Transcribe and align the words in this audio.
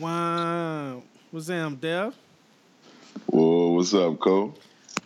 Wow. 0.00 1.02
What's 1.30 1.50
up, 1.50 1.78
Dev? 1.78 2.16
Whoa, 3.26 3.72
what's 3.72 3.92
up, 3.92 4.18
Cole? 4.18 4.54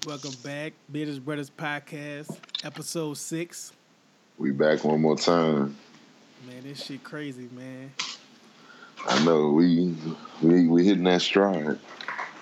Welcome 0.06 0.34
back. 0.44 0.72
Business 0.92 1.18
Brothers 1.18 1.50
Podcast, 1.50 2.36
episode 2.62 3.14
six. 3.14 3.72
We 4.38 4.52
back 4.52 4.84
one 4.84 5.00
more 5.00 5.16
time. 5.16 5.76
Man, 6.46 6.62
this 6.62 6.84
shit 6.84 7.02
crazy, 7.02 7.48
man. 7.56 7.92
I 9.08 9.24
know 9.24 9.48
we 9.48 9.96
we 10.40 10.68
we 10.68 10.84
hitting 10.86 11.02
that 11.04 11.22
stride. 11.22 11.76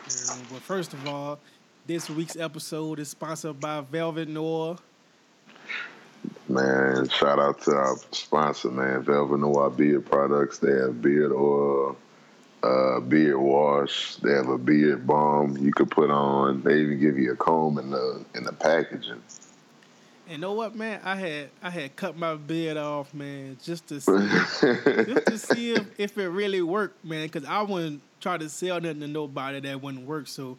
But 0.05 0.61
first 0.61 0.93
of 0.93 1.09
all, 1.09 1.39
this 1.87 2.11
week's 2.11 2.37
episode 2.37 2.99
is 2.99 3.09
sponsored 3.09 3.61
by 3.61 3.81
Velvet 3.81 4.29
Noir. 4.29 4.77
Man, 6.51 7.09
shout 7.09 7.39
out 7.39 7.63
to 7.63 7.71
our 7.71 7.97
sponsor, 8.11 8.71
man, 8.71 9.05
Velvet 9.05 9.41
Noir 9.41 9.71
Beard 9.71 10.05
Products. 10.05 10.59
They 10.59 10.73
have 10.73 11.01
beard 11.01 11.33
oil, 11.33 11.97
uh, 12.63 13.01
beard 13.01 13.39
wash. 13.39 14.17
They 14.17 14.33
have 14.33 14.49
a 14.49 14.59
beard 14.59 15.07
balm 15.07 15.57
you 15.57 15.73
could 15.73 15.91
put 15.91 16.11
on. 16.11 16.63
They 16.63 16.81
even 16.81 17.01
give 17.01 17.19
you 17.19 17.33
a 17.33 17.37
comb 17.37 17.79
in 17.79 17.91
the 17.91 18.25
in 18.35 18.45
the 18.45 18.53
packaging. 18.53 19.23
And 20.29 20.41
know 20.41 20.53
what, 20.53 20.75
man? 20.75 21.01
I 21.05 21.17
had 21.17 21.51
I 21.63 21.71
had 21.71 21.97
cut 21.97 22.17
my 22.17 22.37
beard 22.37 22.77
off, 22.77 23.13
man, 23.13 23.59
just 23.63 23.89
to 23.89 24.01
see, 24.01 24.29
just 25.05 25.27
to 25.27 25.39
see 25.39 25.73
if, 25.73 25.87
if 25.99 26.19
it 26.19 26.29
really 26.29 26.63
worked, 26.63 27.05
man. 27.05 27.27
Because 27.27 27.45
I 27.45 27.63
wouldn't 27.63 28.01
try 28.21 28.39
to 28.39 28.49
sell 28.49 28.81
nothing 28.81 29.01
to 29.01 29.09
nobody 29.09 29.61
that 29.61 29.83
wouldn't 29.83 30.07
work. 30.07 30.29
So 30.29 30.57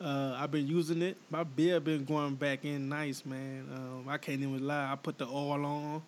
uh, 0.00 0.36
I've 0.38 0.50
been 0.50 0.66
using 0.66 1.00
it. 1.02 1.16
My 1.30 1.44
beard 1.44 1.84
been 1.84 2.04
going 2.04 2.34
back 2.34 2.64
in 2.64 2.88
nice, 2.88 3.24
man. 3.24 3.68
Um, 3.72 4.08
I 4.08 4.18
can't 4.18 4.40
even 4.40 4.66
lie. 4.66 4.92
I 4.92 4.96
put 4.96 5.18
the 5.18 5.26
oil 5.26 5.64
on 5.64 6.02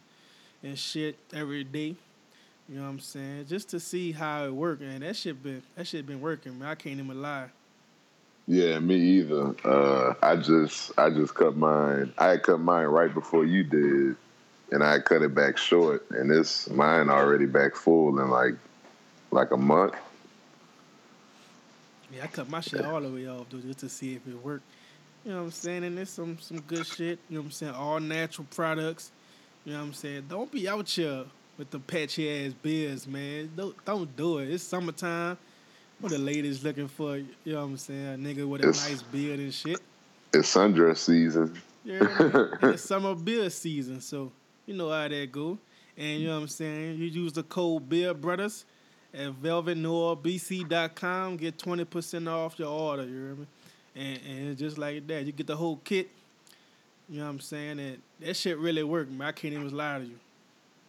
and 0.62 0.78
shit 0.78 1.16
every 1.32 1.64
day. 1.64 1.94
You 2.68 2.76
know 2.76 2.82
what 2.82 2.88
I'm 2.88 3.00
saying? 3.00 3.46
Just 3.48 3.68
to 3.70 3.80
see 3.80 4.10
how 4.12 4.44
it 4.46 4.52
worked, 4.52 4.82
man. 4.82 5.00
that 5.00 5.16
shit 5.16 5.40
been 5.42 5.62
that 5.76 5.86
shit 5.86 6.06
been 6.06 6.20
working, 6.20 6.58
man. 6.58 6.68
I 6.68 6.74
can't 6.74 6.98
even 6.98 7.22
lie. 7.22 7.48
Yeah, 8.48 8.78
me 8.78 8.96
either. 8.96 9.54
Uh, 9.64 10.14
I 10.22 10.36
just 10.36 10.96
I 10.98 11.10
just 11.10 11.34
cut 11.34 11.56
mine. 11.56 12.12
I 12.18 12.36
cut 12.38 12.58
mine 12.58 12.86
right 12.86 13.12
before 13.12 13.44
you 13.44 13.62
did, 13.62 14.16
and 14.72 14.82
I 14.82 14.98
cut 14.98 15.22
it 15.22 15.34
back 15.34 15.58
short. 15.58 16.06
And 16.10 16.30
this 16.30 16.68
mine 16.70 17.08
already 17.08 17.46
back 17.46 17.76
full 17.76 18.20
in 18.20 18.30
like 18.30 18.54
like 19.30 19.52
a 19.52 19.56
month. 19.56 19.94
Yeah, 22.12 22.24
I 22.24 22.26
cut 22.28 22.48
my 22.48 22.60
shit 22.60 22.84
all 22.84 23.00
the 23.00 23.10
way 23.10 23.28
off, 23.28 23.48
dude, 23.48 23.62
just 23.62 23.80
to 23.80 23.88
see 23.88 24.14
if 24.14 24.26
it 24.26 24.44
worked. 24.44 24.64
You 25.24 25.32
know 25.32 25.38
what 25.38 25.44
I'm 25.44 25.50
saying? 25.50 25.84
And 25.84 25.98
there's 25.98 26.10
some 26.10 26.38
some 26.40 26.60
good 26.62 26.86
shit. 26.86 27.18
You 27.28 27.36
know 27.36 27.40
what 27.40 27.46
I'm 27.46 27.52
saying? 27.52 27.74
All 27.74 28.00
natural 28.00 28.46
products. 28.50 29.12
You 29.64 29.72
know 29.72 29.80
what 29.80 29.86
I'm 29.86 29.92
saying? 29.92 30.26
Don't 30.28 30.50
be 30.50 30.68
out 30.68 30.88
here 30.88 31.24
with 31.58 31.70
the 31.70 31.78
patchy 31.78 32.28
ass 32.46 32.52
beards, 32.62 33.06
man. 33.06 33.50
Don't 33.56 33.74
don't 33.84 34.16
do 34.16 34.38
it. 34.38 34.50
It's 34.50 34.62
summertime. 34.64 35.38
What 36.00 36.12
the 36.12 36.18
ladies 36.18 36.62
looking 36.62 36.88
for? 36.88 37.16
You 37.16 37.26
know 37.46 37.56
what 37.60 37.62
I'm 37.64 37.76
saying? 37.78 38.06
A 38.14 38.18
nigga 38.18 38.46
with 38.46 38.62
a 38.62 38.68
It's- 38.68 38.88
nice 38.88 39.02
beard 39.02 39.38
and 39.40 39.52
shit. 39.54 39.80
It's 40.34 40.54
sundress 40.54 40.98
season. 40.98 41.54
Yeah. 41.84 42.06
And 42.60 42.74
it's 42.74 42.82
summer 42.82 43.14
beer 43.26 43.48
season, 43.48 44.00
so 44.00 44.30
you 44.66 44.74
know 44.74 44.90
how 44.90 45.08
that 45.08 45.32
go. 45.32 45.56
And 45.96 46.20
you 46.20 46.26
know 46.28 46.34
what 46.34 46.42
I'm 46.42 46.48
saying? 46.48 46.98
You 46.98 47.06
use 47.06 47.32
the 47.32 47.42
code 47.44 47.88
Beer 47.88 48.12
Brothers 48.12 48.64
at 49.14 49.30
velvetnoirbc.com, 49.42 51.36
get 51.38 51.56
20% 51.58 52.28
off 52.28 52.58
your 52.58 52.68
order, 52.68 53.04
you 53.04 53.08
hear 53.14 53.34
me? 53.34 53.46
And 53.94 54.18
and 54.28 54.58
just 54.58 54.76
like 54.76 55.06
that. 55.06 55.24
You 55.24 55.32
get 55.32 55.46
the 55.46 55.56
whole 55.56 55.76
kit. 55.84 56.10
You 57.08 57.20
know 57.20 57.24
what 57.24 57.30
I'm 57.30 57.40
saying? 57.40 57.78
And 57.80 58.02
that 58.20 58.34
shit 58.36 58.58
really 58.58 58.82
worked, 58.82 59.10
man. 59.10 59.28
I 59.28 59.32
can't 59.32 59.54
even 59.54 59.74
lie 59.74 59.98
to 60.00 60.04
you. 60.04 60.18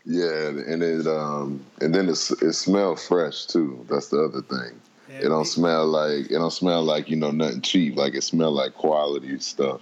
Yeah, 0.09 0.47
and 0.47 0.81
it 0.81 1.05
um 1.05 1.59
and 1.81 1.93
then 1.93 2.07
it's, 2.07 2.31
it 2.31 2.53
smells 2.53 3.05
fresh 3.05 3.45
too. 3.45 3.85
That's 3.89 4.07
the 4.07 4.23
other 4.23 4.41
thing. 4.41 4.79
That 5.09 5.25
It 5.25 5.27
don't 5.27 5.43
smell 5.43 5.85
like 5.85 6.31
it 6.31 6.35
don't 6.35 6.51
smell 6.51 6.81
like 6.81 7.09
you 7.09 7.17
know 7.17 7.31
nothing 7.31 7.59
cheap. 7.59 7.97
Like 7.97 8.15
it 8.15 8.23
smell 8.23 8.51
like 8.51 8.73
quality 8.73 9.37
stuff. 9.39 9.81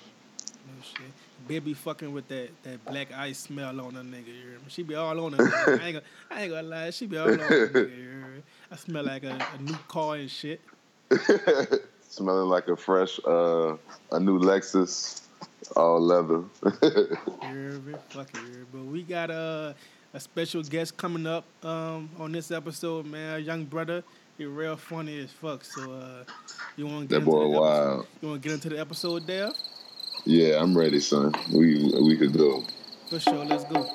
No 0.66 0.82
shit. 0.82 1.12
Baby 1.48 1.76
fucking 1.76 2.12
with 2.12 2.28
that, 2.30 2.50
that 2.64 2.84
black 2.88 3.14
ice 3.14 3.38
smell 3.38 3.80
on 3.80 3.96
a 3.98 4.02
nigga, 4.02 4.26
you? 4.26 4.58
She 4.68 4.82
be 4.82 4.96
all 4.96 5.20
on 5.26 5.36
it. 5.36 5.42
I 5.42 5.86
ain't 5.86 5.94
gonna, 5.94 6.02
I 6.32 6.42
ain't 6.42 6.52
gonna 6.52 6.68
lie, 6.68 6.90
she 6.90 7.06
be 7.06 7.18
all 7.18 7.28
on 7.28 7.40
a 7.40 7.44
nigga, 7.44 7.76
you 7.76 8.10
hear 8.10 8.34
me? 8.36 8.42
I 8.72 8.76
smell 8.78 9.04
like 9.04 9.24
a, 9.26 9.46
a 9.54 9.62
new 9.62 9.78
car 9.88 10.16
and 10.16 10.32
shit. 10.32 10.60
Smelling 12.10 12.50
like 12.50 12.68
a 12.68 12.76
fresh 12.76 13.20
uh 13.28 13.76
a 14.12 14.20
new 14.20 14.40
Lexus, 14.40 15.22
all 15.76 16.02
leather. 16.02 16.44
You 17.44 17.52
hear 17.52 17.80
me? 17.80 17.94
Fuck 18.10 18.30
it, 18.34 18.42
you 18.42 18.48
hear 18.48 18.60
me? 18.62 18.66
But 18.74 18.86
we 18.86 19.04
got 19.04 19.30
a, 19.30 19.76
a 20.16 20.20
special 20.20 20.64
guest 20.64 20.96
coming 20.96 21.28
up 21.28 21.44
um, 21.64 22.10
on 22.18 22.32
this 22.32 22.50
episode, 22.50 23.06
man. 23.06 23.36
A 23.36 23.40
young 23.40 23.66
brother. 23.66 24.02
He 24.38 24.46
real 24.46 24.78
funny 24.78 25.20
as 25.20 25.32
fuck. 25.32 25.64
So 25.66 25.92
uh, 25.92 26.24
you 26.78 26.88
want 26.88 27.10
to 27.10 27.16
get 27.16 27.26
that 27.26 27.30
boy 27.30 27.46
into 27.46 27.60
wild. 27.60 28.00
Episode? 28.00 28.08
You 28.22 28.28
want 28.30 28.42
to 28.42 28.48
get 28.48 28.54
into 28.56 28.70
the 28.70 28.80
episode, 28.80 29.28
there? 29.28 29.52
Yeah, 30.24 30.62
I'm 30.62 30.76
ready, 30.78 31.02
son. 31.02 31.34
We 31.54 31.92
we 32.02 32.18
could 32.18 32.34
go. 32.34 32.64
For 33.10 33.20
sure. 33.20 33.44
Let's 33.46 33.66
go. 33.66 33.86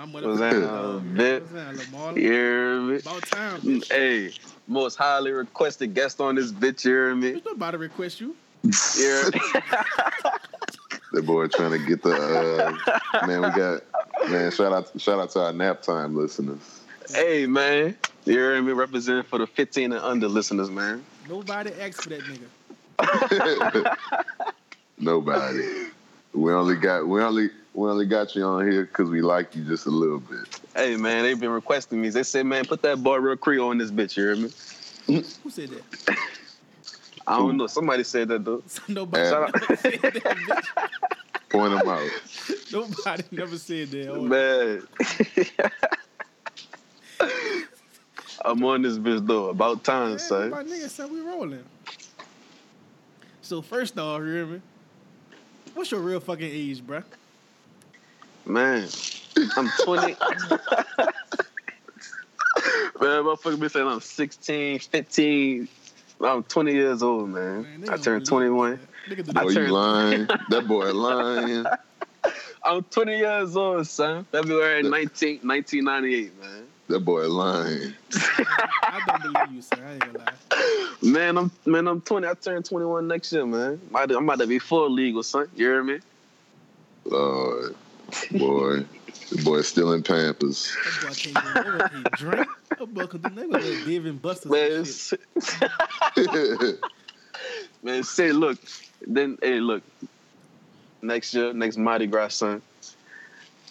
My 0.00 0.06
mother. 0.06 0.28
What's 0.28 0.40
that, 0.40 0.54
uh, 0.54 0.98
Vic? 0.98 1.42
What's 1.42 1.52
that, 1.52 1.76
little 1.76 1.92
Marlon? 1.92 2.16
You 2.16 2.32
hear 2.32 2.80
me? 2.80 2.96
About 2.96 3.22
time, 3.22 3.60
bitch. 3.60 3.92
Hey, 3.92 4.32
most 4.66 4.96
highly 4.96 5.30
requested 5.30 5.92
guest 5.92 6.22
on 6.22 6.36
this 6.36 6.50
bitch, 6.50 6.86
you 6.86 6.90
hear 6.90 7.14
me? 7.14 7.32
Bitch, 7.32 7.44
nobody 7.44 7.76
request 7.76 8.18
you. 8.18 8.34
You 8.62 8.70
the 11.12 11.22
boy 11.22 11.48
trying 11.48 11.72
to 11.72 11.86
get 11.86 12.02
the 12.02 12.14
uh, 12.14 13.26
man. 13.26 13.42
We 13.42 13.50
got 13.50 13.82
man. 14.30 14.50
Shout 14.50 14.72
out 14.72 14.90
shout 14.98 15.20
out 15.20 15.32
to 15.32 15.40
our 15.40 15.52
nap 15.52 15.82
time 15.82 16.16
listeners. 16.16 16.80
hey, 17.10 17.44
man. 17.44 17.94
You 18.24 18.32
hear 18.32 18.62
me? 18.62 18.72
Representing 18.72 19.24
for 19.24 19.38
the 19.38 19.46
15 19.46 19.92
and 19.92 20.02
under 20.02 20.28
listeners, 20.28 20.70
man. 20.70 21.04
Nobody 21.28 21.72
asked 21.74 22.04
for 22.04 22.08
that 22.08 22.22
nigga. 22.22 23.96
Nobody. 24.98 25.88
We 26.32 26.52
only 26.54 26.76
got 26.76 27.06
we 27.06 27.20
only 27.20 27.50
we 27.74 27.88
only 27.88 28.06
got 28.06 28.34
you 28.34 28.42
on 28.44 28.68
here 28.70 28.84
because 28.84 29.08
we 29.08 29.22
like 29.22 29.54
you 29.54 29.64
just 29.64 29.86
a 29.86 29.90
little 29.90 30.18
bit. 30.20 30.40
Hey, 30.74 30.96
man, 30.96 31.22
they've 31.24 31.38
been 31.38 31.50
requesting 31.50 32.00
me. 32.00 32.08
They 32.10 32.22
said, 32.22 32.46
man, 32.46 32.64
put 32.66 32.82
that 32.82 33.02
boy 33.02 33.16
real 33.16 33.36
Creole 33.36 33.70
on 33.70 33.78
this 33.78 33.90
bitch, 33.90 34.16
you 34.16 34.24
hear 34.24 34.36
me? 34.36 34.50
Who 35.42 35.50
said 35.50 35.70
that? 35.70 36.18
I 37.26 37.38
don't 37.38 37.56
know. 37.56 37.66
Somebody 37.66 38.02
said 38.04 38.28
that, 38.28 38.44
though. 38.44 38.62
Nobody 38.88 39.22
Yeah. 39.22 39.46
never 39.52 39.76
said 39.76 40.00
that, 40.02 40.12
bitch. 40.12 40.64
Point 41.50 41.78
them 41.78 41.88
out. 41.88 42.10
Nobody 42.72 43.24
never 43.32 43.58
said 43.58 43.90
that. 43.90 44.22
Man. 44.22 44.82
I'm 48.44 48.64
on 48.64 48.82
this 48.82 48.98
bitch, 48.98 49.26
though. 49.26 49.50
About 49.50 49.84
time, 49.84 50.10
man, 50.10 50.18
son. 50.18 50.50
My 50.50 50.62
nigga 50.64 50.88
said 50.88 51.10
we 51.10 51.20
rolling. 51.20 51.64
So 53.42 53.62
first 53.62 53.98
off, 53.98 54.20
you 54.22 54.26
hear 54.28 54.46
me? 54.46 54.60
What's 55.74 55.90
your 55.90 56.00
real 56.00 56.20
fucking 56.20 56.48
age, 56.50 56.82
bruh? 56.82 57.04
Man, 58.46 58.88
I'm 59.56 59.70
20. 59.84 60.06
man, 60.06 60.16
motherfucker 63.00 63.60
been 63.60 63.68
saying 63.68 63.86
I'm 63.86 64.00
16, 64.00 64.78
15. 64.80 65.68
I'm 66.22 66.42
20 66.42 66.72
years 66.72 67.02
old, 67.02 67.30
man. 67.30 67.62
Man, 67.62 67.90
I 67.90 67.96
turned 67.96 68.26
21. 68.26 68.72
that. 69.06 69.16
Nigga 69.16 69.38
I 69.38 69.42
Boy, 69.44 69.54
that. 69.54 69.60
you 69.60 69.72
lying. 69.72 70.28
That 70.48 70.68
boy 70.68 70.92
lying. 70.92 71.66
I'm 72.64 72.82
20 72.84 73.16
years 73.16 73.56
old, 73.56 73.86
son. 73.86 74.24
February 74.30 74.82
19, 74.82 75.40
1998, 75.42 76.40
man. 76.40 76.66
That 76.88 77.00
boy 77.00 77.28
lying. 77.28 77.94
I 78.14 79.00
don't 79.06 79.22
believe 79.22 79.52
you, 79.52 79.62
sir. 79.62 79.76
I 79.82 79.92
ain't 79.92 80.00
gonna 80.00 80.18
lie. 80.18 80.96
Man, 81.02 81.38
I'm 81.38 81.50
man, 81.64 81.86
I'm 81.86 82.00
20. 82.00 82.26
I 82.26 82.34
turn 82.34 82.62
21 82.62 83.06
next 83.06 83.32
year, 83.32 83.46
man. 83.46 83.80
I'm 83.80 83.88
about 83.90 84.08
to, 84.08 84.16
I'm 84.16 84.24
about 84.24 84.38
to 84.40 84.46
be 84.46 84.58
full 84.58 84.90
legal, 84.90 85.22
son. 85.22 85.46
You 85.54 85.66
hear 85.66 85.82
me? 85.82 86.00
Lord, 87.04 87.74
boy. 88.32 88.84
The 89.30 89.42
boy 89.44 89.62
still 89.62 89.92
in 89.92 90.02
Pampers. 90.02 90.76
That 90.84 91.00
boy 91.00 91.14
can't 91.14 91.40
do 91.40 91.48
never 91.62 91.88
drink. 92.14 92.48
That 92.78 92.86
boy 92.86 93.06
could 93.06 93.22
do 93.22 93.30
never 93.30 93.58
let 93.58 93.84
Dave 93.84 94.06
and 94.06 94.20
Buster 94.20 94.48
Man, 94.48 94.84
some 94.84 95.18
shit. 95.18 95.20
s- 96.16 96.74
man, 97.82 98.02
say, 98.02 98.32
look, 98.32 98.58
then, 99.06 99.38
hey, 99.42 99.60
look, 99.60 99.82
next 101.02 101.34
year, 101.34 101.52
next 101.52 101.76
Mardi 101.76 102.06
Gras, 102.06 102.34
son, 102.34 102.62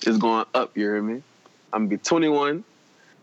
is 0.06 0.18
going 0.18 0.45
up. 0.53 0.77
You 0.77 0.83
hear 0.83 1.01
me? 1.01 1.21
I'm 1.74 1.83
gonna 1.88 1.89
be 1.89 1.97
21. 1.97 2.63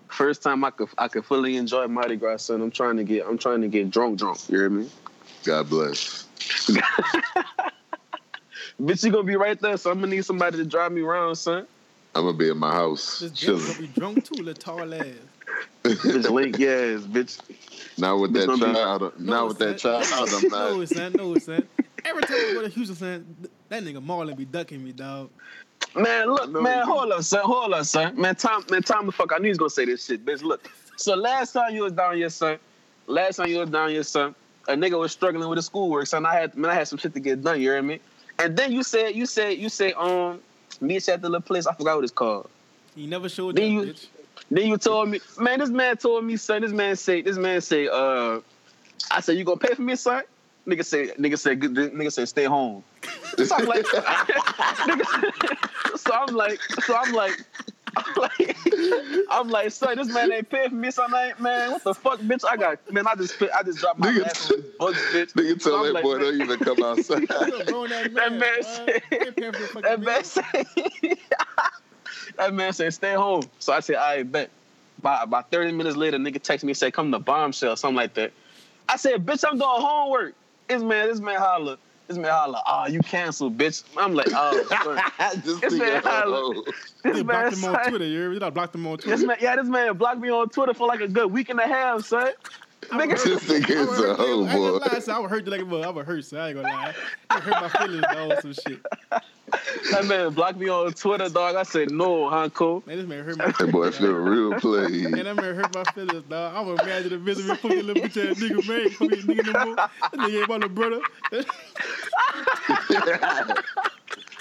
First 0.08 0.42
time 0.42 0.62
I 0.64 0.70
could 0.70 0.88
I 0.98 1.08
could 1.08 1.24
fully 1.24 1.56
enjoy 1.56 1.88
Mardi 1.88 2.16
Gras, 2.16 2.44
son. 2.44 2.60
I'm 2.62 2.70
trying 2.70 2.96
to 2.98 3.04
get 3.04 3.26
I'm 3.26 3.38
trying 3.38 3.60
to 3.62 3.68
get 3.68 3.90
drunk, 3.90 4.18
drunk. 4.18 4.38
You 4.48 4.58
hear 4.58 4.70
me? 4.70 4.88
God 5.44 5.68
bless. 5.68 6.26
Bitch, 8.80 9.04
you 9.04 9.10
gonna 9.10 9.24
be 9.24 9.36
right 9.36 9.58
there, 9.60 9.76
so 9.76 9.90
I'm 9.90 10.00
gonna 10.00 10.14
need 10.14 10.24
somebody 10.24 10.58
to 10.58 10.64
drive 10.64 10.92
me 10.92 11.00
around, 11.00 11.36
son. 11.36 11.66
I'm 12.14 12.24
gonna 12.24 12.36
be 12.36 12.50
at 12.50 12.56
my 12.56 12.72
house 12.72 13.18
This 13.20 13.30
Dave 13.32 13.38
chilling. 13.40 13.66
gonna 13.66 13.74
be 13.78 13.86
drunk 13.88 14.24
too, 14.24 14.36
little 14.36 14.54
tall 14.54 14.92
ass. 14.94 15.14
Bitch, 15.84 16.30
link, 16.30 16.58
yes, 16.58 17.02
bitch. 17.02 17.40
Not 17.98 18.18
with 18.20 18.36
It's 18.36 18.46
that 18.46 18.46
gonna 18.60 18.66
be- 18.72 18.74
child. 18.78 19.02
Uh, 19.02 19.10
no, 19.18 19.32
Not 19.32 19.48
with 19.48 19.58
that 19.58 19.80
son. 19.80 20.02
child. 20.02 20.28
I'm 20.34 20.42
No, 20.50 20.78
not. 20.80 20.88
son. 20.88 21.16
No, 21.16 21.36
son. 21.36 21.68
Every 22.04 22.22
time 22.24 22.36
I 22.36 22.52
go 22.52 22.62
to 22.62 22.68
Houston, 22.68 22.96
son, 22.96 23.36
that 23.68 23.82
nigga 23.82 24.04
Marlon 24.04 24.36
be 24.36 24.44
ducking 24.44 24.84
me, 24.84 24.92
dog. 24.92 25.30
Man, 25.94 26.28
look, 26.28 26.50
No, 26.50 26.60
man, 26.60 26.78
you- 26.80 26.84
hold 26.84 27.12
up, 27.12 27.22
son, 27.22 27.40
hold 27.44 27.72
up, 27.72 27.84
son. 27.86 28.20
Man, 28.20 28.34
Tom, 28.36 28.64
man, 28.70 28.82
Tom 28.82 29.06
the 29.06 29.12
fuck, 29.12 29.32
I 29.32 29.38
knew 29.38 29.44
he 29.44 29.48
was 29.50 29.58
gonna 29.58 29.70
say 29.70 29.86
this 29.86 30.04
shit, 30.04 30.24
bitch. 30.26 30.42
Look, 30.42 30.68
so 30.96 31.14
last 31.14 31.52
time 31.52 31.74
you 31.74 31.82
was 31.82 31.92
down 31.92 32.16
here, 32.16 32.28
son, 32.28 32.58
last 33.06 33.36
time 33.36 33.48
you 33.48 33.58
was 33.58 33.70
down 33.70 33.88
here, 33.90 34.02
son, 34.02 34.34
a 34.68 34.72
nigga 34.74 34.98
was 34.98 35.12
struggling 35.12 35.48
with 35.48 35.56
his 35.56 35.66
schoolwork, 35.66 36.06
son. 36.06 36.26
I 36.26 36.34
had, 36.34 36.54
man, 36.56 36.70
I 36.70 36.74
had 36.74 36.86
some 36.88 36.98
shit 36.98 37.14
to 37.14 37.20
get 37.20 37.42
done. 37.42 37.60
You 37.60 37.70
hear 37.70 37.82
me? 37.82 38.00
And 38.38 38.56
then 38.56 38.72
you 38.72 38.82
said, 38.82 39.14
you 39.14 39.26
said, 39.26 39.58
you 39.58 39.68
said, 39.68 39.94
um, 39.94 40.40
meet 40.80 41.08
at 41.08 41.22
the 41.22 41.28
little 41.28 41.42
place. 41.42 41.66
I 41.66 41.74
forgot 41.74 41.96
what 41.96 42.04
it's 42.04 42.12
called. 42.12 42.48
He 42.94 43.06
never 43.06 43.28
showed 43.28 43.50
up, 43.50 43.56
Then 43.56 43.72
you- 43.72 43.82
bitch. 43.82 44.06
Then 44.48 44.68
you 44.68 44.76
told 44.76 45.08
me, 45.08 45.18
man, 45.38 45.58
this 45.58 45.70
man 45.70 45.96
told 45.96 46.24
me, 46.24 46.36
son, 46.36 46.62
this 46.62 46.70
man 46.70 46.94
say, 46.94 47.20
this 47.20 47.36
man 47.36 47.60
say, 47.60 47.88
uh, 47.88 48.38
I 49.10 49.20
said, 49.20 49.36
you 49.36 49.44
gonna 49.44 49.56
pay 49.56 49.74
for 49.74 49.82
me, 49.82 49.96
son? 49.96 50.22
Nigga 50.68 50.84
say, 50.84 51.08
nigga 51.18 51.36
say, 51.36 51.56
good, 51.56 51.74
nigga 51.74 52.12
say, 52.12 52.24
stay 52.26 52.44
home. 52.44 52.84
So 53.44 53.56
I'm 53.56 53.64
like, 53.64 53.84
nigga, 53.86 55.98
so 55.98 56.12
I'm 56.12 56.34
like, 56.34 56.60
so 56.84 56.96
I'm 56.96 57.12
like, 57.12 57.32
I'm 57.96 58.14
like, 58.16 58.56
I'm 59.30 59.48
like, 59.48 59.70
son, 59.72 59.96
this 59.96 60.08
man 60.08 60.32
ain't 60.32 60.48
paying 60.50 60.68
for 60.70 60.74
me, 60.76 60.90
son, 60.90 61.14
I 61.14 61.32
man, 61.40 61.72
what 61.72 61.82
the 61.84 61.94
fuck, 61.94 62.20
bitch? 62.20 62.44
I 62.48 62.56
got, 62.56 62.92
man, 62.92 63.06
I 63.06 63.14
just, 63.14 63.42
I 63.42 63.62
just 63.62 63.80
dropped 63.80 63.98
my 63.98 64.08
Nigga, 64.12 64.26
ass 64.26 64.50
on 64.50 64.60
these 64.60 64.70
bugs, 64.78 64.98
bitch. 65.12 65.32
Nigga 65.32 65.60
So 65.62 65.70
tell 65.70 65.78
I'm 65.80 65.86
that 65.86 65.92
like, 65.94 66.02
boy 66.04 66.18
man- 66.18 66.20
don't 66.20 66.40
even 66.42 66.58
come 66.60 66.82
outside. 66.82 67.20
You 67.48 67.56
a 67.56 67.64
grown 67.64 67.92
ass 67.92 68.06
That 68.14 68.32
man. 68.32 68.38
man 68.38 68.62
said- 68.62 69.02
You 69.10 69.18
ain't 69.26 69.36
paying 69.36 69.52
for 69.54 69.62
the 69.62 69.68
fucking 69.68 69.82
That 69.82 70.00
meal. 70.00 70.06
man 70.06 70.24
said, 70.24 71.18
that 72.36 72.54
man 72.54 72.72
said, 72.72 72.94
stay 72.94 73.14
home. 73.14 73.42
So 73.58 73.72
I 73.72 73.80
said, 73.80 73.96
I 73.96 74.22
bet. 74.22 74.50
By 75.02 75.22
about 75.22 75.50
30 75.50 75.72
minutes 75.72 75.96
later, 75.96 76.16
nigga 76.18 76.42
text 76.42 76.64
me 76.64 76.70
and 76.70 76.76
said, 76.76 76.92
come 76.94 77.12
to 77.12 77.18
bombshell, 77.18 77.76
something 77.76 77.96
like 77.96 78.14
that. 78.14 78.32
I 78.88 78.96
said, 78.96 79.24
bitch, 79.26 79.44
I'm 79.46 79.58
doing 79.58 79.70
homework. 79.70 80.34
This 80.68 80.82
man, 80.82 81.08
this 81.08 81.20
man 81.20 81.38
holler, 81.38 81.76
this 82.08 82.16
man 82.16 82.30
holler, 82.30 82.60
oh, 82.66 82.86
you 82.86 83.00
canceled, 83.00 83.56
bitch. 83.58 83.82
I'm 83.96 84.14
like, 84.14 84.28
oh, 84.32 84.62
son. 85.18 85.40
This 85.44 85.60
This 85.60 85.72
man 85.74 86.00
nigga, 86.02 86.04
holla. 86.04 86.62
this 86.64 86.74
You 87.04 87.12
man, 87.12 87.24
blocked 87.24 87.52
him 87.56 87.64
on 87.64 87.88
Twitter, 87.88 88.04
you 88.04 88.18
heard 88.20 88.32
me? 88.40 88.50
Blocked 88.50 88.74
him 88.74 88.86
on 88.86 88.96
this 88.96 89.04
Twitter. 89.04 89.26
man, 89.26 89.36
yeah, 89.40 89.56
this 89.56 89.66
man 89.68 89.96
blocked 89.96 90.20
me 90.20 90.30
on 90.30 90.48
Twitter 90.48 90.74
for 90.74 90.86
like 90.86 91.00
a 91.00 91.08
good 91.08 91.32
week 91.32 91.48
and 91.48 91.58
a 91.60 91.66
half, 91.66 92.04
son. 92.04 92.32
Nigga, 92.90 93.22
This 93.24 93.42
nigga 93.44 93.70
I 93.76 93.80
is 93.80 93.88
would 93.88 93.98
a 93.98 94.02
hurt- 94.14 94.16
hoe, 94.16 94.24
I 94.44 94.52
ain't 94.52 94.60
gonna 94.60 94.78
boy. 94.78 94.86
lie, 94.92 94.98
son. 95.00 95.14
I 95.14 95.18
would 95.18 95.30
hurt 95.30 95.44
you 95.44 95.50
like 95.50 95.60
a 95.60 95.64
mother. 95.64 95.86
I 95.86 95.90
would 95.90 96.06
hurt, 96.06 96.24
son. 96.24 96.38
I 96.38 96.48
ain't 96.48 96.56
gonna 96.56 96.68
lie. 96.68 96.94
I 97.30 97.40
hurt 97.40 97.60
my 97.60 97.68
feelings, 97.86 98.04
dog, 98.12 98.40
some 98.40 98.52
shit. 98.52 98.80
That 99.90 100.04
man 100.06 100.32
blocked 100.32 100.58
me 100.58 100.68
on 100.68 100.92
Twitter, 100.92 101.28
dog. 101.28 101.56
I 101.56 101.62
said, 101.62 101.90
no, 101.90 102.24
Hanko. 102.30 102.86
Man, 102.86 102.96
this 102.96 103.06
man 103.06 103.24
hurt 103.24 103.38
my 103.38 103.52
feelings. 103.52 103.58
That 103.58 103.72
boy 103.72 103.90
feel 103.90 104.12
real 104.12 104.60
play. 104.60 104.88
Man, 104.88 105.12
play. 105.12 105.22
that 105.22 105.36
man 105.36 105.54
hurt 105.54 105.74
my 105.74 105.84
feelings, 105.92 106.24
dog. 106.28 106.54
I 106.54 106.60
was 106.60 106.78
mad 106.78 107.04
at 107.04 107.10
the 107.10 107.18
misery 107.18 107.56
fucking 107.56 107.86
little 107.86 108.02
bitch 108.02 108.30
ass 108.30 108.38
nigga, 108.40 108.66
man. 108.68 108.90
Fucking 108.90 109.22
nigga 109.22 109.52
no 109.52 109.64
more. 109.66 109.76
That 109.76 110.12
nigga 110.14 110.40
ain't 110.40 110.48
my 110.48 110.54
little 110.56 110.68
brother. 110.70 111.00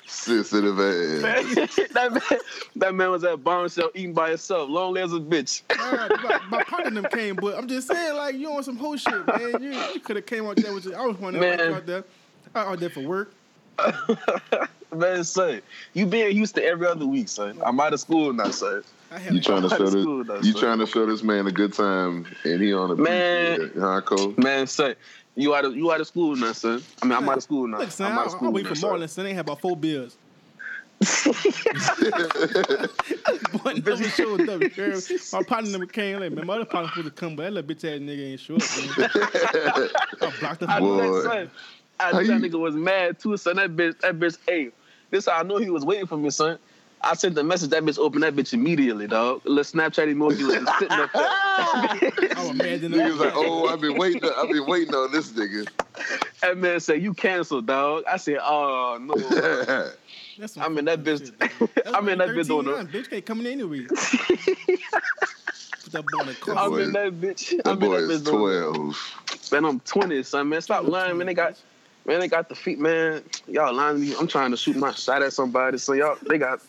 Sensitive 0.08 0.80
ass. 0.80 1.22
that 1.94 2.12
man, 2.12 2.40
that 2.76 2.96
man 2.96 3.12
was 3.12 3.24
at 3.24 3.44
bombshell 3.44 3.92
eating 3.94 4.14
by 4.14 4.30
himself, 4.30 4.70
lonely 4.70 5.02
as 5.02 5.14
a 5.14 5.20
bitch. 5.20 5.62
Alright, 5.80 6.12
my, 6.24 6.40
my 6.58 6.64
partner 6.64 7.02
them 7.02 7.12
came, 7.12 7.36
but 7.36 7.56
I'm 7.56 7.68
just 7.68 7.88
saying, 7.88 8.16
like, 8.16 8.36
you 8.36 8.52
on 8.52 8.64
some 8.64 8.78
whole 8.78 8.98
shit, 8.98 9.28
man. 9.28 9.62
You, 9.62 9.72
you 9.94 10.00
could 10.00 10.16
have 10.16 10.26
came 10.26 10.48
out 10.48 10.56
there 10.56 10.74
with 10.74 10.86
you. 10.86 10.96
I 10.96 11.06
was 11.06 11.18
one 11.20 11.34
Man. 11.38 11.58
that 11.58 11.74
out 11.74 11.86
there. 11.86 12.04
I 12.56 12.64
was 12.64 12.74
out 12.74 12.80
there 12.80 12.90
for 12.90 13.02
work. 13.02 13.34
Man, 14.96 15.24
son, 15.24 15.62
you 15.94 16.06
be 16.06 16.22
in 16.22 16.32
Houston 16.32 16.64
every 16.64 16.88
other 16.88 17.06
week, 17.06 17.28
son. 17.28 17.62
I'm 17.66 17.80
out 17.80 17.94
of 17.94 18.00
school 18.00 18.32
now, 18.32 18.50
son. 18.52 18.84
You 19.30 19.42
trying 19.42 19.64
to 19.64 19.70
High 19.70 19.78
show 19.78 19.86
this? 19.86 19.94
though, 19.94 20.36
You 20.42 20.52
son. 20.54 20.62
trying 20.62 20.80
to 20.80 20.86
show 20.86 21.06
this 21.06 21.22
man 21.24 21.48
a 21.48 21.52
good 21.52 21.74
time, 21.74 22.26
and 22.44 22.62
he 22.62 22.74
on 22.74 22.92
a 22.92 22.96
Man. 22.96 23.72
huh, 23.78 24.02
Cole? 24.02 24.34
Man, 24.38 24.68
son, 24.68 24.96
you 25.36 25.54
out 25.54 25.66
of 25.66 25.76
you 25.76 25.92
out 25.92 26.00
of 26.02 26.08
school 26.08 26.36
now, 26.36 26.54
son. 26.54 26.82
I 27.02 27.06
mean, 27.06 27.14
I'm 27.18 27.28
out 27.28 27.38
of 27.38 27.44
school 27.44 27.68
now. 27.68 27.80
Look, 27.80 27.92
son, 27.92 28.12
I'm 28.12 28.18
out 28.18 28.22
I, 28.22 28.26
of 28.28 28.34
I 28.34 28.38
school 28.38 28.52
wait 28.54 28.64
now, 28.64 28.70
for 28.70 28.76
son. 28.76 28.92
Marlon, 28.92 29.10
son. 29.10 29.26
They 29.26 29.34
have 29.34 29.46
about 29.46 29.62
four 29.62 29.76
beers. 29.76 30.18
Boy, 33.64 33.74
never 33.74 34.10
showed 34.10 34.48
up. 34.50 34.76
girl. 34.76 35.02
My 35.34 35.44
partner 35.44 35.72
never 35.72 35.86
came. 35.86 36.20
Like, 36.20 36.32
man, 36.32 36.46
my 36.46 36.56
other 36.56 36.66
partner 36.66 36.90
supposed 36.90 37.08
to 37.08 37.12
come, 37.12 37.36
but 37.36 37.44
that 37.44 37.52
little 37.54 37.70
bitch 37.70 37.84
ass 37.84 38.00
nigga 38.00 38.32
ain't 38.32 38.40
show 38.40 38.56
up. 38.56 38.62
Man. 38.62 38.96
I 40.22 40.30
blocked 40.40 40.62
the 40.62 40.70
I 40.70 40.80
phone. 40.80 41.50
Knew 42.00 42.12
Boy. 42.12 42.14
that. 42.14 42.16
I 42.16 42.22
knew 42.22 42.28
that 42.40 42.46
you- 42.48 42.54
nigga 42.54 42.60
was 42.60 42.76
mad 42.76 43.20
too, 43.20 43.38
son. 43.38 43.56
That 43.58 43.76
bitch, 43.76 44.00
that 44.02 44.20
bitch, 44.20 44.38
hey, 44.48 44.72
this 45.12 45.26
how 45.28 45.40
I 45.40 45.44
knew 45.44 45.58
he 45.58 45.70
was 45.70 45.86
waiting 45.86 46.08
for 46.08 46.18
me, 46.18 46.30
son. 46.30 46.58
I 47.02 47.14
sent 47.14 47.36
the 47.36 47.44
message, 47.44 47.70
that 47.70 47.84
bitch 47.84 48.00
opened 48.00 48.24
that 48.24 48.36
bitch 48.36 48.54
immediately, 48.54 49.06
dog. 49.06 49.42
A 49.46 49.50
little 49.50 49.64
Snapchat 49.64 50.12
emoji 50.12 50.42
was 50.44 50.56
just 50.56 50.80
sitting 50.80 50.98
up 50.98 51.12
there. 51.14 51.24
I 51.30 52.34
was 52.48 52.54
mad 52.56 52.82
than 52.82 52.94
Nigga 52.94 53.12
was 53.12 53.20
like, 53.20 53.34
"Oh, 53.36 53.68
I've 53.68 53.80
been 53.80 53.96
waiting. 53.96 54.24
I've 54.36 54.50
been 54.50 54.66
waiting 54.66 54.96
on 54.96 55.12
this 55.12 55.32
nigga." 55.32 55.68
That 56.42 56.58
man 56.58 56.80
said, 56.80 57.04
you 57.04 57.14
canceled, 57.14 57.68
dog. 57.68 58.04
I 58.10 58.18
said, 58.18 58.40
oh, 58.42 58.98
no. 59.00 59.14
That's 60.40 60.54
some 60.56 60.64
I 60.64 60.68
mean, 60.68 60.86
that 60.86 61.06
fucked 61.06 61.10
up 61.10 61.22
bitch, 61.22 61.60
shit. 61.60 61.76
That's 61.86 61.96
I 61.96 62.02
mean, 62.02 62.18
why 62.20 62.26
that 62.26 62.36
you 62.36 62.42
bitch 62.42 62.48
doing 62.48 62.66
13 62.66 62.66
the, 62.66 62.72
young. 62.72 62.88
Bitch 62.88 63.10
can't 63.10 63.26
come 63.26 63.40
in 63.42 63.48
anyway. 63.48 63.86
Put 63.86 63.98
that 65.92 66.06
boy 66.12 66.20
in 66.22 66.28
the 66.28 66.34
car. 66.36 66.56
I'm 66.58 66.70
boy- 66.72 66.78
in 66.82 66.92
that 66.94 67.22
bitch. 67.22 67.52
I'm 67.54 67.58
That 67.64 67.72
in 67.72 67.80
boy 67.80 68.02
that 68.02 68.10
is 68.12 68.22
bitch 68.22 68.26
doing- 68.26 68.38
twelve. 68.38 69.52
Man, 69.52 69.66
I'm 69.66 69.80
20, 69.82 70.24
son, 70.24 70.50
man. 70.50 70.62
Stop 70.62 70.88
lying, 70.88 71.18
man. 71.18 71.28
They 71.28 71.34
got, 71.34 71.56
man, 72.06 72.20
they 72.20 72.28
got 72.28 72.50
the 72.50 72.56
feet, 72.56 72.80
man. 72.80 73.24
Y'all 73.48 73.74
lying 73.74 73.96
to 73.96 74.02
me. 74.02 74.16
I'm 74.20 74.28
trying 74.28 74.52
to 74.52 74.58
shoot 74.58 74.76
my 74.76 74.92
shot 74.92 75.22
at 75.24 75.34
somebody, 75.34 75.78
so 75.78 75.94
y'all, 75.94 76.18
they 76.28 76.38
got, 76.38 76.60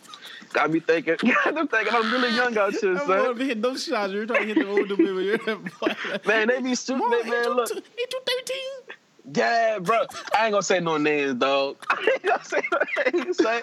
got 0.52 0.70
me 0.70 0.80
thinking, 0.80 1.16
got 1.44 1.54
them 1.54 1.68
thinking 1.68 1.94
I'm 1.94 2.10
really 2.10 2.34
young 2.34 2.56
out 2.58 2.74
here, 2.74 2.90
I'm 2.98 3.06
going 3.06 3.24
son. 3.24 3.38
to 3.38 3.44
hit 3.44 3.62
those 3.62 3.84
shots. 3.84 4.12
You're 4.12 4.26
trying 4.26 4.40
to 4.42 4.46
hit 4.54 4.60
the 4.60 4.66
older 4.66 4.96
baby. 4.96 5.24
You're. 5.24 5.38
Man, 6.26 6.48
they 6.48 6.60
be 6.60 6.74
shooting, 6.74 6.98
Boy, 6.98 7.22
they, 7.22 7.30
man, 7.30 7.44
you 7.44 7.54
look. 7.56 7.68
t- 7.68 7.74
Ain't 7.98 8.12
you 8.12 8.20
13? 8.26 8.56
Yeah, 9.34 9.78
bro. 9.80 10.04
I 10.36 10.44
ain't 10.46 10.52
gonna 10.52 10.62
say 10.62 10.78
no 10.80 10.96
names, 10.98 11.34
dog. 11.34 11.76
I 11.90 12.10
ain't 12.14 12.22
gonna 12.24 12.44
say 12.44 12.62
no 12.72 12.78
names, 13.24 13.36
son. 13.38 13.62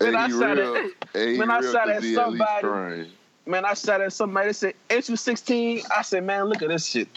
Hey, 0.00 0.10
Man, 0.10 0.16
I 0.16 0.26
he 0.26 0.32
shot 0.32 0.56
real. 0.56 0.76
at, 0.76 0.84
Hey, 1.12 1.38
man, 1.38 1.50
I 1.50 1.58
real 1.60 1.72
shot 1.72 1.86
'cause 1.86 1.96
at 1.96 2.02
he 2.02 2.16
at 2.16 2.30
least 2.30 2.50
somebody. 2.60 3.10
man, 3.46 3.64
I 3.64 3.74
shot 3.74 4.00
at 4.00 4.12
somebody. 4.12 4.48
They 4.48 4.52
said, 4.54 4.74
ain't 4.90 5.08
you 5.08 5.16
16? 5.16 5.82
I 5.96 6.02
said, 6.02 6.24
man, 6.24 6.44
look 6.46 6.62
at 6.62 6.68
this 6.68 6.86
shit. 6.86 7.08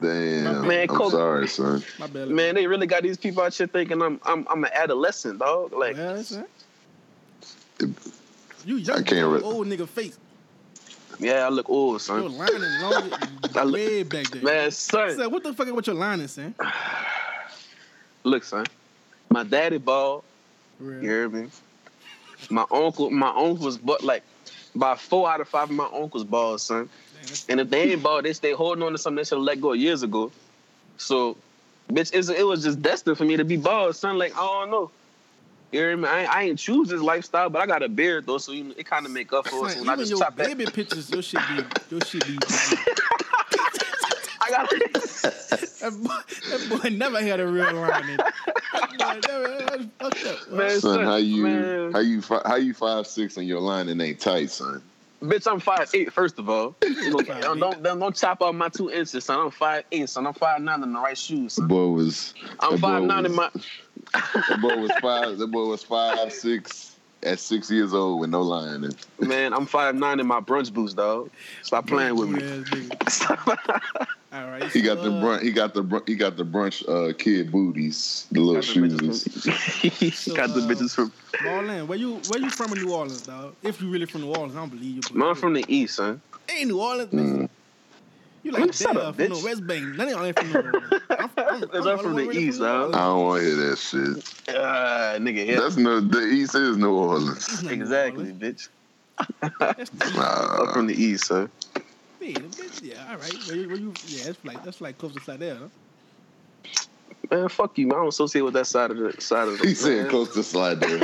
Damn. 0.00 0.66
Man, 0.66 0.82
I'm 0.82 0.88
Coke- 0.88 1.10
sorry, 1.12 1.48
son. 1.48 1.82
My 1.98 2.06
bad. 2.06 2.28
Man, 2.28 2.54
they 2.54 2.66
really 2.66 2.86
got 2.86 3.02
these 3.02 3.16
people 3.16 3.42
out 3.42 3.54
here 3.54 3.66
thinking 3.66 4.02
I'm 4.02 4.20
I'm 4.24 4.46
I'm 4.50 4.62
an 4.64 4.70
adolescent, 4.74 5.38
dog. 5.38 5.72
Like, 5.72 5.96
Yeah, 5.96 6.12
that's 6.12 6.32
it. 6.32 6.48
You 8.64 8.76
young, 8.76 8.98
I 8.98 9.02
can't 9.02 9.32
re- 9.32 9.40
old 9.42 9.66
nigga 9.68 9.88
face. 9.88 10.18
yeah, 11.18 11.46
I 11.46 11.48
look 11.48 11.70
old, 11.70 12.02
son. 12.02 12.22
Your 12.22 12.30
son. 12.30 12.38
lining 12.38 12.80
long, 12.82 13.12
I 13.56 13.62
look- 13.62 13.74
way 13.74 14.02
back 14.02 14.26
there. 14.30 14.42
Man, 14.42 14.70
son. 14.70 15.16
Son, 15.16 15.30
what 15.30 15.42
the 15.42 15.54
fuck 15.54 15.66
is 15.66 15.72
with 15.72 15.86
your 15.86 15.96
lining, 15.96 16.28
son? 16.28 16.54
Look, 18.24 18.42
son. 18.44 18.66
My 19.30 19.44
daddy 19.44 19.78
bald. 19.78 20.24
Real. 20.80 21.02
You 21.02 21.08
hear 21.08 21.28
me? 21.28 21.48
My 22.50 22.64
uncle, 22.72 23.08
my 23.10 23.28
uncle 23.28 23.66
was 23.66 23.78
but 23.78 24.02
like 24.02 24.24
by 24.74 24.94
four 24.96 25.30
out 25.30 25.40
of 25.40 25.48
five 25.48 25.70
of 25.70 25.76
my 25.76 25.88
uncles 25.94 26.24
bald, 26.24 26.60
son. 26.60 26.88
Damn, 27.26 27.34
that's- 27.34 27.46
And 27.48 27.60
if 27.60 27.70
they 27.70 27.92
ain't 27.92 28.02
bald, 28.02 28.24
they 28.24 28.32
stay 28.32 28.52
holding 28.52 28.82
on 28.82 28.92
to 28.92 28.98
something 28.98 29.16
they 29.16 29.24
should 29.24 29.36
have 29.38 29.42
let 29.44 29.60
go 29.60 29.72
years 29.72 30.02
ago. 30.02 30.30
So, 30.98 31.36
bitch, 31.92 32.10
it's, 32.14 32.28
it 32.28 32.46
was 32.46 32.62
just 32.62 32.80
destined 32.82 33.18
for 33.18 33.24
me 33.24 33.36
to 33.36 33.44
be 33.44 33.56
bald, 33.56 33.96
son. 33.96 34.18
Like 34.18 34.34
I 34.36 34.40
don't 34.40 34.70
know. 34.70 34.90
You 35.72 35.80
hear 35.80 35.96
me? 35.96 36.08
I, 36.08 36.20
ain't- 36.20 36.30
I 36.34 36.42
ain't 36.44 36.58
choose 36.58 36.88
this 36.88 37.00
lifestyle, 37.02 37.50
but 37.50 37.60
I 37.60 37.66
got 37.66 37.82
a 37.82 37.88
beard 37.88 38.26
though, 38.26 38.38
so 38.38 38.52
you 38.52 38.64
know, 38.64 38.74
it 38.76 38.86
kind 38.86 39.04
of 39.04 39.12
make 39.12 39.32
up 39.32 39.46
for 39.46 39.66
it. 39.66 39.70
So 39.72 39.74
Son, 39.74 39.80
when 39.80 39.88
I 39.90 39.92
even 39.94 39.98
just 39.98 40.10
your 40.12 40.20
chop 40.20 40.36
that, 40.36 40.46
baby 40.46 40.70
pictures, 40.70 41.10
your 41.10 41.22
shit 41.22 41.40
be, 41.48 41.64
your 41.90 42.00
shit 42.02 42.26
be. 42.26 42.38
I 44.40 44.50
got. 44.50 44.70
That 45.80 45.92
boy, 46.02 46.14
that 46.50 46.82
boy 46.82 46.88
never 46.90 47.20
had 47.20 47.40
a 47.40 47.46
real 47.46 47.72
lining. 47.74 48.16
That 48.16 48.90
boy 48.98 49.20
never, 49.28 49.88
fucked 49.98 50.26
up. 50.26 50.52
Man, 50.52 50.80
Son, 50.80 51.04
how 51.04 51.16
you 51.16 51.42
man. 51.42 51.92
how 51.92 51.98
you 51.98 52.22
how 52.46 52.56
you 52.56 52.72
five 52.74 53.06
six 53.06 53.36
and 53.36 53.46
your 53.46 53.60
lining 53.60 54.00
ain't 54.00 54.20
tight, 54.20 54.50
son? 54.50 54.82
Bitch, 55.22 55.50
I'm 55.50 55.60
five 55.60 55.88
eight. 55.94 56.12
First 56.12 56.38
of 56.38 56.48
all, 56.48 56.76
don't, 56.82 57.26
don't, 57.26 57.82
don't 57.82 57.98
don't 57.98 58.16
chop 58.16 58.42
off 58.42 58.54
my 58.54 58.68
two 58.68 58.90
inches, 58.90 59.24
son. 59.24 59.40
I'm 59.40 59.50
five 59.50 59.84
eight, 59.92 60.08
son. 60.08 60.26
I'm 60.26 60.34
five 60.34 60.60
nine 60.60 60.82
in 60.82 60.92
the 60.92 61.00
right 61.00 61.16
shoes. 61.16 61.56
The 61.56 61.62
boy 61.62 61.88
was 61.88 62.34
I'm 62.60 62.78
five 62.78 63.02
nine 63.02 63.24
in 63.24 63.34
my. 63.34 63.50
the 64.48 64.58
boy 64.60 64.76
was 64.76 64.92
five. 64.92 65.38
The 65.38 65.46
boy 65.46 65.66
was 65.66 65.82
five 65.82 66.32
six 66.32 66.98
at 67.22 67.38
six 67.38 67.70
years 67.70 67.94
old 67.94 68.20
with 68.20 68.30
no 68.30 68.42
lining. 68.42 68.94
Man, 69.20 69.54
I'm 69.54 69.66
five 69.66 69.94
nine 69.94 70.20
in 70.20 70.26
my 70.26 70.40
brunch 70.40 70.72
boots, 70.72 70.94
dog. 70.94 71.30
Stop 71.62 71.86
playing 71.86 72.16
with 72.16 72.28
me. 72.28 72.42
Booty 74.44 74.44
ass 74.44 74.44
nigga. 74.44 74.44
All 74.44 74.50
right. 74.50 74.72
He 74.72 74.80
got 74.82 74.96
the 74.98 75.02
so, 75.04 75.16
uh, 75.16 75.22
brunch. 75.22 75.42
He 75.42 75.50
got 75.52 75.74
the 75.74 75.82
brunch. 75.84 76.08
He 76.08 76.14
got 76.14 76.36
the 76.36 76.44
brunch 76.44 76.88
uh, 76.88 77.12
kid 77.16 77.50
booties, 77.52 78.26
the 78.32 78.40
little 78.40 78.54
Got 78.62 78.64
the 78.74 78.80
bitches 78.80 79.44
shoes. 79.44 80.26
from- 80.26 80.34
Got 80.36 80.48
the 80.54 80.60
uh, 80.60 80.68
bitches 80.68 80.94
from. 80.94 81.12
Marlon, 81.44 81.86
where 81.86 81.98
you 81.98 82.14
where 82.28 82.40
you 82.40 82.50
from 82.50 82.72
in 82.72 82.84
New 82.84 82.92
Orleans, 82.92 83.22
dog? 83.22 83.54
If 83.62 83.80
you 83.80 83.90
really 83.90 84.06
from 84.06 84.22
New 84.22 84.32
Orleans, 84.32 84.54
I 84.56 84.60
don't 84.60 84.70
believe 84.70 84.96
you. 84.96 85.02
but- 85.02 85.14
Man, 85.14 85.28
I'm 85.28 85.34
from 85.34 85.52
the 85.54 85.64
east, 85.68 85.96
son. 85.96 86.20
Ain't 86.48 86.68
New 86.68 86.80
Orleans. 86.80 87.12
Mm. 87.12 87.48
You 88.42 88.52
Man, 88.52 88.60
like 88.62 88.72
shut 88.74 88.94
Dale 88.94 89.02
up, 89.02 89.16
from 89.16 89.24
bitch. 89.26 89.40
the 89.40 89.44
West 89.44 89.66
Bank. 89.66 89.84
None 89.96 90.06
of 90.08 90.14
y'all 90.14 90.24
ain't 90.24 90.38
from 90.38 90.48
New 90.48 90.54
Orleans. 90.54 90.92
I'm, 91.10 91.30
I'm, 91.36 91.70
I'm 91.72 91.86
all 91.88 91.98
from 91.98 92.14
the 92.14 92.26
way 92.26 92.34
East, 92.34 92.58
New 92.60 92.64
dog. 92.66 92.94
I 92.94 92.98
don't 93.06 93.24
want 93.24 93.40
to 93.42 93.46
hear 93.46 93.56
that 93.56 93.76
shit. 93.78 94.54
Uh, 94.54 95.18
nigga, 95.18 95.46
yeah. 95.46 95.60
That's 95.60 95.76
no. 95.76 96.00
The 96.00 96.20
East 96.20 96.54
is 96.54 96.76
New 96.76 96.94
Orleans. 96.94 97.36
It's 97.38 97.62
not 97.62 97.72
New 97.74 97.82
Exactly, 97.82 98.30
Orleans. 98.30 98.40
bitch. 98.42 98.68
That's 99.58 99.90
the 99.90 100.06
East. 100.06 100.16
I'm 100.16 100.68
Uh, 100.68 100.72
from 100.72 100.86
the 100.86 100.94
east, 101.02 101.26
sir. 101.26 101.50
Yeah, 102.26 102.40
the 102.40 102.48
bitch, 102.48 102.82
yeah, 102.82 103.06
all 103.10 103.18
right. 103.18 103.34
Where 103.46 103.56
you, 103.56 103.68
where 103.68 103.78
you, 103.78 103.92
yeah, 104.08 104.24
that's 104.24 104.44
like 104.44 104.62
that's 104.64 104.80
like 104.80 104.98
close 104.98 105.14
to 105.14 105.20
Slidell, 105.20 105.56
huh? 105.56 105.68
Man, 107.30 107.48
fuck 107.48 107.78
you, 107.78 107.86
man. 107.86 107.96
I 107.96 108.00
don't 108.00 108.08
associate 108.08 108.42
with 108.42 108.54
that 108.54 108.66
side 108.66 108.90
of 108.90 108.96
the 108.96 109.20
side 109.20 109.46
of 109.48 109.58
the. 109.58 109.66
he 109.68 109.74
said 109.74 110.02
man. 110.02 110.10
close 110.10 110.34
to 110.34 110.42
slide 110.42 110.80
there. 110.80 110.98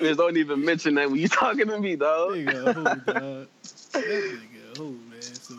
Man, 0.00 0.16
don't 0.16 0.36
even 0.36 0.64
mention 0.64 0.94
that 0.96 1.10
when 1.10 1.20
you 1.20 1.28
talking 1.28 1.68
to 1.68 1.78
me, 1.78 1.94
dog. 1.96 2.30
Nigga, 2.32 2.66
a 2.68 2.72
hoe, 2.72 2.84
dog. 2.84 3.48
That 3.92 4.04
nigga, 4.04 4.74
a 4.74 4.78
hoe, 4.78 4.90
man. 5.08 5.22
So, 5.22 5.54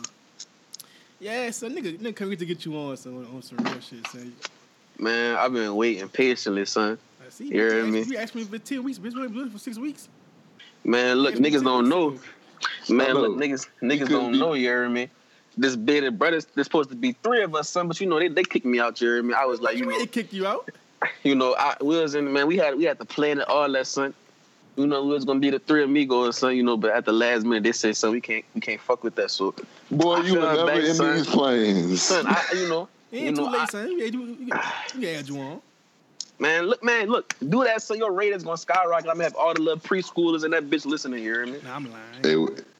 yeah, 1.18 1.50
so 1.50 1.68
nigga, 1.68 1.98
nigga, 1.98 2.16
can't 2.16 2.28
wait 2.30 2.38
to 2.40 2.46
get 2.46 2.64
you 2.66 2.76
on 2.76 2.96
some 2.98 3.26
on 3.34 3.42
some 3.42 3.58
real 3.58 3.80
shit, 3.80 4.06
son. 4.08 4.34
Man, 4.98 5.36
I've 5.36 5.52
been 5.52 5.74
waiting 5.74 6.08
patiently, 6.08 6.66
son. 6.66 6.98
I 7.26 7.30
see. 7.30 7.46
You 7.46 7.52
hear 7.54 7.80
asked- 7.84 7.92
me? 7.92 8.02
You 8.02 8.16
asked 8.18 8.34
me 8.34 8.44
for 8.44 8.58
ten 8.58 8.82
weeks, 8.82 8.98
bitch. 8.98 9.14
We 9.14 9.22
been 9.22 9.32
doing 9.32 9.46
it 9.46 9.52
for 9.52 9.58
six 9.58 9.78
weeks. 9.78 10.08
Man, 10.84 11.16
look, 11.18 11.34
Asked 11.34 11.42
niggas 11.42 11.64
don't 11.64 11.88
know. 11.88 12.08
weeks. 12.08 12.24
Man, 12.90 13.10
I 13.10 13.12
look, 13.12 13.36
niggas, 13.36 13.66
niggas 13.82 14.08
don't 14.08 14.32
be- 14.32 14.38
know. 14.38 14.54
You 14.54 14.66
hear 14.68 14.88
me? 14.88 15.08
This 15.56 15.76
big 15.76 16.04
and 16.04 16.18
brothers, 16.18 16.46
there's 16.54 16.66
supposed 16.66 16.90
to 16.90 16.96
be 16.96 17.12
three 17.22 17.42
of 17.42 17.54
us, 17.54 17.68
son, 17.68 17.88
but 17.88 18.00
you 18.00 18.06
know 18.06 18.18
they 18.18 18.28
they 18.28 18.44
kicked 18.44 18.64
me 18.66 18.78
out. 18.80 19.00
You 19.00 19.08
hear 19.08 19.22
me? 19.22 19.34
I 19.34 19.44
was 19.44 19.60
like, 19.60 19.76
you 19.76 19.84
know, 19.86 19.98
They 19.98 20.06
kicked 20.06 20.32
you 20.32 20.46
out. 20.46 20.68
you 21.24 21.34
know, 21.34 21.54
I 21.58 21.76
we 21.80 21.98
was 22.00 22.14
in 22.14 22.32
man, 22.32 22.46
we 22.46 22.56
had 22.56 22.76
we 22.76 22.84
had 22.84 22.98
to 22.98 23.04
plan 23.04 23.40
it 23.40 23.48
all 23.48 23.70
that 23.72 23.86
son. 23.86 24.14
You 24.76 24.86
know, 24.86 25.04
we 25.04 25.12
was 25.12 25.24
gonna 25.24 25.40
be 25.40 25.50
the 25.50 25.58
three 25.58 25.82
amigos, 25.82 26.38
son. 26.38 26.56
You 26.56 26.62
know, 26.62 26.76
but 26.76 26.92
at 26.92 27.04
the 27.04 27.12
last 27.12 27.44
minute 27.44 27.64
they 27.64 27.72
said, 27.72 27.96
son, 27.96 28.12
we 28.12 28.20
can't 28.20 28.44
we 28.54 28.60
can't 28.60 28.80
fuck 28.80 29.02
with 29.02 29.16
that. 29.16 29.30
So, 29.32 29.54
Boy, 29.90 30.14
I 30.14 30.26
you 30.26 30.34
were 30.34 30.40
feel 30.40 30.52
never 30.54 30.66
bad, 30.66 30.84
in 30.84 30.94
son. 30.94 31.16
these 31.16 31.26
planes. 31.26 32.02
son, 32.02 32.26
I 32.28 32.42
you 32.54 32.68
know, 32.68 32.88
It 33.12 33.20
you 33.20 33.26
ain't 33.26 33.36
know, 33.36 33.46
too 33.46 33.50
late, 33.52 33.60
I- 33.62 33.66
son. 33.66 33.90
You, 33.90 33.98
you, 33.98 34.04
you, 34.06 34.24
you, 34.26 34.36
you 34.46 34.50
can 34.92 35.04
add 35.04 35.28
you 35.28 35.38
on. 35.38 35.60
Man, 36.40 36.64
look, 36.66 36.82
man, 36.82 37.08
look, 37.08 37.34
do 37.48 37.62
that 37.64 37.82
so 37.82 37.94
your 37.94 38.12
ratings 38.12 38.42
gonna 38.42 38.56
skyrocket. 38.56 39.08
I'm 39.08 39.14
gonna 39.14 39.24
have 39.24 39.36
all 39.36 39.54
the 39.54 39.60
little 39.62 39.78
preschoolers 39.80 40.42
and 40.44 40.52
that 40.52 40.68
bitch 40.70 40.86
listening. 40.86 41.22
You 41.22 41.32
hear 41.34 41.46
me? 41.46 41.60
Nah, 41.62 41.76
I'm 41.76 41.90
lying. 41.92 42.04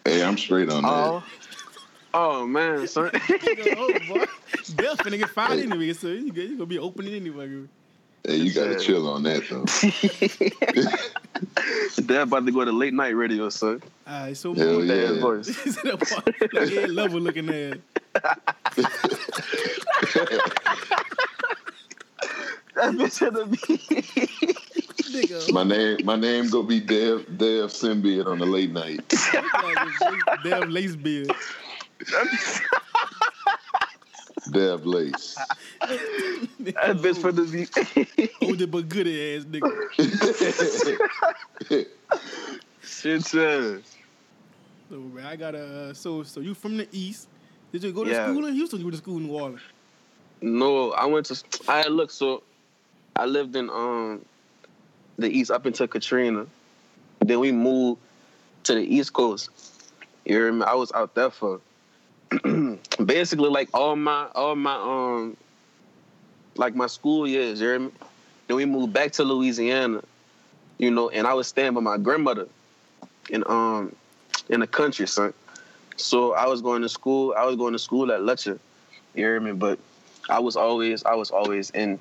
Hey, 0.04 0.10
hey, 0.10 0.24
I'm 0.24 0.36
straight 0.38 0.70
on 0.70 0.82
that. 0.82 0.88
Oh, 0.88 1.22
oh 2.14 2.46
man, 2.46 2.86
son. 2.88 3.10
Nigga, 3.10 3.74
oh, 3.76 3.98
boy. 4.14 4.24
Bill 4.76 4.96
finna 4.96 5.18
get 5.18 5.30
fired 5.30 5.60
anyway, 5.60 5.92
so 5.92 6.08
you 6.08 6.32
you 6.32 6.52
gonna 6.56 6.66
be 6.66 6.78
opening 6.78 7.14
anyway. 7.14 7.66
Hey, 8.26 8.36
you 8.36 8.52
gotta 8.52 8.72
Yeah. 8.72 8.78
chill 8.78 9.08
on 9.08 9.22
that 9.22 9.48
though. 9.48 9.64
They're 12.02 12.22
about 12.22 12.44
to 12.44 12.52
go 12.52 12.64
to 12.64 12.72
late 12.72 12.92
night 12.92 13.16
radio, 13.16 13.48
son. 13.48 13.82
All 14.06 14.24
right, 14.24 14.36
so 14.36 14.52
Hell 14.54 14.80
moving 14.80 14.88
yeah. 14.88 15.12
Bad 15.12 15.20
voice. 15.20 15.84
like 16.52 16.54
Ed 16.72 16.90
level 16.90 17.20
looking 17.20 17.48
at. 17.48 17.78
That 22.80 22.94
bitch 22.94 23.18
had 23.18 23.34
to 23.34 23.46
be. 23.46 23.58
My 25.52 25.64
name, 25.64 25.99
my 26.04 26.16
name 26.16 26.49
gonna 26.49 26.66
be 26.66 26.80
Dev 26.80 27.26
Dev 27.37 27.70
Simbeard 27.70 28.26
on 28.26 28.38
the 28.38 28.46
late 28.46 28.72
night. 28.72 29.02
like, 29.54 29.78
damn 30.44 30.70
lace 30.70 30.96
beard. 30.96 31.30
Dev 34.52 34.87
Lace. 34.87 35.37
That 35.80 36.96
bitch 37.02 37.18
for 37.18 37.32
the 37.32 37.42
be. 37.44 37.66
older 38.46 38.66
but 38.66 38.88
good 38.88 39.06
ass 39.06 39.44
nigga. 39.44 39.70
Shit, 42.82 43.34
yeah. 43.34 43.76
So 44.88 44.96
man, 44.96 45.26
I 45.26 45.37
got 45.37 45.54
a 45.54 45.90
uh, 45.90 45.94
so 45.94 46.22
so 46.22 46.40
you 46.40 46.54
from 46.54 46.78
the 46.78 46.88
east? 46.92 47.28
Did 47.72 47.84
you 47.84 47.92
go 47.92 48.04
to 48.04 48.10
Yeah. 48.10 48.30
school 48.30 48.46
in 48.46 48.54
Houston? 48.54 48.78
or 48.78 48.80
You 48.80 48.87
went 48.87 48.94
to 48.94 48.99
school 49.02 49.18
in 49.18 49.26
New 49.26 49.34
Orleans? 49.34 49.60
No, 50.42 50.92
I 50.92 51.04
went 51.04 51.26
to. 51.26 51.37
I 51.68 51.87
look 51.88 52.10
so. 52.10 52.42
I 53.16 53.26
lived 53.26 53.56
in 53.56 53.70
um 53.70 54.24
the 55.18 55.28
east 55.28 55.50
up 55.50 55.66
until 55.66 55.86
Katrina. 55.86 56.46
Then 57.20 57.40
we 57.40 57.52
moved 57.52 58.00
to 58.64 58.74
the 58.74 58.82
east 58.82 59.12
coast. 59.12 59.50
You 60.24 60.36
hear 60.36 60.52
me? 60.52 60.64
I 60.64 60.74
was 60.74 60.92
out 60.92 61.14
there 61.14 61.30
for 61.30 61.60
basically 63.04 63.50
like 63.50 63.68
all 63.74 63.96
my 63.96 64.28
all 64.34 64.56
my 64.56 64.74
um 64.74 65.36
like 66.56 66.74
my 66.74 66.86
school 66.86 67.26
years. 67.26 67.60
You 67.60 67.68
hear 67.68 67.78
me? 67.78 67.90
Then 68.46 68.56
we 68.56 68.64
moved 68.64 68.92
back 68.92 69.12
to 69.12 69.24
Louisiana. 69.24 70.02
You 70.78 70.90
know, 70.90 71.10
and 71.10 71.26
I 71.26 71.34
was 71.34 71.46
staying 71.46 71.74
with 71.74 71.84
my 71.84 71.98
grandmother 71.98 72.48
in 73.28 73.44
um 73.46 73.94
in 74.48 74.60
the 74.60 74.66
country, 74.66 75.06
son. 75.06 75.34
So 75.96 76.32
I 76.32 76.46
was 76.46 76.62
going 76.62 76.82
to 76.82 76.88
school. 76.88 77.34
I 77.36 77.44
was 77.44 77.56
going 77.56 77.74
to 77.74 77.78
school 77.78 78.10
at 78.10 78.20
Lutcher. 78.20 78.58
You 79.14 79.24
hear 79.24 79.40
me? 79.40 79.52
But 79.52 79.78
I 80.28 80.38
was 80.38 80.56
always 80.56 81.04
I 81.04 81.14
was 81.14 81.30
always 81.30 81.70
in 81.70 82.00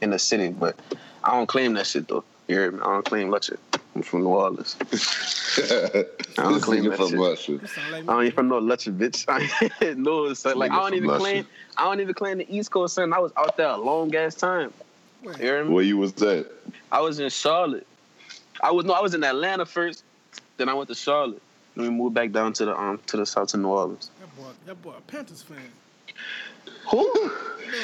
in 0.00 0.10
the 0.10 0.18
city, 0.18 0.48
but 0.48 0.78
I 1.24 1.32
don't 1.32 1.46
claim 1.46 1.74
that 1.74 1.86
shit 1.86 2.08
though. 2.08 2.24
You 2.46 2.56
hear 2.56 2.70
me? 2.72 2.80
I 2.80 2.84
don't 2.84 3.04
claim 3.04 3.28
Lutcher. 3.28 3.58
I'm 3.94 4.02
from 4.02 4.20
New 4.20 4.28
Orleans. 4.28 4.76
I 4.82 6.04
don't 6.36 6.60
claim 6.60 6.84
nigga 6.84 6.90
that 6.90 6.96
from 6.96 7.08
shit. 7.08 7.18
Russia. 7.18 7.52
You 7.52 7.66
sound 7.66 7.92
like 7.92 8.02
I 8.04 8.06
don't 8.06 8.22
even 8.22 8.34
from 8.34 8.48
no 8.48 8.60
Lutcher, 8.60 8.96
bitch. 8.96 9.24
I 9.82 9.94
no, 9.94 10.26
it's 10.26 10.44
like, 10.44 10.56
like 10.56 10.70
I 10.70 10.76
don't 10.76 10.94
even 10.94 11.10
from 11.10 11.18
claim 11.18 11.46
I 11.76 11.84
don't 11.84 12.00
even 12.00 12.14
claim 12.14 12.38
the 12.38 12.56
East 12.56 12.70
Coast, 12.70 12.94
son. 12.94 13.12
I 13.12 13.18
was 13.18 13.32
out 13.36 13.56
there 13.56 13.68
a 13.68 13.76
long 13.76 14.14
ass 14.14 14.34
time. 14.34 14.72
You 15.22 15.32
hear 15.32 15.64
me? 15.64 15.74
Where 15.74 15.84
you 15.84 15.98
was 15.98 16.20
at? 16.22 16.46
I 16.92 17.00
was 17.00 17.18
in 17.18 17.28
Charlotte. 17.28 17.86
I 18.62 18.70
was 18.70 18.84
no, 18.86 18.94
I 18.94 19.00
was 19.00 19.14
in 19.14 19.24
Atlanta 19.24 19.66
first. 19.66 20.04
Then 20.56 20.68
I 20.68 20.74
went 20.74 20.88
to 20.88 20.94
Charlotte. 20.94 21.42
Then 21.74 21.84
we 21.84 21.90
moved 21.90 22.14
back 22.14 22.32
down 22.32 22.52
to 22.54 22.64
the 22.64 22.78
um 22.78 23.00
to 23.06 23.16
the 23.16 23.26
south 23.26 23.48
to 23.48 23.56
New 23.56 23.68
Orleans. 23.68 24.10
that 24.20 24.36
boy, 24.36 24.50
that 24.64 24.82
boy, 24.82 24.94
a 24.96 25.00
Panthers 25.02 25.42
fan. 25.42 25.58
Who? 26.90 27.30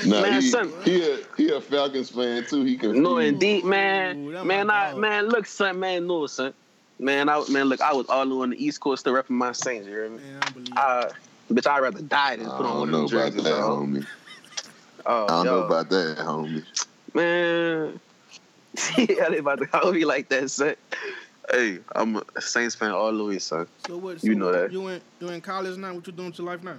Nah, 0.07 0.23
Man, 0.23 0.43
he, 0.43 0.51
son. 0.51 0.73
he 0.85 1.03
a 1.13 1.19
he 1.37 1.51
a 1.51 1.61
Falcons 1.61 2.11
fan 2.11 2.45
too. 2.45 2.65
He 2.65 2.77
can 2.77 3.01
No, 3.03 3.19
indeed, 3.19 3.65
man. 3.65 4.31
that 4.33 4.45
Man, 4.45 4.71
I 4.71 4.91
dog. 4.93 5.01
man, 5.01 5.29
look, 5.29 5.47
son, 5.47 5.79
man, 5.81 6.07
no, 6.07 6.27
son. 6.27 6.53
Man, 6.99 7.29
I 7.29 7.45
man, 7.51 7.67
look, 7.67 7.81
I 7.81 7.93
was 7.93 8.07
all 8.09 8.43
on 8.43 8.51
the 8.51 8.65
East 8.65 8.81
Coast 8.81 9.01
still 9.01 9.13
repping 9.15 9.31
my 9.31 9.53
Saints. 9.53 9.87
You 9.87 9.93
hear 9.93 10.09
me? 10.11 10.19
Man, 10.19 10.37
I 10.37 10.41
don't 10.41 10.53
believe. 10.55 10.69
it. 10.69 10.79
Uh, 10.79 11.09
bitch, 11.51 11.67
I'd 11.71 11.79
rather 11.81 12.01
die 12.03 12.37
than 12.37 12.47
put 12.47 12.61
on 12.61 12.65
don't 12.65 12.79
one 12.81 12.91
know 12.93 13.05
of 13.05 13.11
them 13.11 13.19
about 13.19 13.33
jerseys. 13.33 13.45
that, 13.45 13.55
homie. 13.63 14.07
Oh, 15.07 15.25
I 15.25 15.29
don't 15.29 15.45
know 15.45 15.59
about 15.65 15.91
that, 15.91 16.17
homie. 16.19 16.65
man. 17.13 18.01
yeah, 18.99 19.29
they 19.29 19.39
about 19.39 19.59
to 19.59 19.67
call 19.67 19.93
me 19.93 20.05
like 20.05 20.29
that, 20.31 20.51
son. 20.51 20.75
Hey, 21.51 21.79
I'm 21.95 22.17
a 22.17 22.41
Saints 22.41 22.75
fan 22.75 22.91
all 22.91 23.15
the 23.17 23.23
way, 23.25 23.39
son. 23.39 23.67
so 23.87 23.99
what? 23.99 24.21
So 24.21 24.27
you 24.27 24.35
know 24.35 24.51
that. 24.51 24.73
You 24.73 24.89
in 24.89 25.01
you 25.21 25.29
in 25.29 25.41
college 25.43 25.77
now? 25.77 25.93
What 25.95 26.07
you 26.07 26.13
doing 26.13 26.31
with 26.31 26.39
your 26.39 26.47
life 26.47 26.63
now? 26.63 26.79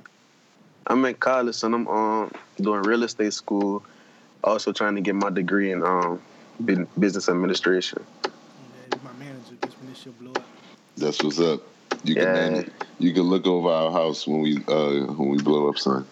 I'm 0.87 1.03
in 1.05 1.15
college, 1.15 1.63
and 1.63 1.73
I'm 1.75 1.87
um 1.87 2.31
doing 2.57 2.81
real 2.83 3.03
estate 3.03 3.33
school. 3.33 3.83
Also 4.43 4.71
trying 4.71 4.95
to 4.95 5.01
get 5.01 5.15
my 5.15 5.29
degree 5.29 5.71
in 5.71 5.83
um 5.83 6.21
business 6.99 7.27
administration. 7.29 8.05
Yeah, 8.23 8.97
my 9.03 9.13
manager. 9.13 9.55
Just 9.63 9.79
when 9.79 9.89
this 9.89 9.99
shit 9.99 10.17
blow 10.19 10.31
up. 10.31 10.43
That's 10.97 11.23
what's 11.23 11.39
up. 11.39 11.61
You 12.03 12.15
can 12.15 12.23
Yeah. 12.23 12.33
manage, 12.49 12.69
you 12.99 13.13
can 13.13 13.23
look 13.23 13.47
over 13.47 13.69
our 13.69 13.91
house 13.91 14.27
when 14.27 14.41
we 14.41 14.57
uh 14.67 15.05
when 15.13 15.29
we 15.29 15.37
blow 15.41 15.69
up, 15.69 15.77
son. 15.79 16.05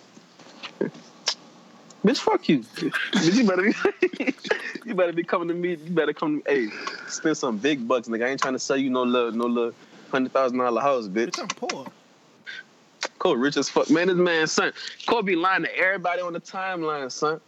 Bitch, 2.03 2.17
fuck 2.17 2.49
you. 2.49 2.59
Bitch, 2.75 3.35
you 3.35 3.47
better 3.47 3.61
be 3.61 4.35
you 4.85 4.95
better 4.95 5.13
be 5.13 5.23
coming 5.23 5.47
to 5.49 5.53
me. 5.53 5.69
You 5.71 5.91
better 5.91 6.13
come 6.13 6.41
to 6.43 6.51
me. 6.53 6.67
Hey, 6.67 6.67
spend 7.07 7.37
some 7.37 7.57
big 7.59 7.87
bucks, 7.87 8.07
nigga. 8.07 8.25
I 8.25 8.29
ain't 8.29 8.41
trying 8.41 8.55
to 8.55 8.59
sell 8.59 8.75
you 8.75 8.89
no 8.89 9.03
little 9.03 9.31
no 9.31 9.45
little 9.45 9.73
hundred 10.11 10.33
thousand 10.33 10.57
dollar 10.57 10.81
house, 10.81 11.07
bitch. 11.07 11.29
Bitch, 11.29 11.39
I'm 11.41 11.47
poor. 11.47 11.85
Cole 13.23 13.37
rich 13.37 13.55
as 13.55 13.69
fuck. 13.69 13.89
Man, 13.89 14.07
this 14.07 14.17
man, 14.17 14.47
son. 14.47 14.73
Cole 15.07 15.21
be 15.21 15.37
lying 15.37 15.63
to 15.63 15.77
everybody 15.77 16.21
on 16.21 16.33
the 16.33 16.41
timeline, 16.41 17.09
son. 17.09 17.39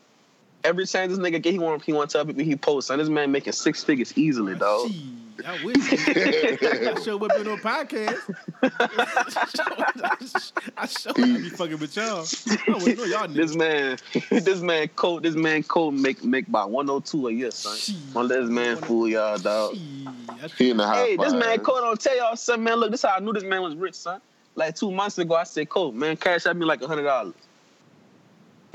Every 0.64 0.86
chance 0.86 1.12
this 1.12 1.20
nigga 1.20 1.42
get, 1.42 1.52
he 1.52 1.60
want 1.60 1.84
he 1.84 1.92
want 1.92 2.10
to 2.10 2.18
tell 2.18 2.26
people 2.26 2.46
he 2.46 2.56
posts, 2.56 2.88
son. 2.88 2.98
This 2.98 3.10
man 3.10 3.30
making 3.30 3.52
six 3.52 3.84
figures 3.84 4.18
easily, 4.18 4.56
dog. 4.56 4.90
Shit, 4.90 5.46
I 5.46 5.62
wish. 5.66 5.76
I 5.92 6.96
sure 7.04 7.18
would 7.18 7.30
been 7.34 7.50
on 7.50 7.58
podcast. 7.58 8.34
I 10.78 10.86
sure 10.86 11.12
would 11.18 11.44
be 11.44 11.50
fucking 11.50 11.78
with 11.78 11.98
y'all. 11.98 12.26
I 12.70 12.94
know 12.94 13.04
y'all 13.04 13.28
This 13.28 13.54
man, 13.54 13.98
this 14.32 14.62
man 14.62 14.88
Cole, 14.96 15.20
this 15.20 15.36
man 15.36 15.62
Cole 15.64 15.92
make 15.92 16.24
make 16.24 16.48
about 16.48 16.72
102 16.72 17.28
a 17.28 17.32
year, 17.34 17.52
son. 17.52 17.76
Shit. 17.76 17.96
Don't 18.14 18.30
let 18.30 18.40
this 18.40 18.50
man 18.50 18.78
fool 18.78 19.10
y'all, 19.10 19.38
dog. 19.38 19.76
Shit, 19.76 20.52
He 20.58 20.70
in 20.70 20.78
the 20.78 20.88
high 20.88 21.04
Hey, 21.04 21.18
this 21.18 21.34
man 21.34 21.42
fives. 21.42 21.66
Cole 21.66 21.82
don't 21.82 22.00
tell 22.00 22.16
y'all 22.16 22.38
something, 22.38 22.64
man. 22.64 22.78
Look, 22.78 22.92
this 22.92 23.02
how 23.02 23.18
I 23.18 23.20
knew 23.20 23.34
this 23.34 23.44
man 23.44 23.62
was 23.62 23.76
rich, 23.76 23.96
son. 23.96 24.22
Like 24.56 24.76
two 24.76 24.92
months 24.92 25.18
ago, 25.18 25.36
I 25.36 25.44
said, 25.46 25.70
Cole, 25.70 25.92
man, 25.92 26.18
cash 26.18 26.46
at 26.46 26.56
me 26.58 26.66
like 26.66 26.82
a 26.82 26.88
hundred 26.88 27.04
dollars. 27.04 27.36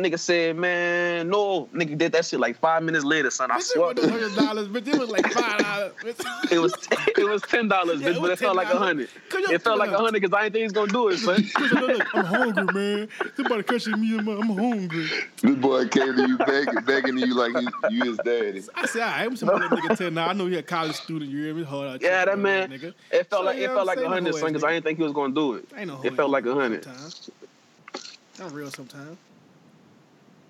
Nigga 0.00 0.18
said, 0.18 0.56
man, 0.56 1.28
no. 1.28 1.66
Nigga 1.74 1.96
did 1.98 2.12
that 2.12 2.24
shit 2.24 2.40
like 2.40 2.58
five 2.58 2.82
minutes 2.82 3.04
later, 3.04 3.30
son. 3.30 3.50
I 3.50 3.56
Bitch, 3.56 3.58
it 3.58 3.64
swear. 3.64 3.94
wasn't 3.94 4.10
hundred 4.10 4.34
dollars, 4.34 4.68
but 4.68 4.88
it 4.88 4.98
was 4.98 5.08
like 5.10 5.26
five 5.32 5.58
dollars. 5.58 5.92
It 6.50 6.58
was 6.58 6.74
it 7.16 7.28
was 7.28 7.42
ten 7.42 7.68
dollars, 7.68 8.00
Yeah, 8.00 8.08
bitch, 8.08 8.12
was 8.14 8.20
but 8.22 8.30
it 8.32 8.38
felt 8.38 8.56
like 8.56 8.68
a 8.72 8.78
hundred. 8.78 9.08
It 9.30 9.62
felt 9.62 9.78
like 9.78 9.90
a 9.90 9.98
hundred 9.98 10.20
because 10.20 10.34
I 10.36 10.44
didn't 10.48 10.52
think 10.54 10.62
he's 10.64 10.72
gonna 10.72 10.92
do 10.92 11.08
it, 11.08 11.18
son. 11.18 11.44
look, 11.60 11.98
look, 11.98 12.14
I'm 12.14 12.24
hungry, 12.24 12.64
man. 12.74 13.08
Somebody 13.36 13.62
catching 13.62 14.00
me. 14.00 14.18
I'm, 14.18 14.28
I'm 14.28 14.48
hungry. 14.48 15.08
This 15.42 15.56
boy 15.56 15.86
came 15.88 16.16
to 16.16 16.26
you 16.28 16.38
begging, 16.38 16.74
begging 16.84 17.18
you 17.18 17.34
like 17.34 17.52
you, 17.62 17.68
you 17.90 18.04
his 18.10 18.16
daddy. 18.18 18.62
I 18.74 18.86
said, 18.86 19.02
I 19.02 19.24
am 19.26 19.36
some 19.36 19.48
other 19.50 19.68
nigga 19.68 19.96
ten. 19.96 20.14
Now 20.14 20.28
I 20.28 20.32
know 20.32 20.46
you're 20.46 20.60
a 20.60 20.62
college 20.62 20.96
student. 20.96 21.30
You 21.30 21.44
hear 21.44 21.54
me? 21.54 21.62
Hold 21.62 21.84
on. 21.86 21.98
Yeah, 22.00 22.24
that 22.24 22.38
man. 22.38 22.70
Nigga. 22.70 22.94
It 23.10 23.28
felt 23.28 23.42
So, 23.42 23.42
like 23.42 23.58
yeah, 23.58 23.64
it 23.64 23.70
I'm 23.70 23.76
felt 23.76 23.86
like 23.86 23.98
a 23.98 24.08
hundred, 24.08 24.32
no 24.32 24.38
son, 24.38 24.48
because 24.52 24.64
I 24.64 24.68
nigga. 24.68 24.72
didn't 24.74 24.84
think 24.86 24.98
he 24.98 25.04
was 25.04 25.12
gonna 25.12 25.34
do 25.34 25.54
it. 25.54 25.64
Ain't 25.76 25.88
no. 25.88 26.00
It 26.02 26.14
felt 26.16 26.30
like 26.30 26.46
a 26.46 26.54
hundred. 26.54 26.84
Sometimes. 26.84 27.30
I'm 28.40 28.52
real 28.54 28.70
sometimes. 28.70 29.16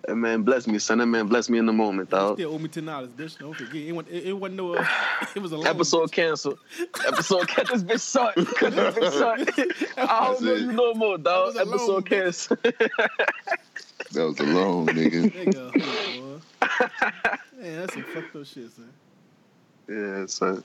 That 0.07 0.17
man 0.17 0.43
bless 0.43 0.67
me, 0.67 0.79
son. 0.79 0.99
That 0.99 1.07
man 1.07 1.27
bless 1.27 1.49
me 1.51 1.59
in 1.59 1.67
the 1.67 1.73
moment, 1.73 2.09
You 2.11 2.19
dog. 2.19 2.37
still 2.39 2.55
owe 2.55 2.59
me 2.59 2.69
ten 2.69 2.87
dollars, 2.87 3.11
bitch. 3.11 3.39
Don't 3.39 3.55
forget. 3.55 3.75
It, 3.83 3.93
wasn't- 3.93 4.15
it, 4.15 4.25
it 4.29 4.33
wasn't 4.33 4.57
no. 4.57 4.75
Uh, 4.75 4.87
it 5.35 5.41
was 5.43 5.53
a 5.53 5.57
loan, 5.59 5.67
Episode 5.67 6.11
canceled. 6.13 6.59
Episode 7.07 7.49
cut 7.49 7.69
this 7.69 7.83
bitch 7.83 8.13
short. 8.13 8.35
Cut 8.57 8.75
this 8.75 8.95
bitch 8.95 9.19
short. 9.19 9.99
I 10.11 10.27
don't 10.27 10.43
know 10.43 10.55
you 10.55 10.73
no 10.73 10.95
more, 10.95 11.19
dog. 11.19 11.55
That 11.55 11.67
Episode 11.69 11.87
loan, 11.89 12.03
canceled. 12.05 12.59
That 12.63 14.25
was 14.27 14.41
a 14.41 14.45
long 14.45 14.87
nigga. 14.89 15.31
Nigga, 15.31 15.71
hold 15.83 16.21
on, 16.23 16.41
boy. 16.41 17.63
Man, 17.63 17.81
that's 17.81 17.95
some 17.95 18.03
fucked 18.05 18.37
up 18.37 18.47
shit, 18.47 18.71
son. 18.73 18.91
yeah, 19.89 20.27
son. 20.27 20.65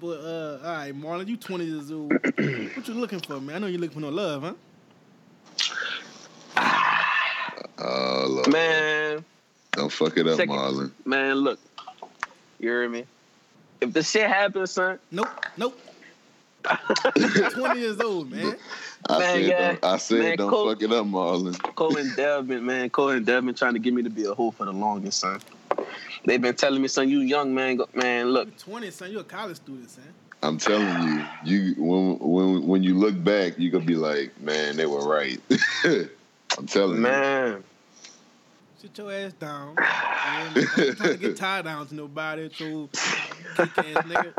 But 0.00 0.06
uh, 0.18 0.58
all 0.64 0.72
right, 0.74 0.92
Marlon, 1.00 1.28
you 1.28 1.36
20 1.36 1.64
years 1.64 1.92
old. 1.92 2.12
what 2.12 2.88
you 2.88 2.94
looking 2.94 3.20
for, 3.20 3.40
man? 3.40 3.56
I 3.56 3.58
know 3.60 3.66
you 3.68 3.78
looking 3.78 3.94
for 3.94 4.00
no 4.00 4.08
love, 4.08 4.42
huh? 4.42 4.54
Oh 7.84 8.26
Lord. 8.28 8.48
Man, 8.52 9.24
Don't 9.72 9.90
fuck 9.92 10.16
it 10.16 10.26
up, 10.28 10.36
Second. 10.36 10.54
Marlon. 10.54 10.90
man, 11.04 11.36
look. 11.36 11.58
You 12.60 12.68
hear 12.68 12.88
me? 12.88 13.04
If 13.80 13.92
the 13.92 14.02
shit 14.02 14.28
happens, 14.28 14.70
son, 14.72 14.98
Nope, 15.10 15.28
nope. 15.56 15.78
20 17.50 17.80
years 17.80 17.98
old, 18.00 18.30
man. 18.30 18.56
I 19.10 19.18
Man, 19.18 19.34
said, 19.34 19.42
yeah. 19.42 19.58
don't, 19.58 19.84
I 19.84 19.96
said, 19.96 20.18
Man, 20.20 20.36
don't 20.36 20.50
Cole- 20.50 20.68
fuck 20.68 20.82
it 20.82 20.92
up, 20.92 21.06
Marlon. 21.06 21.58
Cole 21.74 21.96
and 21.96 22.14
Dev 22.16 22.46
been, 22.46 22.64
man, 22.64 22.88
Cole 22.90 23.08
and 23.10 23.26
Dev 23.26 23.44
been 23.44 23.54
trying 23.56 23.72
to 23.74 23.80
get 23.80 23.92
me 23.92 24.04
to 24.04 24.10
be 24.10 24.24
a 24.26 24.32
hoe 24.34 24.52
for 24.52 24.64
the 24.66 24.72
longest, 24.72 25.18
son. 25.18 25.40
They've 26.24 26.40
been 26.40 26.54
telling 26.54 26.80
me, 26.80 26.86
son, 26.86 27.08
you 27.08 27.18
young 27.18 27.52
man, 27.52 27.76
go, 27.78 27.88
man, 27.94 28.28
look, 28.30 28.46
You 28.46 28.54
20, 28.58 28.90
son. 28.92 29.10
You 29.10 29.18
a 29.18 29.24
college 29.24 29.56
student, 29.56 29.90
son. 29.90 30.04
I'm 30.44 30.58
telling 30.58 31.02
you, 31.08 31.24
you 31.44 31.74
when 31.82 32.18
when 32.18 32.66
when 32.66 32.82
you 32.82 32.94
look 32.98 33.22
back, 33.22 33.58
you 33.58 33.70
gonna 33.70 33.84
be 33.84 33.94
like, 33.96 34.40
man, 34.40 34.76
they 34.76 34.86
were 34.86 35.04
right. 35.08 35.40
I'm 35.84 36.66
telling 36.66 36.96
you. 36.96 37.02
man, 37.02 37.64
Sit 38.82 38.98
your 38.98 39.12
ass 39.12 39.32
down. 39.34 39.76
Man, 39.76 40.54
don't 40.54 40.96
try 40.96 41.06
to 41.06 41.16
get 41.16 41.36
tied 41.36 41.66
down 41.66 41.86
to 41.86 41.94
nobody. 41.94 42.50
So, 42.52 42.90
kick 43.54 43.78
ass 43.78 44.04
nigga. 44.04 44.32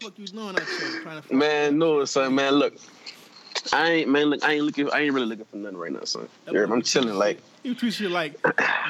Fuck 0.00 0.16
you 0.16 0.28
doing 0.28 0.50
out 0.50 0.62
here 0.62 1.02
trying 1.02 1.22
to 1.22 1.34
man, 1.34 1.76
no, 1.76 2.04
son, 2.04 2.36
man, 2.36 2.52
look. 2.54 2.74
I 3.72 3.90
ain't, 3.90 4.10
man, 4.10 4.26
look, 4.26 4.44
I 4.44 4.52
ain't 4.52 4.64
looking, 4.64 4.88
I 4.92 5.00
ain't 5.00 5.12
really 5.12 5.26
looking 5.26 5.44
for 5.46 5.56
nothing 5.56 5.76
right 5.76 5.90
now, 5.90 6.04
son. 6.04 6.28
Me? 6.52 6.60
I'm 6.60 6.82
chilling, 6.82 7.14
like, 7.14 7.42
You 7.64 7.74
treat 7.74 7.94
shit 7.94 8.12
like 8.12 8.38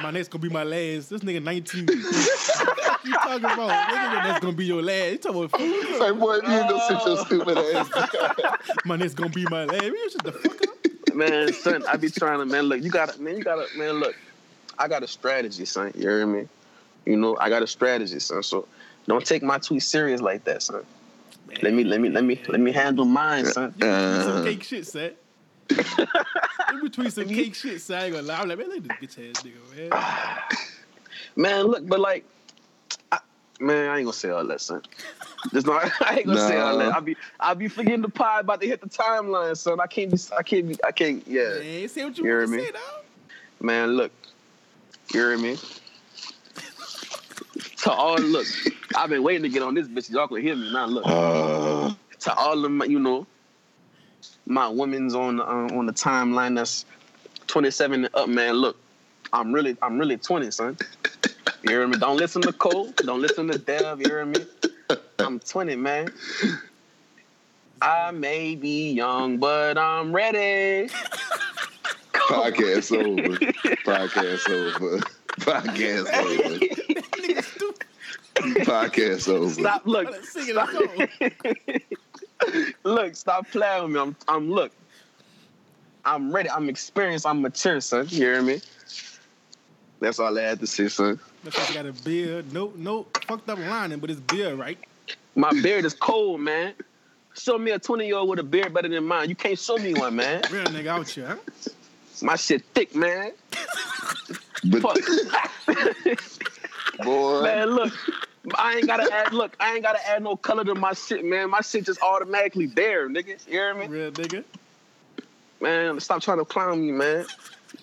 my 0.03 0.11
next 0.11 0.29
gonna 0.29 0.43
be 0.43 0.51
my 0.51 0.65
last. 0.65 1.09
This 1.09 1.23
nigga 1.23 1.43
19. 1.43 1.87
what 1.87 3.05
you 3.07 3.13
talking 3.15 3.45
about? 3.45 3.89
Nigga, 3.89 4.23
that's 4.23 4.41
gonna 4.41 4.53
be 4.53 4.67
your 4.67 4.83
last. 4.83 5.13
You 5.13 5.19
talking 5.19 5.45
about 5.45 5.59
food? 5.59 5.99
Like, 5.99 6.19
boy, 6.19 6.35
you 6.35 6.61
ain't 6.61 6.69
gonna 6.69 7.01
sit 7.01 7.07
your 7.07 7.25
stupid 7.25 7.57
ass. 7.57 8.67
My 8.85 8.97
next 8.97 9.15
gonna 9.15 9.31
be 9.31 9.47
my 9.47 9.65
last. 9.65 9.83
You 9.83 10.11
shut 10.11 10.25
the 10.25 10.33
fuck 10.33 10.61
up. 10.61 10.72
Man, 11.15 11.53
son, 11.53 11.85
I 11.87 11.97
be 11.97 12.11
trying 12.11 12.39
to, 12.39 12.47
man, 12.47 12.65
look, 12.65 12.83
you 12.83 12.91
gotta, 12.91 13.21
man, 13.21 13.37
you 13.37 13.45
gotta, 13.45 13.67
man, 13.77 13.95
look, 13.95 14.15
I 14.79 14.89
got 14.89 15.03
a 15.03 15.07
strategy, 15.09 15.65
son. 15.65 15.93
You 15.95 16.09
hear 16.09 16.27
me? 16.27 16.49
You 17.05 17.17
know, 17.17 17.37
I 17.41 17.49
got 17.49 17.63
a 17.63 17.67
strategy, 17.67 18.19
son. 18.21 18.43
So 18.43 18.67
don't 19.07 19.25
take 19.25 19.43
my 19.43 19.59
tweet 19.59 19.83
serious 19.83 20.21
like 20.21 20.45
that, 20.45 20.63
son. 20.63 20.85
Let 21.63 21.75
me, 21.75 21.85
let 21.85 22.01
me, 22.01 22.09
let 22.09 22.25
me, 22.25 22.41
let 22.49 22.61
me 22.61 22.73
handle 22.73 23.05
mine, 23.05 23.45
son. 23.47 23.75
You 23.77 23.85
between 23.87 24.23
some 24.23 24.37
Uh. 24.37 24.45
cake 24.45 24.63
shit, 24.63 24.87
son. 24.87 25.11
In 26.71 26.81
between 26.83 27.11
some 27.11 27.29
cake 27.29 27.55
shit, 27.55 27.81
son. 27.81 27.99
I 27.99 28.05
ain't 28.05 28.15
gonna 28.15 28.27
lie. 28.27 28.41
I'm 28.41 28.49
like, 28.49 28.59
man, 28.59 28.69
look 28.69 28.79
at 28.79 29.01
this 29.01 29.17
bitch 29.17 29.31
ass 29.31 29.43
nigga, 29.43 29.91
man. 29.91 30.39
Man, 31.37 31.65
look, 31.65 31.87
but 31.89 31.99
like, 31.99 32.25
I, 32.25 32.32
man, 33.63 33.89
I 33.91 33.99
ain't 33.99 34.05
gonna 34.07 34.13
say 34.13 34.31
all 34.31 34.45
that, 34.47 34.61
son. 34.61 34.83
Just 35.53 35.67
not, 35.67 35.91
I 36.01 36.17
ain't 36.19 36.27
gonna 36.27 36.41
say 36.41 36.59
all 36.59 36.73
Nah. 36.73 36.79
that. 36.87 36.95
I 36.97 37.01
be, 37.01 37.17
I 37.41 37.55
be 37.55 37.69
forgetting 37.69 38.03
the 38.03 38.09
pie 38.09 38.41
about 38.41 38.61
to 38.61 38.67
hit 38.67 38.81
the 38.81 38.89
timeline, 38.89 39.57
son. 39.57 39.81
I 39.81 39.87
can't 39.87 40.11
be, 40.11 40.19
I 40.37 40.43
can't 40.43 40.69
be, 40.69 40.79
I 40.85 40.93
can't, 40.93 41.27
yeah. 41.27 41.59
Man, 41.61 41.89
say 41.89 42.05
what 42.05 42.19
you 42.19 42.25
You 42.25 42.31
hear 42.31 42.39
want 42.41 42.51
to 42.53 42.59
me? 42.59 42.65
say, 42.65 42.73
dog. 42.73 42.83
Man, 43.61 43.93
look, 43.93 44.13
you 45.15 45.21
hear 45.21 45.39
me? 45.39 45.57
To 47.83 47.93
all 47.93 48.17
look, 48.19 48.47
I've 48.95 49.11
been 49.11 49.23
waiting 49.23 49.43
to 49.43 49.49
get 49.49 49.63
on 49.63 49.75
this 49.75 49.89
bitch. 49.89 50.11
Y'all 50.11 50.29
can 50.29 50.41
hear 50.41 50.55
me 50.55 50.73
now. 50.73 50.87
Look, 50.87 51.05
Uh, 51.07 51.93
to 52.21 52.35
all 52.37 52.65
of 52.65 52.71
my, 52.71 52.85
you 52.85 52.99
know, 53.01 53.27
my 54.47 54.69
women's 54.69 55.15
on 55.15 55.37
the, 55.39 55.45
uh, 55.45 55.69
on 55.77 55.87
the 55.87 55.93
timeline 55.93 56.55
that's 56.55 56.85
27 57.49 58.05
and 58.05 58.15
up, 58.15 58.29
man. 58.29 58.55
Look, 58.55 58.77
I'm 59.33 59.53
really, 59.53 59.77
I'm 59.83 59.99
really 59.99 60.17
20, 60.17 60.51
son. 60.53 60.77
You 61.65 61.71
hear 61.71 61.87
me? 61.87 61.97
Don't 61.97 62.17
listen 62.17 62.43
to 62.43 62.53
Cole. 62.53 62.91
Don't 62.97 63.21
listen 63.21 63.47
to 63.49 63.59
Dev. 63.59 64.01
You 64.01 64.09
hear 64.09 64.25
me? 64.25 64.41
I'm 65.21 65.39
20, 65.39 65.77
man. 65.77 66.09
I 67.81 68.11
may 68.11 68.57
be 68.57 68.91
young, 68.93 69.39
but 69.39 69.79
I'm 69.79 70.13
ready. 70.13 70.89
podcast 72.15 72.91
over. 72.97 73.37
Podcast 73.85 74.51
over. 74.51 74.99
Podcast 75.41 76.13
over. 78.39 78.61
Podcast 78.65 79.29
over. 79.29 79.51
Stop. 79.51 79.87
Look. 79.87 80.11
Like 80.11 80.25
singing 80.25 80.57
look, 82.85 83.15
stop 83.15 83.49
playing 83.51 83.85
with 83.85 83.93
me. 83.93 84.01
I'm, 84.01 84.17
I'm 84.27 84.51
look. 84.51 84.73
I'm 86.05 86.35
ready. 86.35 86.51
I'm 86.51 86.69
experienced. 86.69 87.25
I'm 87.27 87.41
mature, 87.41 87.81
son. 87.81 88.09
You 88.11 88.17
hear 88.17 88.43
me? 88.43 88.61
That's 90.03 90.19
all 90.19 90.37
I 90.37 90.43
had 90.43 90.59
to 90.59 90.67
say, 90.67 90.89
son. 90.89 91.21
That's 91.45 91.57
why 91.57 91.69
you 91.69 91.75
got 91.75 91.87
a 91.87 91.93
beard. 92.03 92.53
No, 92.53 92.73
no 92.77 93.07
fucked 93.25 93.49
up 93.49 93.59
lining, 93.61 94.01
but 94.01 94.11
it's 94.11 94.19
beard, 94.19 94.59
right? 94.59 94.77
My 95.37 95.53
beard 95.63 95.85
is 95.85 95.95
cold, 95.95 96.41
man. 96.41 96.75
Show 97.35 97.57
me 97.57 97.71
a 97.71 97.79
20 97.79 98.07
year 98.07 98.17
old 98.17 98.29
with 98.29 98.41
a 98.41 98.43
beard 98.43 98.75
better 98.75 98.89
than 98.89 99.05
mine. 99.07 99.29
You 99.29 99.37
can't 99.37 99.57
show 99.57 99.77
me 99.79 99.95
one, 99.95 100.17
man. 100.17 100.43
Real 100.51 100.65
nigga 100.65 100.89
out 100.89 101.09
here, 101.09 101.27
huh? 101.29 101.37
My 102.21 102.35
shit 102.35 102.65
thick, 102.75 102.95
man. 102.95 103.33
But 104.65 104.81
boy, 107.03 107.43
man, 107.43 107.71
look. 107.71 107.93
I 108.55 108.77
ain't 108.77 108.87
gotta 108.87 109.13
add. 109.13 109.33
Look, 109.33 109.57
I 109.59 109.75
ain't 109.75 109.83
gotta 109.83 109.99
add 110.09 110.23
no 110.23 110.37
color 110.37 110.65
to 110.65 110.77
my 110.77 110.93
shit, 110.93 111.25
man. 111.25 111.51
My 111.51 111.63
shit 111.63 111.85
just 111.85 112.01
automatically 112.01 112.67
there, 112.67 113.09
nigga. 113.09 113.45
You 113.47 113.53
hear 113.53 113.75
me? 113.75 113.89
Real 113.89 114.13
nigga. 114.13 114.45
Man, 115.61 115.99
stop 115.99 116.23
trying 116.23 116.39
to 116.39 116.45
clown 116.45 116.81
me, 116.81 116.93
man. 116.93 117.25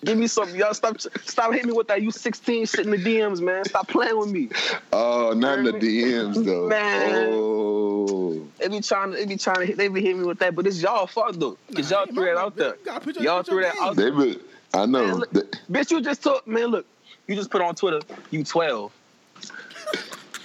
Give 0.04 0.16
me 0.16 0.26
some, 0.26 0.54
y'all. 0.54 0.72
Stop, 0.74 1.00
stop 1.00 1.52
hitting 1.52 1.68
me 1.68 1.72
with 1.74 1.88
that. 1.88 2.00
You 2.02 2.10
16 2.10 2.66
shit 2.66 2.86
in 2.86 2.90
the 2.90 2.96
DMs, 2.96 3.40
man. 3.40 3.64
Stop 3.66 3.88
playing 3.88 4.18
with 4.18 4.30
me. 4.30 4.48
oh, 4.92 5.34
not 5.36 5.58
in 5.58 5.64
the 5.66 5.72
DMs 5.72 6.44
though. 6.44 6.68
Man. 6.68 7.28
Oh, 7.34 8.48
They 8.58 8.68
be 8.68 8.80
trying 8.80 9.12
to, 9.12 9.16
they 9.18 9.26
be 9.26 9.36
trying 9.36 9.60
to, 9.60 9.66
hit, 9.66 9.76
they 9.76 9.88
be 9.88 10.00
hitting 10.00 10.20
me 10.20 10.26
with 10.26 10.38
that, 10.38 10.54
but 10.54 10.66
it's 10.66 10.80
y'all 10.80 11.06
fault 11.06 11.38
though, 11.38 11.58
cause 11.74 11.90
Nah, 11.90 11.98
y'all 11.98 12.06
ain't 12.06 12.14
threw 12.14 12.24
my 12.24 12.32
that 12.34 12.38
out 12.38 12.56
there. 12.56 12.76
man. 12.86 13.00
Your, 13.14 13.24
y'all 13.24 13.42
threw 13.42 13.60
that 13.62 13.74
game. 13.74 13.82
out 13.82 13.96
they 13.96 14.10
be. 14.10 14.38
I 14.72 14.86
know. 14.86 15.06
Man, 15.06 15.16
look. 15.16 15.30
They- 15.32 15.40
Bitch, 15.70 15.90
you 15.90 16.00
just 16.00 16.22
took 16.22 16.46
man. 16.46 16.66
Look, 16.66 16.86
you 17.28 17.36
just 17.36 17.50
put 17.50 17.60
on 17.62 17.74
Twitter, 17.74 18.00
you 18.30 18.42
12. 18.44 18.92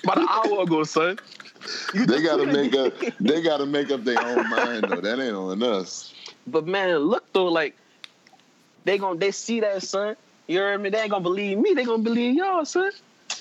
About 0.04 0.18
an 0.20 0.28
hour 0.30 0.62
ago, 0.64 0.84
son. 0.84 1.18
You 1.94 2.06
They 2.06 2.22
gotta 2.22 2.46
make 2.46 2.76
up. 2.76 2.94
They 3.20 3.42
gotta 3.42 3.66
make 3.66 3.90
up 3.90 4.04
their 4.04 4.22
own 4.22 4.48
mind 4.50 4.84
though. 4.88 5.02
That 5.02 5.20
ain't 5.20 5.36
on 5.36 5.64
us. 5.64 6.14
But 6.46 6.68
man, 6.68 6.98
look 7.00 7.32
though, 7.34 7.46
like 7.46 7.76
they 8.86 8.98
gon' 8.98 9.20
they 9.20 9.32
see 9.32 9.60
that, 9.60 9.84
son. 9.84 10.16
You 10.48 10.60
heard 10.60 10.82
me? 10.82 10.90
They 10.90 11.00
ain't 11.02 11.10
gonna 11.12 11.24
believe 11.24 11.58
me. 11.58 11.74
They 11.74 11.84
gonna 11.84 12.04
believe 12.04 12.36
y'all, 12.36 12.64
son. 12.66 12.92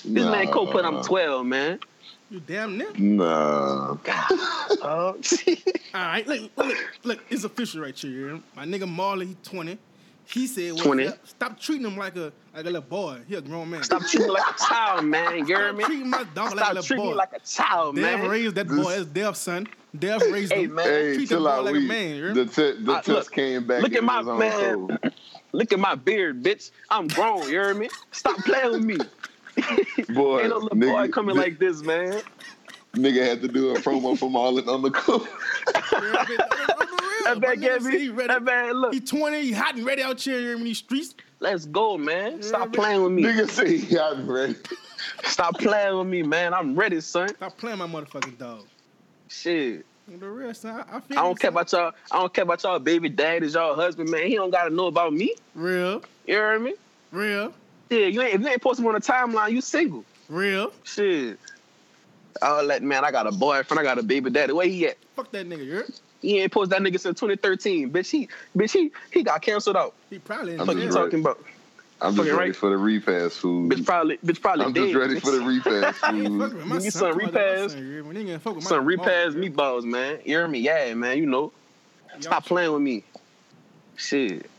This 0.03 0.25
man 0.25 0.47
Cole 0.51 0.67
put 0.67 0.83
I'm 0.85 1.03
12, 1.03 1.45
man. 1.45 1.79
You 2.29 2.39
damn 2.39 2.77
near. 2.77 2.91
Nah. 2.97 3.95
Oh, 4.81 5.15
All 5.93 6.01
right, 6.01 6.27
look, 6.27 6.51
look, 6.57 6.77
look, 7.03 7.19
it's 7.29 7.43
official 7.43 7.81
right 7.81 7.97
here. 7.97 8.11
you 8.11 8.25
hear 8.25 8.33
me? 8.35 8.43
My 8.55 8.65
nigga 8.65 8.87
Marley, 8.87 9.27
he 9.27 9.37
20. 9.43 9.77
He 10.27 10.47
said, 10.47 10.73
well, 10.73 10.83
20. 10.83 11.05
Stop, 11.07 11.19
stop 11.27 11.59
treating 11.59 11.85
him 11.85 11.97
like 11.97 12.15
a 12.17 12.33
like 12.53 12.61
a 12.65 12.69
little 12.69 12.81
boy. 12.81 13.19
He 13.27 13.35
a 13.35 13.41
grown 13.41 13.69
man. 13.69 13.83
Stop 13.83 14.01
treating 14.01 14.27
me 14.27 14.33
like 14.33 14.55
a 14.55 14.57
child, 14.67 15.05
man. 15.05 15.37
You 15.37 15.45
hear 15.45 15.67
Stop 15.67 15.75
me? 15.77 15.83
treating 15.85 16.09
my 16.09 16.23
dog 16.33 16.35
like 16.35 16.45
a 16.45 16.49
Stop 16.57 16.67
little 16.69 16.83
treating 16.83 17.05
boy. 17.05 17.11
me 17.11 17.15
like 17.15 17.33
a 17.33 17.39
child, 17.41 17.95
man. 17.95 18.03
Dev 18.03 18.19
man. 18.21 18.29
raised 18.29 18.55
that 18.55 18.67
boy. 18.67 18.93
as 18.93 19.05
Dev's 19.05 19.39
son. 19.39 19.67
Dev 19.97 20.21
raised 20.31 20.51
Hey, 20.51 20.63
him. 20.63 20.73
man. 20.75 20.85
Hey, 20.85 21.13
Treat 21.15 21.29
that 21.29 21.35
chill 21.35 21.43
boy 21.43 21.49
out. 21.49 21.63
like 21.65 21.75
a 21.75 21.77
we, 21.77 21.87
man, 21.87 22.15
you 22.15 22.23
hear 22.23 22.33
the 22.33 22.45
te- 22.47 22.83
the 22.83 22.91
I- 22.91 22.95
test 22.95 23.07
look, 23.07 23.31
came 23.31 23.67
back. 23.67 23.83
look 23.83 23.93
at 23.93 24.03
my- 24.03 24.19
it 24.21 24.25
man. 24.25 24.97
Code. 25.55 25.59
Look 25.59 25.73
at 25.73 25.79
my 25.79 25.95
beard, 25.95 26.43
bitch. 26.43 26.71
I'm 26.89 27.07
grown. 27.07 27.43
You 27.43 27.49
hear 27.49 27.73
me? 27.73 27.89
Stop 28.11 28.43
playing 28.45 28.71
with 28.71 28.81
me. 28.83 28.97
Boy, 30.13 30.41
Ain't 30.41 30.49
no 30.49 30.57
little 30.57 30.69
nigga, 30.77 30.91
boy 30.91 31.07
coming 31.09 31.35
ni- 31.35 31.41
like 31.41 31.59
this, 31.59 31.81
man. 31.81 32.21
Nigga 32.93 33.25
had 33.25 33.41
to 33.41 33.47
do 33.47 33.69
a 33.71 33.79
promo 33.79 34.17
for 34.17 34.29
Marlon 34.29 34.67
on 34.67 34.81
the 34.81 34.91
court. 34.91 35.27
That 37.25 37.41
That 37.41 37.41
man 37.41 37.59
gave 37.59 37.81
me. 37.81 37.97
He, 37.97 38.09
ready. 38.09 38.27
That 38.27 38.43
man, 38.43 38.73
look. 38.73 38.93
he 38.93 38.99
20, 38.99 39.41
he 39.41 39.51
hot 39.51 39.75
and 39.75 39.85
ready 39.85 40.03
out 40.03 40.21
here 40.21 40.55
in 40.55 40.63
these 40.63 40.77
streets. 40.77 41.15
Let's 41.39 41.65
go, 41.65 41.97
man. 41.97 42.43
Stop 42.43 42.65
man. 42.65 42.71
playing 42.71 43.01
with 43.03 43.11
me. 43.13 43.23
Nigga 43.23 43.49
say 43.49 43.77
he 43.77 43.97
I'm 43.97 44.29
ready. 44.29 44.55
Stop 45.23 45.57
playing 45.57 45.97
with 45.97 46.07
me, 46.07 46.21
man. 46.21 46.53
I'm 46.53 46.75
ready, 46.75 47.01
son. 47.01 47.29
Stop 47.29 47.57
playing 47.57 47.79
my 47.79 47.87
motherfucking 47.87 48.37
dog. 48.37 48.65
Shit. 49.27 49.85
The 50.07 50.29
real 50.29 50.53
son. 50.53 50.83
I, 50.89 50.97
I 50.97 50.99
feel 50.99 51.19
I 51.19 51.21
don't 51.23 51.39
care 51.39 51.49
about 51.49 51.71
y'all. 51.71 51.91
I 52.11 52.19
don't 52.19 52.33
care 52.33 52.43
about 52.43 52.63
y'all 52.63 52.77
baby 52.79 53.09
daddies, 53.09 53.55
y'all 53.55 53.75
husband, 53.75 54.09
man. 54.09 54.27
He 54.27 54.35
don't 54.35 54.51
gotta 54.51 54.69
know 54.69 54.87
about 54.87 55.13
me. 55.13 55.33
real, 55.55 56.03
You 56.27 56.35
hear 56.35 56.59
me? 56.59 56.75
real, 57.11 57.53
Yeah, 57.89 58.05
you 58.07 58.21
ain't 58.21 58.35
if 58.35 58.41
you 58.41 58.47
ain't 58.47 58.61
posting 58.61 58.85
on 58.85 58.93
the 58.93 58.99
timeline, 58.99 59.51
you 59.51 59.61
single. 59.61 60.03
real. 60.29 60.71
Shit. 60.83 61.39
All 62.41 62.67
that 62.67 62.83
man, 62.83 63.03
I 63.05 63.11
got 63.11 63.25
a 63.25 63.31
boyfriend, 63.31 63.79
I 63.79 63.83
got 63.83 63.97
a 63.97 64.03
baby 64.03 64.29
daddy. 64.29 64.53
Where 64.53 64.67
he 64.67 64.87
at? 64.87 64.97
Fuck 65.15 65.31
that 65.31 65.47
nigga. 65.47 65.65
You? 65.65 65.83
He 66.21 66.39
ain't 66.39 66.51
post 66.51 66.69
that 66.71 66.81
nigga 66.81 66.99
since 66.99 67.19
2013. 67.19 67.91
Bitch, 67.91 68.11
he 68.11 68.27
bitch 68.55 68.71
he 68.71 68.91
he 69.11 69.23
got 69.23 69.41
canceled 69.41 69.77
out. 69.77 69.93
He 70.09 70.19
probably 70.19 70.53
in 70.55 70.61
I'm 70.61 70.67
What 70.67 70.77
you 70.77 70.89
talking 70.91 71.21
about? 71.21 71.39
I'm 72.01 72.13
just 72.15 72.27
ready 72.29 72.35
right. 72.37 72.55
for 72.55 72.69
the 72.69 72.77
repass 72.77 73.37
food. 73.37 73.71
Bitch 73.71 73.85
probably 73.85 74.17
bitch 74.17 74.41
probably 74.41 74.65
I'm 74.65 74.73
dead. 74.73 74.83
just 74.91 74.95
ready 74.95 75.19
for 75.19 75.31
the 75.31 75.39
repass 75.41 75.97
He 76.01 76.05
ain't 76.21 76.27
food. 76.27 76.41
fucking 76.41 76.57
with 76.57 76.65
my 76.67 76.75
Give 76.75 76.83
me 76.83 76.89
some 76.89 77.09
Come 77.11 77.17
repass. 77.19 77.71
son, 77.71 77.79
you 77.85 77.91
hear 77.91 78.03
me? 78.03 78.15
Nigga 78.23 78.33
ain't 78.33 78.41
fuck 78.41 78.55
with 78.55 78.63
my 78.65 78.69
Some 78.69 78.77
mom, 78.79 78.87
repass 78.87 79.33
you 79.33 79.41
hear 79.41 79.41
me? 79.41 79.49
meatballs, 79.49 79.83
man. 79.85 80.19
You 80.25 80.37
hear 80.37 80.47
me? 80.47 80.59
Yeah, 80.59 80.93
man. 80.93 81.17
You 81.17 81.25
know. 81.25 81.51
Y'all 82.13 82.21
Stop 82.21 82.45
playing 82.45 82.71
with 82.73 82.81
me. 82.81 83.03
Shit. 83.95 84.49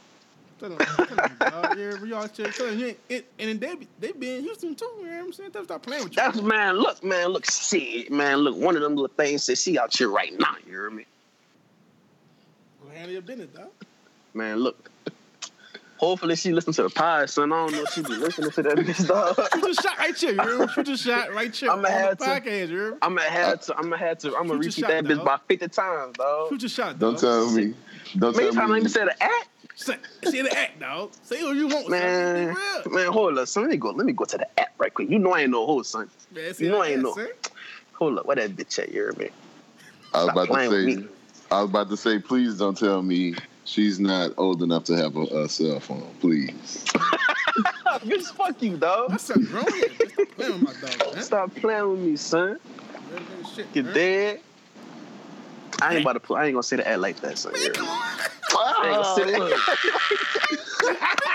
Tell 0.59 0.71
him, 0.71 0.79
tell 0.79 1.07
him, 1.07 1.37
dog. 1.39 1.77
You 1.77 1.83
hear? 1.83 2.07
Y'all 2.07 2.29
check. 2.29 2.55
Tell 2.55 2.67
him, 2.69 2.79
you 2.79 2.87
ain't, 2.87 2.99
it, 3.11 3.27
and 3.39 3.49
then 3.51 3.59
they 3.59 3.75
be, 3.77 3.89
they 4.01 4.13
be 4.13 4.37
in 4.37 4.43
Houston 4.43 4.75
too. 4.75 4.91
You 5.01 5.05
know 5.07 5.17
what 5.17 5.25
I'm 5.27 5.33
saying? 5.35 5.51
Tell 5.53 5.65
stop 5.65 5.83
playing 5.83 6.05
with 6.05 6.13
you. 6.13 6.17
That's 6.17 6.41
man. 6.41 6.77
Look, 6.79 7.05
man. 7.05 7.29
Look, 7.29 7.51
shit, 7.51 8.11
man. 8.11 8.39
Look, 8.39 8.57
one 8.57 8.75
of 8.77 8.83
them 8.83 8.93
little 8.97 9.15
things 9.15 9.45
says 9.45 9.61
she 9.63 9.79
out 9.79 9.95
here 9.95 10.09
right 10.09 10.33
now. 10.39 10.55
You 10.65 10.73
hear 10.73 10.91
me? 10.91 11.05
Go 12.83 12.89
handle 12.91 13.13
your 13.13 13.23
business, 13.23 13.49
dog. 13.55 13.69
Man, 14.33 14.59
look. 14.59 14.91
Hopefully 15.99 16.37
she 16.37 16.53
listens 16.53 16.77
to 16.77 16.83
the 16.83 16.91
pod, 16.91 17.31
son. 17.31 17.53
I 17.53 17.57
don't 17.57 17.73
know 17.73 17.83
if 17.83 17.89
she 17.95 18.03
be 18.03 18.15
listening 18.15 18.51
to 18.51 18.63
that 18.63 18.77
bitch, 18.77 19.07
dog. 19.09 19.35
Shoot 19.55 19.63
your 19.65 19.75
shot 19.75 19.99
right 19.99 20.17
here. 20.17 20.33
You 20.33 20.41
hear 20.43 20.59
me? 20.59 20.67
Shoot 20.75 20.89
your 20.89 20.97
shot 20.97 21.33
right 21.35 21.55
here 21.57 21.71
I'ma 21.71 21.77
on 21.77 21.83
the 21.83 21.91
have 21.91 22.19
to- 22.19 22.25
podcast. 22.25 22.69
You? 22.69 22.99
I'm 23.01 23.15
gonna 23.17 23.31
have 23.31 23.61
to. 23.63 23.77
I'm 23.77 23.83
gonna 23.85 23.97
have 23.99 24.19
to. 24.19 24.29
I'm 24.37 24.47
gonna 24.47 24.63
Shoot 24.63 24.77
repeat 24.77 24.81
shot, 24.83 24.89
that 24.91 25.05
bitch 25.05 25.09
dog. 25.17 25.21
about 25.23 25.49
50 25.49 25.69
times, 25.69 26.17
dog. 26.19 26.49
Shoot 26.51 26.63
your 26.63 26.69
shot, 26.69 26.99
Don't 26.99 27.19
tell 27.19 27.51
me. 27.51 27.75
Don't 28.19 28.37
Man, 28.37 28.45
you 28.47 28.53
tell 28.53 28.55
trying 28.55 28.69
to 28.69 28.73
me. 28.75 28.79
even 28.81 28.91
say 28.91 29.05
the 29.05 29.23
act? 29.23 29.49
Say, 29.75 29.97
say 30.25 30.43
the 30.43 30.57
act, 30.59 30.81
dog. 30.81 31.13
Say 31.23 31.43
what 31.43 31.57
you 31.57 31.69
want. 31.69 31.89
Man, 31.91 32.49
Be 32.49 32.55
real. 32.91 32.95
man, 33.05 33.13
hold 33.13 33.39
up, 33.39 33.49
son. 33.49 33.65
Let 33.65 33.71
me 33.73 33.77
go. 33.79 33.91
Let 33.91 34.07
me 34.07 34.13
go 34.13 34.25
to 34.25 34.39
the 34.39 34.61
app 34.61 34.73
right 34.79 34.93
quick. 34.93 35.11
You 35.11 35.19
know 35.19 35.33
I 35.33 35.41
ain't 35.43 35.51
no 35.51 35.67
hoe, 35.67 35.83
son. 35.83 36.09
Man, 36.35 36.53
You 36.59 36.71
know 36.71 36.81
I 36.83 36.89
ain't 36.89 36.97
act, 36.97 37.03
know. 37.05 37.15
son. 37.15 37.29
Hold 37.95 38.19
up, 38.19 38.27
what 38.27 38.37
that 38.39 38.55
bitch 38.57 38.79
at? 38.79 38.89
You 38.89 38.95
hear 39.03 39.13
me? 39.19 39.29
I 40.15 40.25
was 40.25 40.33
Stop 40.33 40.49
about 40.49 40.59
to 40.61 40.71
say. 40.71 40.97
me. 40.97 41.09
I 41.51 41.61
was 41.63 41.71
about 41.71 41.89
to 41.91 41.97
say, 41.97 42.19
please 42.19 42.59
don't 42.59 42.77
tell 42.77 43.03
me 43.03 43.35
she's 43.67 44.01
not 44.01 44.33
old 44.39 44.63
enough 44.63 44.85
to 44.85 44.97
have 44.97 45.17
a, 45.17 45.23
a 45.23 45.49
cell 45.49 45.81
phone. 45.81 46.09
Please. 46.21 46.85
bitch, 48.05 48.25
fuck 48.35 48.61
you, 48.63 48.77
dog. 48.77 49.11
That's 49.11 49.31
a 49.31 49.39
grown 49.39 49.65
man. 49.65 49.83
Stop 50.09 50.29
playing 50.37 50.53
with 50.53 50.63
my 50.63 50.73
dog, 50.89 51.15
man. 51.15 51.23
Stop 51.23 51.55
playing 51.57 51.91
with 51.91 52.01
me, 52.01 52.17
son. 52.17 52.59
Real 53.11 53.21
nigga 53.21 53.55
shit, 53.55 53.67
You 53.75 53.83
man. 53.83 53.95
dead? 53.95 54.41
I 55.83 55.93
ain't 55.95 56.03
about 56.03 56.15
to 56.15 56.21
put. 56.21 56.37
I 56.37 56.47
ain't 56.47 56.55
gonna 56.55 56.63
say 56.63 56.77
the 56.77 56.89
act 56.89 57.01
like 57.01 57.21
that, 57.21 57.37
son. 57.39 57.53
You 57.55 57.61
hear 57.61 57.73
me? 57.73 57.79
Ah, 57.83 58.83
I 58.83 58.87
ain't 58.89 58.95
gonna 58.95 59.15
say 59.15 59.25
that. 59.39 61.17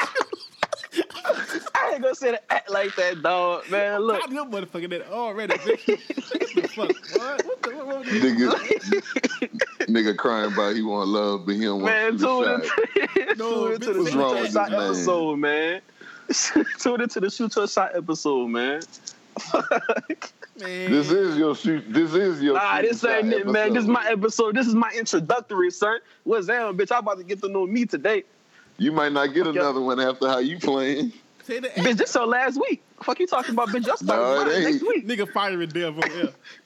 I 1.76 1.94
ain't 1.94 2.02
gonna 2.02 2.16
the 2.32 2.52
act 2.52 2.70
like 2.70 2.96
that, 2.96 3.22
dog. 3.22 3.70
Man, 3.70 4.00
look. 4.02 4.22
Pop 4.22 4.32
your 4.32 4.46
motherfucking 4.46 4.90
that 4.90 5.12
already, 5.12 5.54
bitch. 5.56 6.61
what 6.76 6.88
the 6.90 6.94
fuck, 6.94 7.38
boy? 7.44 7.48
What 7.48 7.64
the 7.64 7.72
what, 7.76 7.88
what, 7.88 8.06
nigga, 8.06 8.52
nigga 9.88 10.18
crying 10.18 10.52
about 10.54 10.76
he 10.76 10.82
want 10.82 11.10
love, 11.10 11.46
but 11.46 11.56
he 11.56 11.62
don't 11.62 11.82
want 11.82 11.86
Man, 11.86 12.12
to 12.14 12.18
tune 12.20 12.42
the 12.44 13.22
into, 13.30 13.36
No, 13.38 13.52
tune 13.68 13.74
into 13.74 13.94
the 13.94 14.00
what's 14.00 14.12
Shoot 14.12 14.20
wrong 14.20 14.34
Your 14.36 14.42
with 14.44 14.54
Shot 14.54 14.70
this 14.70 14.78
man? 14.80 14.88
episode, 14.90 15.36
man. 15.38 15.82
tune 16.80 17.02
into 17.02 17.20
the 17.20 17.30
Shoot 17.30 17.56
Your 17.56 17.68
Shot 17.68 17.96
episode, 17.96 18.48
man. 18.48 18.82
man. 20.60 20.92
This 20.92 21.12
is 21.12 21.38
your 21.38 21.56
shoot. 21.56 21.84
This 21.92 22.14
is 22.14 22.42
your. 22.42 22.54
Nah, 22.56 22.78
shoot 22.78 22.82
this 22.90 23.04
ain't 23.06 23.32
shot 23.32 23.40
it, 23.42 23.48
man. 23.48 23.74
This 23.74 23.84
is 23.84 23.90
my 23.90 24.08
episode. 24.10 24.56
This 24.56 24.68
is 24.68 24.76
my 24.76 24.92
introductory, 24.98 25.72
son. 25.72 26.00
What's 26.24 26.48
that, 26.48 26.62
bitch? 26.74 26.92
I'm 26.92 27.00
about 27.00 27.18
to 27.18 27.24
get 27.24 27.42
to 27.42 27.50
know 27.50 27.66
me 27.66 27.86
today. 27.86 28.24
You 28.78 28.92
might 28.92 29.12
not 29.12 29.28
get 29.34 29.46
Fuck 29.46 29.56
y'all. 29.56 29.64
another 29.66 29.82
one 29.82 30.00
after 30.00 30.28
how 30.28 30.40
you 30.40 30.60
playing. 30.60 31.14
Say 31.44 31.60
the. 31.60 31.70
Bitch, 31.70 31.98
this 31.98 32.10
is 32.10 32.16
your 32.16 32.28
last 32.28 32.60
week. 32.60 32.82
Fuck 33.04 33.20
you 33.20 33.28
talking 33.28 33.54
about, 33.54 33.70
bitch? 33.70 33.86
Y'all 33.88 33.96
No, 34.02 34.36
starting 34.36 34.54
it 34.62 34.72
next 34.72 34.82
week. 34.84 35.08
Nigga 35.08 35.32
firing 35.32 35.70
devil. 35.70 36.04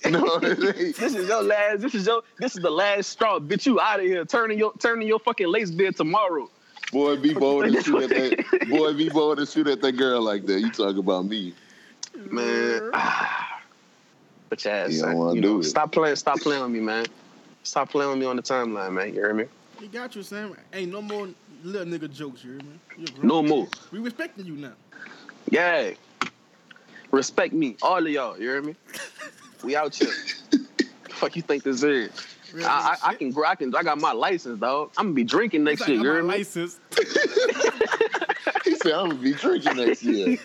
Yeah. 0.03 0.09
No, 0.09 0.25
it 0.41 0.77
ain't. 0.77 0.95
This 0.97 1.15
is 1.15 1.27
your 1.27 1.43
last. 1.43 1.81
This 1.81 1.95
is 1.95 2.05
your. 2.05 2.21
This 2.39 2.55
is 2.55 2.61
the 2.61 2.69
last 2.69 3.09
straw, 3.09 3.39
bitch. 3.39 3.65
You 3.65 3.79
out 3.79 3.99
of 3.99 4.05
here. 4.05 4.25
Turning 4.25 4.57
your 4.59 4.73
turning 4.77 5.07
your 5.07 5.19
fucking 5.19 5.47
lace 5.47 5.71
beard 5.71 5.95
tomorrow. 5.95 6.49
Boy, 6.91 7.15
be 7.17 7.33
bold 7.33 7.65
and 7.65 7.83
shoot 7.83 8.03
at 8.03 8.09
that. 8.09 8.69
Boy, 8.69 8.93
be 8.93 9.09
bold 9.09 9.39
and 9.39 9.47
shoot 9.47 9.67
at 9.67 9.81
that 9.81 9.93
girl 9.93 10.21
like 10.21 10.45
that. 10.45 10.59
You 10.59 10.69
talk 10.71 10.97
about 10.97 11.25
me. 11.25 11.53
man. 12.15 12.91
Ah. 12.93 13.61
But 14.49 14.63
your 14.63 14.73
ass, 14.73 14.93
You 14.93 15.01
don't 15.01 15.17
wanna 15.17 15.41
do 15.41 15.53
know, 15.53 15.59
it. 15.59 15.63
stop 15.63 15.91
playing. 15.91 16.15
Stop 16.15 16.39
playing 16.39 16.61
with 16.61 16.71
me, 16.71 16.79
man. 16.79 17.05
Stop 17.63 17.89
playing 17.89 18.11
with 18.11 18.19
me 18.19 18.25
on 18.25 18.35
the 18.35 18.43
timeline, 18.43 18.93
man. 18.93 19.07
You 19.07 19.13
hear 19.13 19.33
me? 19.33 19.45
He 19.79 19.87
got 19.87 20.15
you, 20.15 20.21
Sam. 20.23 20.55
Ain't 20.73 20.91
no 20.91 21.01
more 21.01 21.27
little 21.63 21.87
nigga 21.91 22.11
jokes, 22.13 22.43
you 22.43 22.51
hear 22.51 22.59
me? 22.59 22.79
You 22.97 23.05
a 23.05 23.11
grown 23.11 23.27
No 23.27 23.41
more. 23.43 23.67
We 23.91 23.99
respecting 23.99 24.45
you 24.45 24.55
now. 24.55 24.73
Yeah. 25.49 25.91
Respect 27.15 27.53
me, 27.53 27.77
all 27.81 28.05
of 28.05 28.11
y'all. 28.11 28.37
You 28.37 28.49
hear 28.49 28.61
me? 28.61 28.75
We 29.63 29.73
out 29.73 29.95
here. 29.95 30.11
Fuck 31.11 31.37
you 31.37 31.41
think 31.41 31.63
this 31.63 31.81
is? 31.81 32.11
Real 32.51 32.67
I, 32.67 32.97
I, 33.01 33.11
I 33.11 33.15
can 33.15 33.31
grow. 33.31 33.47
I 33.47 33.55
can. 33.55 33.73
I 33.73 33.83
got 33.83 34.01
my 34.01 34.11
license, 34.11 34.59
dog. 34.59 34.91
I'm 34.97 35.05
gonna 35.05 35.15
be 35.15 35.23
drinking 35.23 35.63
next 35.63 35.79
like, 35.79 35.91
year. 35.91 36.01
You 36.01 36.09
I'm 36.09 36.15
hear 36.15 36.23
me? 36.23 36.29
license. 36.39 36.77
He 38.65 38.75
said, 38.75 38.93
"I'm 38.93 39.09
gonna 39.11 39.21
be 39.21 39.33
drinking 39.33 39.77
next 39.77 40.03
year." 40.03 40.37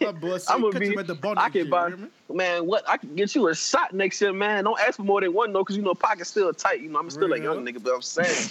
Boy 0.20 0.38
I'ma 0.48 0.70
be- 0.70 0.96
at 0.96 1.06
the 1.08 1.14
bar 1.14 1.34
I 1.36 1.48
can 1.48 1.62
year, 1.62 1.70
buy. 1.70 1.92
Man, 2.32 2.66
what? 2.66 2.88
I 2.88 2.96
can 2.98 3.16
get 3.16 3.34
you 3.34 3.48
a 3.48 3.54
shot 3.54 3.92
next 3.92 4.20
year, 4.20 4.32
man. 4.32 4.64
Don't 4.64 4.78
ask 4.78 4.98
for 4.98 5.02
more 5.02 5.20
than 5.20 5.32
one 5.32 5.52
though, 5.52 5.64
cause 5.64 5.76
you 5.76 5.82
know 5.82 5.94
pocket's 5.94 6.30
still 6.30 6.52
tight. 6.54 6.80
You 6.80 6.90
know, 6.90 7.00
I'm 7.00 7.10
still 7.10 7.32
a 7.32 7.40
young 7.40 7.64
nigga, 7.66 7.82
but 7.82 7.94
I'm 7.94 8.02
saying 8.02 8.50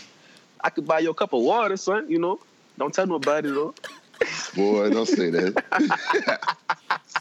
I 0.61 0.69
could 0.69 0.85
buy 0.85 0.99
you 0.99 1.11
a 1.11 1.13
cup 1.13 1.31
of 1.31 1.43
water, 1.43 1.77
son. 1.77 2.09
You 2.09 2.19
know, 2.19 2.39
don't 2.77 2.93
tell 2.93 3.07
nobody 3.07 3.51
though. 3.51 3.73
Boy, 4.55 4.89
don't 4.89 5.07
say 5.07 5.29
that. 5.29 6.57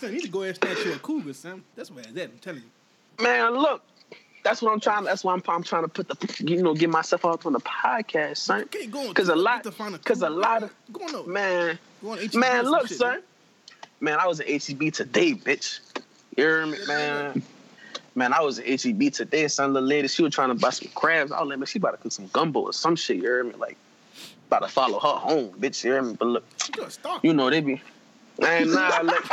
Son, 0.00 0.10
you 0.10 0.16
need 0.16 0.22
to 0.24 0.28
go 0.28 0.42
ahead 0.42 0.58
and 0.62 0.74
snatch 0.76 0.86
you 0.86 0.92
a 0.94 0.98
cougar, 0.98 1.32
son. 1.32 1.62
That's 1.76 1.90
where 1.90 2.04
it's 2.06 2.16
at, 2.16 2.30
I'm 2.30 2.38
telling 2.38 2.62
you. 2.62 3.24
Man, 3.24 3.54
look. 3.54 3.82
That's 4.44 4.62
what 4.62 4.72
I'm 4.72 4.80
trying. 4.80 5.02
To, 5.02 5.04
that's 5.06 5.24
why 5.24 5.34
I'm, 5.34 5.42
I'm 5.48 5.62
trying 5.62 5.82
to 5.82 5.88
put 5.88 6.08
the, 6.08 6.44
you 6.44 6.62
know, 6.62 6.72
get 6.72 6.88
myself 6.88 7.24
out 7.26 7.44
on 7.44 7.52
the 7.52 7.60
podcast, 7.60 8.36
son. 8.38 8.60
You 8.60 8.66
can't 8.66 8.90
go 8.90 9.08
on 9.08 9.14
'Cause 9.14 9.28
a 9.28 9.34
lot- 9.34 9.64
to 9.64 9.72
find 9.72 10.02
'cause 10.04 10.22
a 10.22 10.30
lot 10.30 10.62
of- 10.62 10.72
Go 10.92 11.00
on. 11.04 11.30
Man, 11.32 11.78
Go 12.02 12.12
on 12.12 12.18
man, 12.34 12.64
look, 12.70 12.86
shit, 12.88 12.98
son. 12.98 13.22
Man, 14.00 14.18
I 14.20 14.26
was 14.28 14.40
at 14.40 14.46
HEB 14.48 14.90
today, 14.92 15.34
bitch. 15.34 15.80
You 16.36 16.44
hear 16.44 16.66
me, 16.66 16.78
man? 16.86 17.42
Man, 18.14 18.32
I 18.32 18.40
was 18.40 18.60
at 18.60 18.66
HEB 18.66 19.10
today. 19.12 19.48
Some 19.48 19.74
little 19.74 19.88
lady, 19.88 20.06
she 20.08 20.22
was 20.22 20.32
trying 20.32 20.48
to 20.50 20.54
buy 20.54 20.70
some 20.70 20.88
crabs. 20.94 21.32
I 21.32 21.40
was 21.40 21.48
like, 21.50 21.58
man, 21.58 21.66
she 21.66 21.78
about 21.78 21.90
to 21.92 21.96
cook 21.98 22.12
some 22.12 22.28
gumbo 22.32 22.60
or 22.60 22.72
some 22.72 22.94
shit. 22.94 23.16
You 23.16 23.22
hear 23.24 23.44
me? 23.44 23.52
Like, 23.58 23.76
about 24.46 24.60
to 24.62 24.68
follow 24.68 25.00
her 25.00 25.18
home, 25.18 25.50
bitch. 25.58 25.82
You 25.84 25.92
hear 25.92 26.02
me? 26.02 26.14
But 26.18 26.26
look, 26.28 26.44
you 27.22 27.34
know 27.34 27.50
they 27.50 27.60
be. 27.60 27.82
Man, 28.38 28.70
nah, 28.72 29.00
look, 29.02 29.24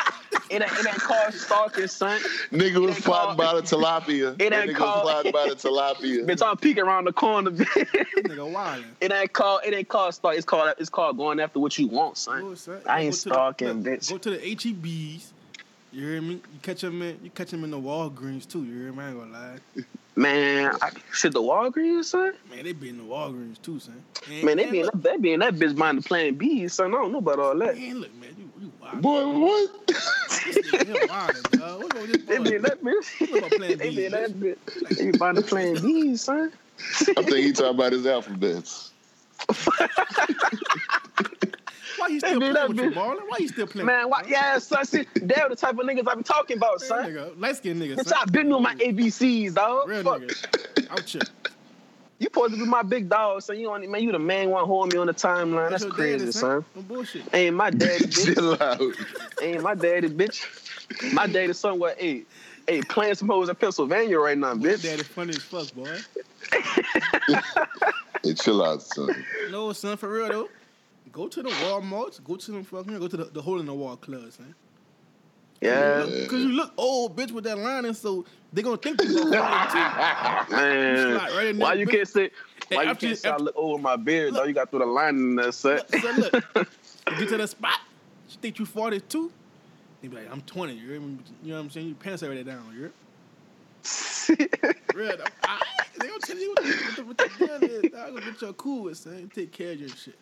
it 0.50 0.62
ain't, 0.62 0.72
it 0.72 0.88
ain't 0.88 0.98
called 1.00 1.34
stalking, 1.34 1.88
son. 1.88 2.20
Nigga 2.52 2.82
was 2.82 2.96
ain't 2.96 3.04
plotting 3.06 3.36
called- 3.36 3.38
by 3.38 3.54
the 3.54 3.62
tilapia. 3.62 4.36
It 4.42 4.52
ain't 4.54 4.72
nigga 4.72 4.76
called- 4.76 5.06
was 5.06 5.14
plotting 5.14 5.32
by 5.32 5.48
the 5.50 5.56
tilapia. 5.56 6.26
Bitch, 6.28 6.46
I'm 6.46 6.58
peeking 6.58 6.84
around 6.84 7.06
the 7.06 7.14
corner, 7.14 7.52
bitch. 7.52 7.66
Nigga 8.24 8.52
wildin'. 8.54 8.86
It 9.02 9.12
ain't 9.12 9.34
called. 9.34 9.62
It 9.66 9.74
ain't 9.74 9.88
called 9.88 10.14
stalk. 10.16 10.36
It's 10.36 10.46
called. 10.46 10.74
It's 10.80 10.90
called 10.90 11.18
going 11.18 11.40
after 11.40 11.60
what 11.60 11.78
you 11.78 11.88
want, 11.88 12.18
son. 12.18 12.42
Go, 12.42 12.56
son. 12.56 12.82
I 12.88 13.02
ain't 13.02 13.12
Go 13.14 13.18
to 13.18 13.24
the- 13.30 13.30
stalking, 13.36 13.68
look, 13.68 13.78
bitch. 13.78 14.10
Go 14.10 14.18
to 14.18 14.30
the 14.32 14.38
HEBs. 14.38 15.26
You 15.92 16.08
hear 16.08 16.22
me? 16.22 16.34
You 16.36 16.60
catch 16.62 16.84
him 16.84 17.02
in. 17.02 17.18
You 17.24 17.30
catch 17.30 17.54
him 17.54 17.64
in 17.64 17.72
the 17.72 17.78
Walgreens 17.80 18.48
too. 18.48 18.64
You 18.66 18.74
hear 18.84 18.92
me? 18.92 19.04
I 19.04 19.10
ain't 19.10 19.18
gonna 19.20 19.32
lie. 19.32 19.84
Man, 20.18 20.72
I, 20.82 20.92
shit, 21.14 21.34
the 21.34 21.42
Walgreens, 21.42 22.06
son. 22.06 22.34
Man, 22.50 22.64
they 22.64 22.72
be 22.74 22.90
in 22.90 22.98
the 22.98 23.04
Walgreens 23.04 23.62
too, 23.62 23.80
son. 23.80 24.02
And, 24.30 24.44
Man, 24.44 24.58
they 24.58 24.64
and 24.64 24.72
be 24.72 24.80
in 24.80 24.86
that, 24.88 25.04
they 25.04 25.18
be 25.18 25.34
in 25.34 25.40
that 25.42 25.56
bitch 25.56 25.76
mind 25.78 26.00
the 26.00 26.02
Plan 26.04 26.36
Bs, 26.38 26.72
son. 26.72 26.94
I 26.94 26.98
don't 26.98 27.12
know 27.12 27.18
about 27.20 27.40
all 27.40 27.58
that. 27.60 27.78
Man, 27.78 28.00
look, 28.02 28.14
man, 28.16 28.30
you, 28.38 28.44
you 28.44 28.45
wild. 28.45 28.45
Boy, 28.94 29.40
what? 29.40 29.88
This 29.88 30.58
nigga 30.58 30.86
here 30.86 30.96
wildin', 31.08 31.58
dog. 31.58 31.82
What's 31.82 31.96
wrong 31.96 32.08
with 32.08 32.12
this 32.12 32.22
They 32.28 32.38
boy? 32.38 32.44
be 32.44 32.56
in 32.56 32.62
that 32.64 32.84
bitch. 32.84 33.38
about 33.38 33.52
playing 33.52 33.78
they 33.78 33.90
be 33.90 33.96
bees, 33.96 34.06
in 34.06 34.12
that 34.12 34.32
bitch. 34.32 34.58
They 34.98 35.06
be 35.06 35.12
buying 35.18 35.36
the 35.36 35.42
playing 35.42 35.82
bees, 35.82 36.22
son. 36.24 36.52
I 37.18 37.24
think 37.24 37.38
he 37.46 37.52
talking 37.52 37.76
about 37.76 37.92
his 37.94 38.06
alphabets. 38.06 38.92
Why 41.98 42.08
you 42.10 42.20
still 42.20 42.34
be 42.34 42.40
playing 42.40 42.54
that 42.54 42.68
with 42.70 42.78
you. 42.78 42.92
Marlon? 42.92 43.20
Why 43.28 43.38
you 43.40 43.48
still 43.48 43.68
playing? 43.68 43.88
Man, 43.88 44.10
why? 44.10 44.24
Yeah, 44.28 44.58
son. 44.60 44.86
See, 44.86 45.06
they're 45.16 45.50
the 45.50 45.56
type 45.56 45.78
of 45.78 45.86
niggas 45.86 46.08
I 46.08 46.16
be 46.16 46.24
talking 46.24 46.58
about, 46.58 46.82
son. 46.82 47.06
nigga? 47.06 47.40
Light 47.40 47.56
skinned 47.58 47.82
nigga, 47.82 47.96
Bitch, 47.96 48.06
son. 48.06 48.14
I 48.22 48.26
been 48.26 48.50
doing 48.50 48.64
my 48.64 48.76
ABCs, 48.76 49.54
dog. 49.54 49.88
Real 49.88 50.04
Fuck. 50.04 50.22
nigga. 50.22 50.88
Out 50.92 51.10
here. 51.10 51.22
You 52.18 52.26
supposed 52.26 52.54
to 52.54 52.60
be 52.60 52.66
my 52.66 52.82
big 52.82 53.10
dog, 53.10 53.42
so 53.42 53.52
you 53.52 53.70
only 53.70 53.88
man, 53.88 54.02
you 54.02 54.12
the 54.12 54.20
main 54.20 54.50
one 54.50 54.66
holding 54.66 54.94
me 54.96 55.00
on 55.02 55.08
the 55.08 55.14
timeline. 55.14 55.70
That's 55.70 55.84
your 55.84 55.92
crazy, 55.92 56.20
daddy, 56.20 56.32
son. 56.32 56.66
No 56.76 56.82
bullshit. 56.82 57.24
Ain't 57.34 57.56
my 57.56 57.70
daddy, 57.70 58.06
bitch. 58.08 58.36
Chill 58.36 58.54
out. 58.62 58.82
Ain't 59.42 59.62
my 59.62 59.76
daddy, 59.76 60.08
bitch. 60.08 61.14
My 61.14 61.28
daddy 61.28 61.52
somewhere, 61.52 61.94
hey, 61.98 62.24
hey, 62.68 62.82
playing 62.84 63.16
some 63.16 63.28
hoes 63.28 63.50
in 63.50 63.56
Pennsylvania 63.56 64.18
right 64.18 64.38
now, 64.38 64.54
Your 64.54 64.74
bitch. 64.78 64.84
daddy 64.84 65.04
funny 65.04 65.32
as 65.32 65.44
fuck, 65.44 65.74
boy. 65.74 65.98
Hey, 68.24 68.34
chill 68.34 68.64
out, 68.64 68.82
son. 68.82 69.14
No, 69.52 69.74
son, 69.74 69.98
for 69.98 70.10
real 70.10 70.30
though. 70.30 70.50
Go 71.12 71.28
to 71.28 71.44
the 71.44 71.50
Walmarts. 71.50 72.24
Go 72.24 72.36
to 72.38 72.52
them 72.52 72.64
fucking. 72.64 72.98
Go 72.98 73.08
to 73.08 73.18
the, 73.18 73.26
the 73.26 73.42
hole 73.42 73.60
in 73.60 73.66
the 73.66 73.74
wall 73.74 73.98
clubs, 73.98 74.40
man. 74.40 74.56
Yeah, 75.62 76.06
Because 76.06 76.42
you 76.44 76.50
look 76.50 76.74
old, 76.78 77.16
bitch, 77.16 77.32
with 77.32 77.46
that 77.46 77.58
lining, 77.58 77.94
so 77.94 78.26
they're 78.54 78.64
gonna 78.64 78.78
think 78.78 79.02
you 79.04 79.16
gonna 79.16 79.38
fight 79.38 80.46
man. 80.52 81.18
slide 81.18 81.32
right 81.36 81.56
Why 81.56 81.74
you 81.74 81.86
bitch. 81.88 81.92
can't 81.92 82.08
say? 82.08 82.32
Hey, 82.70 82.76
Why 82.76 82.84
you 82.84 82.90
after- 82.90 83.08
can't 83.08 83.18
say 83.18 83.30
I 83.30 83.32
after- 83.34 83.44
look 83.46 83.56
over 83.56 83.82
my 83.82 83.96
beard? 83.96 84.34
Though 84.34 84.44
you 84.44 84.54
got 84.54 84.70
through 84.70 84.80
the 84.80 84.86
line 84.86 85.16
in 85.16 85.36
that 85.38 85.54
set. 85.54 85.90
too. 85.92 86.00
So 86.00 86.12
look, 86.12 86.34
you 86.34 87.16
get 87.20 87.30
to 87.30 87.38
the 87.38 87.48
spot. 87.48 87.80
She 88.28 88.38
think 88.38 88.60
you 88.60 88.66
42. 88.66 89.32
They 90.02 90.08
be 90.10 90.16
like, 90.18 90.32
I'm 90.32 90.42
20. 90.42 90.74
You, 90.74 90.90
hear 90.90 91.00
me? 91.00 91.18
you 91.42 91.50
know 91.52 91.56
what 91.56 91.62
I'm 91.64 91.70
saying? 91.70 91.88
Your 91.88 91.96
pants 91.96 92.22
already 92.22 92.44
down. 92.44 92.64
You 92.74 92.80
hear? 92.82 92.92
Real. 94.96 95.12
I, 95.12 95.30
I, 95.44 95.62
they 96.00 96.08
gonna 96.08 96.20
tell 96.20 96.38
you 96.38 96.50
what 96.56 96.64
the, 96.64 96.72
what 96.72 96.96
the, 96.96 97.04
what 97.04 97.18
the 97.18 97.46
deal 97.46 97.70
is. 97.70 97.84
I'm 97.98 98.14
gonna 98.14 98.26
get 98.26 98.42
your 98.42 98.54
cool 98.54 98.84
with, 98.84 98.98
son. 98.98 99.32
Take 99.34 99.52
care 99.52 99.72
of 99.72 99.80
your 99.80 99.90
shit. 99.90 100.18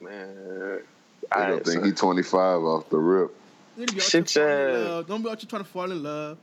man, 0.00 0.80
I 1.32 1.46
don't 1.48 1.64
think 1.64 1.84
he 1.84 1.92
25 1.92 2.62
off 2.62 2.88
the 2.90 2.98
rip. 2.98 3.34
You 3.76 3.86
be 3.86 4.00
Shit, 4.00 4.30
here 4.30 4.44
falling 4.46 4.74
in 4.84 4.86
yeah. 4.96 5.02
Don't 5.06 5.22
be 5.22 5.30
out 5.30 5.40
here 5.40 5.48
trying 5.48 5.62
to 5.64 5.68
fall 5.68 5.90
in 5.90 6.02
love. 6.02 6.38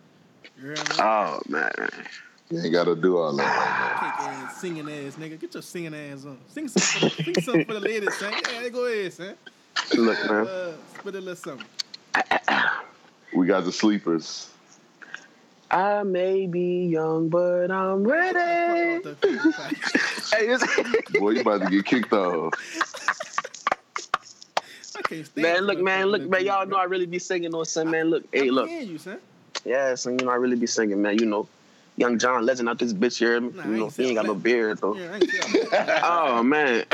You 0.58 0.64
hear 0.66 0.74
me? 0.74 0.82
Oh 1.00 1.40
man, 1.48 1.72
You 2.50 2.60
ain't 2.62 2.74
got 2.74 2.86
to 2.86 2.96
do 2.96 3.18
all 3.18 3.36
that 3.36 3.44
Kick 4.00 4.28
ass, 4.28 4.58
singing 4.62 4.90
ass, 4.90 5.16
nigga. 5.16 5.40
Get 5.40 5.54
your 5.54 5.64
singing 5.64 5.94
ass 5.94 6.26
on. 6.26 6.38
Sing 6.50 6.68
something 6.68 7.10
for 7.10 7.24
sing 7.24 7.42
something 7.42 7.66
for 7.66 7.74
the 7.76 7.80
ladies, 7.82 8.14
son. 8.18 8.34
Yeah, 8.54 8.70
go 8.70 8.86
ahead, 8.86 9.14
son. 9.14 9.36
look, 9.96 10.18
man. 10.30 10.48
Uh, 10.48 10.72
spit 11.00 11.16
a 11.16 11.22
little 11.22 11.36
something. 11.36 11.66
We 13.36 13.46
got 13.46 13.64
the 13.66 13.72
sleepers. 13.72 14.50
I 15.72 16.02
may 16.02 16.48
be 16.48 16.88
young, 16.88 17.30
but 17.30 17.70
I'm 17.70 18.04
ready. 18.04 19.04
Fuck 19.04 19.22
all 19.22 19.22
the- 19.22 20.36
Hey, 20.36 20.48
it's- 20.50 21.12
Boy, 21.20 21.30
you 21.32 21.42
about 21.42 21.62
to 21.62 21.70
get 21.70 21.86
kicked 21.86 22.12
off. 22.14 22.54
I 25.10 25.16
can't 25.16 25.26
stand 25.26 25.42
man, 25.42 25.64
look, 25.64 25.80
man, 25.80 26.06
look, 26.08 26.30
man. 26.30 26.46
Y'all 26.46 26.68
know 26.68 26.78
I 26.78 26.84
really 26.84 27.06
be 27.08 27.20
singing 27.20 27.54
on 27.56 27.66
son, 27.66 27.90
man. 27.90 28.10
Look, 28.10 28.26
hey, 28.32 28.42
I'm 28.42 28.48
look, 28.50 28.70
hearing 28.70 28.90
you, 28.90 28.98
son. 29.00 29.18
yeah, 29.66 29.96
son, 29.96 30.20
you 30.20 30.26
know 30.26 30.32
I 30.32 30.36
really 30.36 30.56
be 30.56 30.68
singing, 30.68 31.02
man. 31.02 31.18
You 31.18 31.26
know, 31.26 31.48
young 31.98 32.20
John 32.20 32.46
Legend 32.46 32.70
out 32.70 32.78
this 32.78 32.94
bitch 32.94 33.18
here. 33.18 33.40
Nah, 33.40 33.64
you 33.64 33.70
know, 33.78 33.86
ain't 33.86 33.98
he 33.98 34.06
ain't 34.06 34.16
got 34.16 34.26
no 34.26 34.36
beard 34.36 34.78
though. 34.80 34.96
Yeah, 34.96 35.12
I 35.12 35.16
ain't 35.16 35.32
saying 35.32 35.68
that. 35.72 36.02
Oh 36.04 36.44
man, 36.44 36.86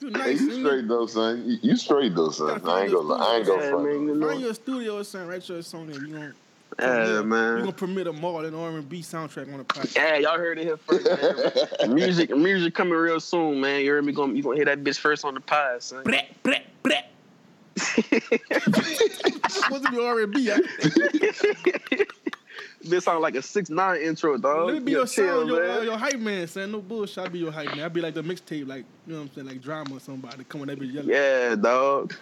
You 0.00 0.10
Hey, 0.22 0.32
you 0.32 0.38
son. 0.38 0.60
straight 0.60 0.88
though, 0.88 1.06
son. 1.06 1.44
You, 1.46 1.58
you 1.62 1.76
straight 1.76 2.14
though, 2.14 2.30
son. 2.30 2.48
I 2.66 2.84
ain't 2.84 2.92
gonna, 2.92 2.98
lie. 3.00 3.18
I 3.18 3.36
ain't 3.36 3.46
gonna 3.46 3.68
front. 3.68 3.84
man, 3.84 3.92
you 3.94 4.08
Find 4.08 4.20
know, 4.20 4.38
you 4.38 4.48
a 4.48 4.54
studio, 4.54 5.02
son. 5.02 5.26
Write 5.26 5.48
your 5.48 5.62
song 5.62 5.88
there. 5.88 6.00
You 6.00 6.14
gonna, 6.14 6.32
yeah, 6.78 6.86
man. 6.86 7.16
you 7.16 7.22
man. 7.24 7.58
gonna 7.60 7.72
permit 7.72 8.06
a 8.06 8.12
Marlon 8.12 8.58
R&B 8.58 9.00
soundtrack 9.00 9.50
on 9.52 9.58
the 9.58 9.64
podcast. 9.64 9.96
Yeah, 9.96 10.16
y'all 10.16 10.38
heard 10.38 10.58
it 10.58 10.64
here 10.64 10.76
first. 10.76 11.06
Man. 11.06 11.94
music, 11.96 12.30
music 12.36 12.74
coming 12.74 12.94
real 12.94 13.20
soon, 13.20 13.60
man. 13.60 13.80
You 13.82 13.92
heard 13.92 14.04
me? 14.04 14.12
Gonna, 14.12 14.34
you 14.34 14.42
gonna 14.42 14.56
hear 14.56 14.64
that 14.66 14.84
bitch 14.84 14.98
first 14.98 15.24
on 15.24 15.34
the 15.34 15.40
pod, 15.40 15.82
son. 15.82 16.04
Brett, 16.04 16.30
Brett, 16.42 16.66
Brett. 16.82 17.10
supposed 17.76 19.84
to 19.84 19.90
be 19.90 20.04
R&B. 20.04 20.50
I- 20.52 22.04
This 22.84 23.04
sound 23.04 23.20
like 23.20 23.34
a 23.36 23.42
six 23.42 23.70
nine 23.70 24.00
intro, 24.00 24.36
dog. 24.38 24.66
Let 24.66 24.74
me 24.74 24.80
be 24.80 24.92
Yeah, 24.92 24.98
your 24.98 25.06
chill, 25.06 25.26
sound, 25.38 25.48
your, 25.48 25.64
uh, 25.64 25.76
man. 25.76 25.84
your 25.84 25.96
hype 25.98 26.18
man, 26.18 26.46
son. 26.48 26.72
No 26.72 26.80
bullshit. 26.80 27.18
I 27.18 27.28
be 27.28 27.38
your 27.38 27.52
hype 27.52 27.72
man. 27.74 27.84
I 27.84 27.88
be 27.88 28.00
like 28.00 28.14
the 28.14 28.22
mixtape, 28.22 28.66
like 28.66 28.84
you 29.06 29.12
know 29.12 29.20
what 29.20 29.28
I'm 29.28 29.34
saying, 29.34 29.46
like 29.46 29.60
drama 29.60 29.94
or 29.96 30.00
somebody. 30.00 30.44
On, 30.54 30.66
that 30.66 30.78
be 30.80 30.88
yelling. 30.88 31.08
Yeah, 31.10 31.54
dog. 31.54 32.14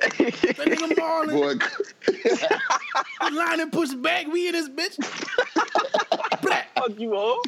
That 0.00 0.12
nigga 0.58 0.96
Marlon, 0.96 1.32
Boy, 1.32 3.30
line 3.36 3.60
and 3.60 3.72
push 3.72 3.94
back. 3.94 4.26
We 4.26 4.48
in 4.48 4.52
this 4.54 4.68
bitch. 4.68 5.04
Fuck 6.74 6.98
you 6.98 7.14
all. 7.14 7.40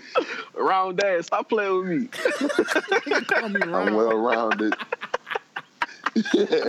Round 0.55 0.99
that. 0.99 1.25
Stop 1.25 1.49
playing 1.49 1.77
with 1.79 1.87
me. 1.89 2.09
Call 3.27 3.49
me 3.49 3.63
I'm 3.63 3.95
well 3.95 4.17
rounded. 4.17 4.75
I 6.17 6.21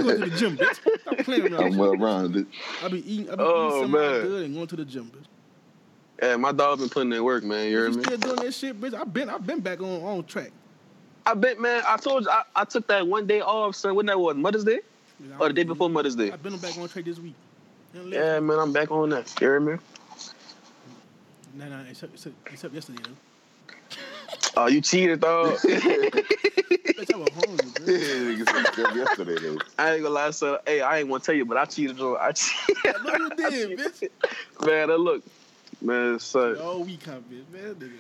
go 0.02 0.16
to 0.16 0.30
the 0.30 0.36
gym, 0.38 0.58
bitch. 0.58 0.80
Stop 1.02 1.18
playing 1.20 1.44
with 1.44 1.52
me. 1.52 1.58
I'm 1.58 1.78
well 1.78 1.96
rounded. 1.98 2.48
I 2.84 2.88
be 2.88 3.14
eating, 3.14 3.30
I 3.32 3.36
be 3.36 3.44
Oh, 3.44 3.68
eating 3.68 3.72
something 3.82 3.92
man. 3.92 4.22
good 4.22 4.46
and 4.46 4.54
going 4.56 4.68
to 4.68 4.76
the 4.76 4.86
gym, 4.86 5.06
bitch. 5.06 5.26
Yeah, 6.22 6.36
my 6.38 6.52
dog 6.52 6.78
been 6.78 6.90
putting 6.90 7.12
in 7.12 7.24
work, 7.24 7.44
man. 7.44 7.66
You 7.66 7.78
hear 7.78 7.92
me? 7.92 8.04
still 8.04 8.18
doing 8.18 8.36
that 8.36 8.54
shit, 8.54 8.80
bitch? 8.80 8.94
I've 8.94 9.12
been, 9.12 9.28
I've 9.28 9.46
been 9.46 9.60
back 9.60 9.82
on 9.82 10.04
on 10.04 10.24
track. 10.26 10.52
I 11.26 11.34
bet, 11.34 11.60
man. 11.60 11.82
I 11.88 11.98
told 11.98 12.26
you 12.26 12.30
I, 12.30 12.44
I 12.56 12.64
took 12.64 12.88
that 12.88 13.08
one 13.08 13.26
day 13.26 13.42
off, 13.42 13.76
son. 13.76 13.96
When 13.96 14.06
that 14.06 14.20
was 14.20 14.36
Mother's 14.36 14.64
Day 14.64 14.82
or 15.40 15.48
the 15.48 15.54
day 15.54 15.64
before 15.64 15.90
Mother's 15.90 16.16
Day. 16.16 16.32
I've 16.32 16.44
been 16.44 16.58
back 16.58 16.78
on 16.78 16.88
track 16.90 17.06
this 17.06 17.18
week. 17.20 17.34
Yeah, 17.94 18.40
man. 18.40 18.60
I'm 18.60 18.72
back 18.72 18.92
on 18.92 19.10
that. 19.10 19.34
You 19.42 19.48
hear 19.48 19.60
me? 19.60 19.78
Nah, 21.56 21.70
nah, 21.70 21.82
except, 21.90 22.14
except, 22.14 22.36
except 22.46 22.74
yesterday, 22.74 23.02
though. 23.04 23.76
Oh, 24.58 24.68
you 24.68 24.82
cheated, 24.82 25.22
dog. 25.22 25.60
Bitch, 25.60 27.14
I 27.14 27.18
was 27.18 27.30
hungry, 27.30 27.68
bro. 27.78 27.86
Niggas 27.86 28.48
said 28.48 28.86
that 28.86 28.96
yesterday 28.96 29.36
though. 29.40 29.58
I 29.80 29.94
ain't 29.94 30.04
gonna 30.04 30.14
lie, 30.14 30.32
son. 30.32 30.58
Hey, 30.68 30.82
I 30.82 31.00
ain't 31.00 31.10
gonna 31.10 31.22
tell 31.22 31.36
you, 31.36 31.46
but 31.46 31.56
I 31.56 31.64
cheated 31.64 32.02
on. 32.02 32.18
I 32.20 32.34
cheated. 32.34 32.78
I 32.86 33.04
know 33.04 33.16
you 33.16 33.30
did, 33.38 33.80
bitch. 33.80 34.10
man, 34.66 34.90
look, 34.90 35.24
man, 35.82 36.20
son. 36.20 36.58
All 36.58 36.84
we 36.84 36.98
huh, 37.06 37.20
bitch. 37.32 37.50
Man, 37.52 37.76
nigga 37.76 37.92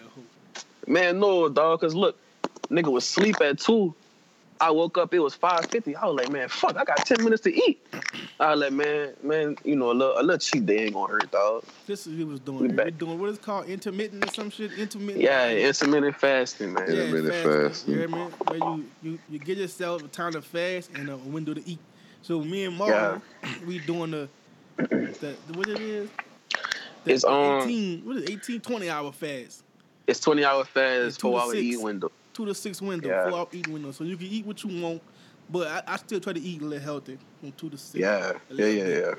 a. 0.88 0.89
Man, 0.89 1.20
no, 1.20 1.50
dog. 1.50 1.82
Cause 1.82 1.96
look, 1.96 2.17
nigga 2.70 2.91
was 2.91 3.06
sleep 3.06 3.41
at 3.41 3.60
two. 3.60 3.94
I 4.60 4.70
woke 4.70 5.00
up. 5.00 5.12
It 5.13 5.20
was 5.20 5.34
five 5.34 5.65
fifty. 5.72 5.96
I 5.96 6.06
was 6.06 6.15
like, 6.15 6.32
man, 6.32 6.48
fuck. 6.48 6.78
I 6.78 6.84
got 6.84 6.98
ten 6.98 7.24
minutes 7.24 7.41
to 7.44 7.54
eat. 7.54 7.84
I 8.39 8.52
was 8.52 8.60
like, 8.60 8.74
man, 8.74 9.13
man, 9.24 9.56
you 9.63 9.76
know, 9.76 9.91
a 9.91 9.94
little, 9.94 10.20
a 10.20 10.22
little 10.22 10.38
cheat 10.38 10.65
day 10.65 10.86
ain't 10.86 10.94
gonna 10.94 11.12
hurt, 11.12 11.32
dog. 11.32 11.63
This 11.88 12.02
is 12.02 12.08
what 12.10 12.17
he 12.17 12.24
was 12.24 12.39
doing. 12.39 12.70
He 12.70 12.76
back. 12.76 12.86
was 12.86 12.94
doing 12.96 13.20
what 13.20 13.30
is 13.32 13.38
called 13.39 13.67
intermittent 13.67 14.24
or 14.24 14.30
some 14.30 14.50
shit. 14.52 14.74
Intermittent. 14.74 15.24
Yeah, 15.24 15.50
intermittent 15.52 16.15
fasting, 16.15 16.74
man. 16.74 16.86
Yeah. 16.88 17.04
intermittent 17.04 17.70
fasting. 17.70 17.94
You 17.94 18.00
hear 18.00 18.08
me? 18.08 18.17
Where 18.48 18.58
you, 18.58 18.86
you, 19.02 19.20
you 19.30 19.39
get 19.39 19.58
yourself 19.58 20.04
a 20.04 20.08
time 20.08 20.34
to 20.34 20.41
fast 20.41 20.91
and 20.94 21.10
a 21.10 21.17
window 21.17 21.54
to 21.56 21.67
eat. 21.67 21.80
So 22.22 22.41
me 22.41 22.65
and 22.65 22.80
Marlon, 22.80 23.22
Yeah. 23.44 23.50
we 23.65 23.80
doing 23.80 24.12
the, 24.12 24.30
the, 24.78 25.36
the 25.48 25.58
what 25.58 25.67
it 25.70 25.80
is? 25.80 26.10
The, 27.03 27.13
It's 27.13 27.23
the 27.23 27.29
on- 27.29 27.63
18, 27.63 28.05
what 28.05 28.17
is 28.17 28.23
it, 28.23 28.29
18, 28.31 28.61
20 28.61 28.89
hour 28.89 29.11
fast. 29.11 29.63
It's 30.07 30.19
twenty 30.19 30.43
hour 30.43 30.65
fast, 30.65 31.19
two 31.19 31.27
to 31.27 31.31
four 31.31 31.41
hour 31.41 31.51
six. 31.51 31.61
eat 31.63 31.81
window. 31.81 32.11
Two 32.33 32.45
to 32.45 32.53
six 32.55 32.81
window, 32.81 33.07
Yeah. 33.07 33.29
four 33.29 33.39
hour 33.39 33.47
eat 33.53 33.67
window. 33.67 33.91
So 33.91 34.03
you 34.03 34.17
can 34.17 34.27
eat 34.27 34.45
what 34.45 34.61
you 34.63 34.81
want, 34.81 35.01
but 35.49 35.67
I, 35.67 35.93
I 35.93 35.97
still 35.97 36.19
try 36.19 36.33
to 36.33 36.39
eat 36.39 36.61
a 36.61 36.65
little 36.65 36.83
healthy 36.83 37.17
from 37.39 37.51
two 37.53 37.69
to 37.69 37.77
six. 37.77 38.01
Yeah, 38.01 38.33
yeah, 38.49 38.65
yeah, 38.65 38.83
bit. 38.83 38.87
yeah. 39.05 39.15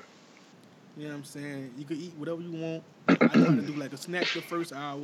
You 0.97 1.05
know 1.05 1.09
what 1.11 1.15
I'm 1.19 1.25
saying? 1.25 1.71
You 1.79 1.85
can 1.87 1.97
eat 1.97 2.13
whatever 2.19 2.43
you 2.43 2.51
want. 2.53 2.83
I 3.09 3.15
try 3.15 3.29
to 3.29 3.63
do 3.63 3.73
like 3.75 3.93
a 3.93 3.97
snack 3.97 4.27
the 4.35 4.43
first 4.43 4.73
hour, 4.75 5.01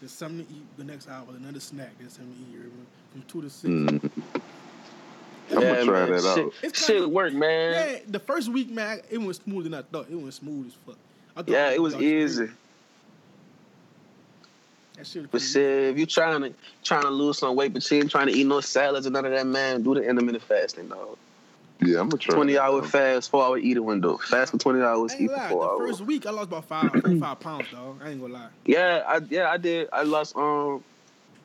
then 0.00 0.08
something 0.08 0.44
to 0.46 0.52
eat 0.52 0.66
the 0.78 0.84
next 0.84 1.08
hour, 1.08 1.26
another 1.36 1.60
snack, 1.60 1.90
then 2.00 2.08
something 2.08 2.34
to 2.34 2.40
eat. 2.40 2.54
you 2.54 2.60
hear? 2.62 2.70
From 3.12 3.22
two 3.28 3.42
to 3.42 3.50
six. 3.50 3.68
Mm. 3.68 4.10
I'm 5.52 5.62
yeah, 5.62 5.74
gonna 5.74 5.84
try 5.84 6.00
man, 6.06 6.10
that 6.12 6.22
shit, 6.34 6.44
out. 6.46 6.52
It's 6.62 6.78
shit 6.86 6.96
kinda- 6.96 7.08
work, 7.08 7.32
man. 7.34 7.72
Yeah, 7.72 7.98
the 8.08 8.18
first 8.20 8.48
week, 8.48 8.70
man, 8.70 9.00
it 9.10 9.18
went 9.18 9.36
smoother 9.36 9.68
than 9.68 9.74
I 9.74 9.82
thought. 9.82 10.06
It 10.10 10.16
went 10.16 10.34
smooth 10.34 10.68
as 10.68 10.74
fuck. 10.86 10.96
I 11.40 11.42
thought 11.42 11.52
Yeah, 11.52 11.70
it 11.70 11.82
was 11.82 11.94
easy. 11.94 12.48
That 14.96 15.06
shit 15.06 15.22
But 15.22 15.30
pretty 15.30 15.46
shit, 15.46 15.84
if 15.92 15.98
you 15.98 16.04
trying 16.04 16.42
to 16.42 16.54
trying 16.84 17.04
to 17.04 17.10
lose 17.10 17.38
some 17.38 17.56
weight, 17.56 17.72
but 17.72 17.90
you 17.90 17.98
ain't 17.98 18.10
trying 18.10 18.26
to 18.26 18.32
eat 18.32 18.46
no 18.46 18.60
salads 18.60 19.06
and 19.06 19.14
none 19.14 19.24
of 19.24 19.32
that, 19.32 19.46
man, 19.46 19.82
do 19.82 19.94
the 19.94 20.02
intermittent 20.02 20.44
fasting, 20.44 20.88
dog. 20.88 21.16
Yeah, 21.80 22.00
I'm 22.00 22.10
gonna 22.10 22.18
try. 22.18 22.34
Twenty 22.34 22.58
hour 22.58 22.82
fast, 22.82 23.30
four 23.30 23.42
hour 23.42 23.56
eating 23.56 23.84
window. 23.84 24.18
Fast 24.18 24.52
for 24.52 24.58
twenty 24.58 24.82
hours, 24.82 25.12
I 25.12 25.14
eat 25.14 25.20
ain't 25.22 25.30
for 25.30 25.36
lie. 25.38 25.48
four 25.48 25.62
The 25.62 25.68
hours. 25.70 25.96
first 25.96 26.06
week, 26.06 26.26
I 26.26 26.30
lost 26.30 26.48
about 26.48 26.64
five, 26.66 27.00
four, 27.00 27.16
five 27.16 27.40
pounds, 27.40 27.68
dog. 27.68 28.02
I 28.04 28.10
ain't 28.10 28.20
gonna 28.20 28.34
lie. 28.34 28.48
Yeah, 28.66 29.02
I 29.06 29.20
yeah 29.30 29.50
I 29.50 29.56
did. 29.56 29.88
I 29.94 30.02
lost 30.02 30.36
um 30.36 30.84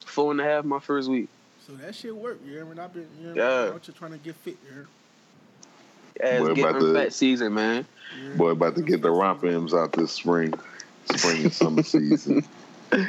four 0.05 0.31
and 0.31 0.41
a 0.41 0.43
half 0.43 0.65
my 0.65 0.79
first 0.79 1.10
week. 1.10 1.29
So 1.65 1.73
that 1.73 1.95
shit 1.95 2.13
worked. 2.13 2.45
You 2.45 2.51
hear 2.51 2.65
me? 2.65 2.77
I've 2.77 2.93
been, 2.93 3.08
you 3.17 3.27
hear 3.27 3.36
me? 3.36 3.41
Yeah. 3.41 3.71
I'm 3.71 3.79
just 3.79 3.97
trying 3.97 4.12
to 4.12 4.17
get 4.17 4.36
fit. 4.36 4.58
You 4.69 4.88
hear 6.21 6.32
me? 6.32 6.32
Yeah, 6.32 6.39
Boy, 6.39 6.45
about 6.45 6.56
getting 6.56 6.80
to- 6.82 6.93
fat 6.93 7.13
season, 7.13 7.54
man. 7.54 7.86
You 8.15 8.21
hear 8.21 8.30
me? 8.32 8.38
Boy, 8.38 8.49
about 8.51 8.75
to 8.75 8.82
get 8.82 9.01
the 9.01 9.12
romp 9.12 9.43
M's 9.43 9.73
out 9.73 9.93
this 9.93 10.12
spring, 10.12 10.54
spring 11.15 11.43
and 11.43 11.54
summer 11.54 11.84
season, 11.93 12.41
fresh 12.89 13.08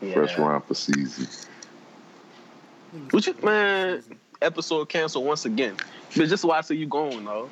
Yeah. 0.00 0.34
romper 0.42 0.74
season. 0.74 1.26
Niggas- 1.26 3.12
What 3.12 3.26
you 3.26 3.34
man? 3.42 4.02
Episode 4.42 4.88
canceled 4.88 5.24
once 5.26 5.44
again. 5.46 5.76
Bitch, 6.12 6.28
just 6.28 6.44
why 6.44 6.58
I 6.58 6.60
say 6.60 6.74
you 6.74 6.86
going, 6.86 7.24
though. 7.24 7.48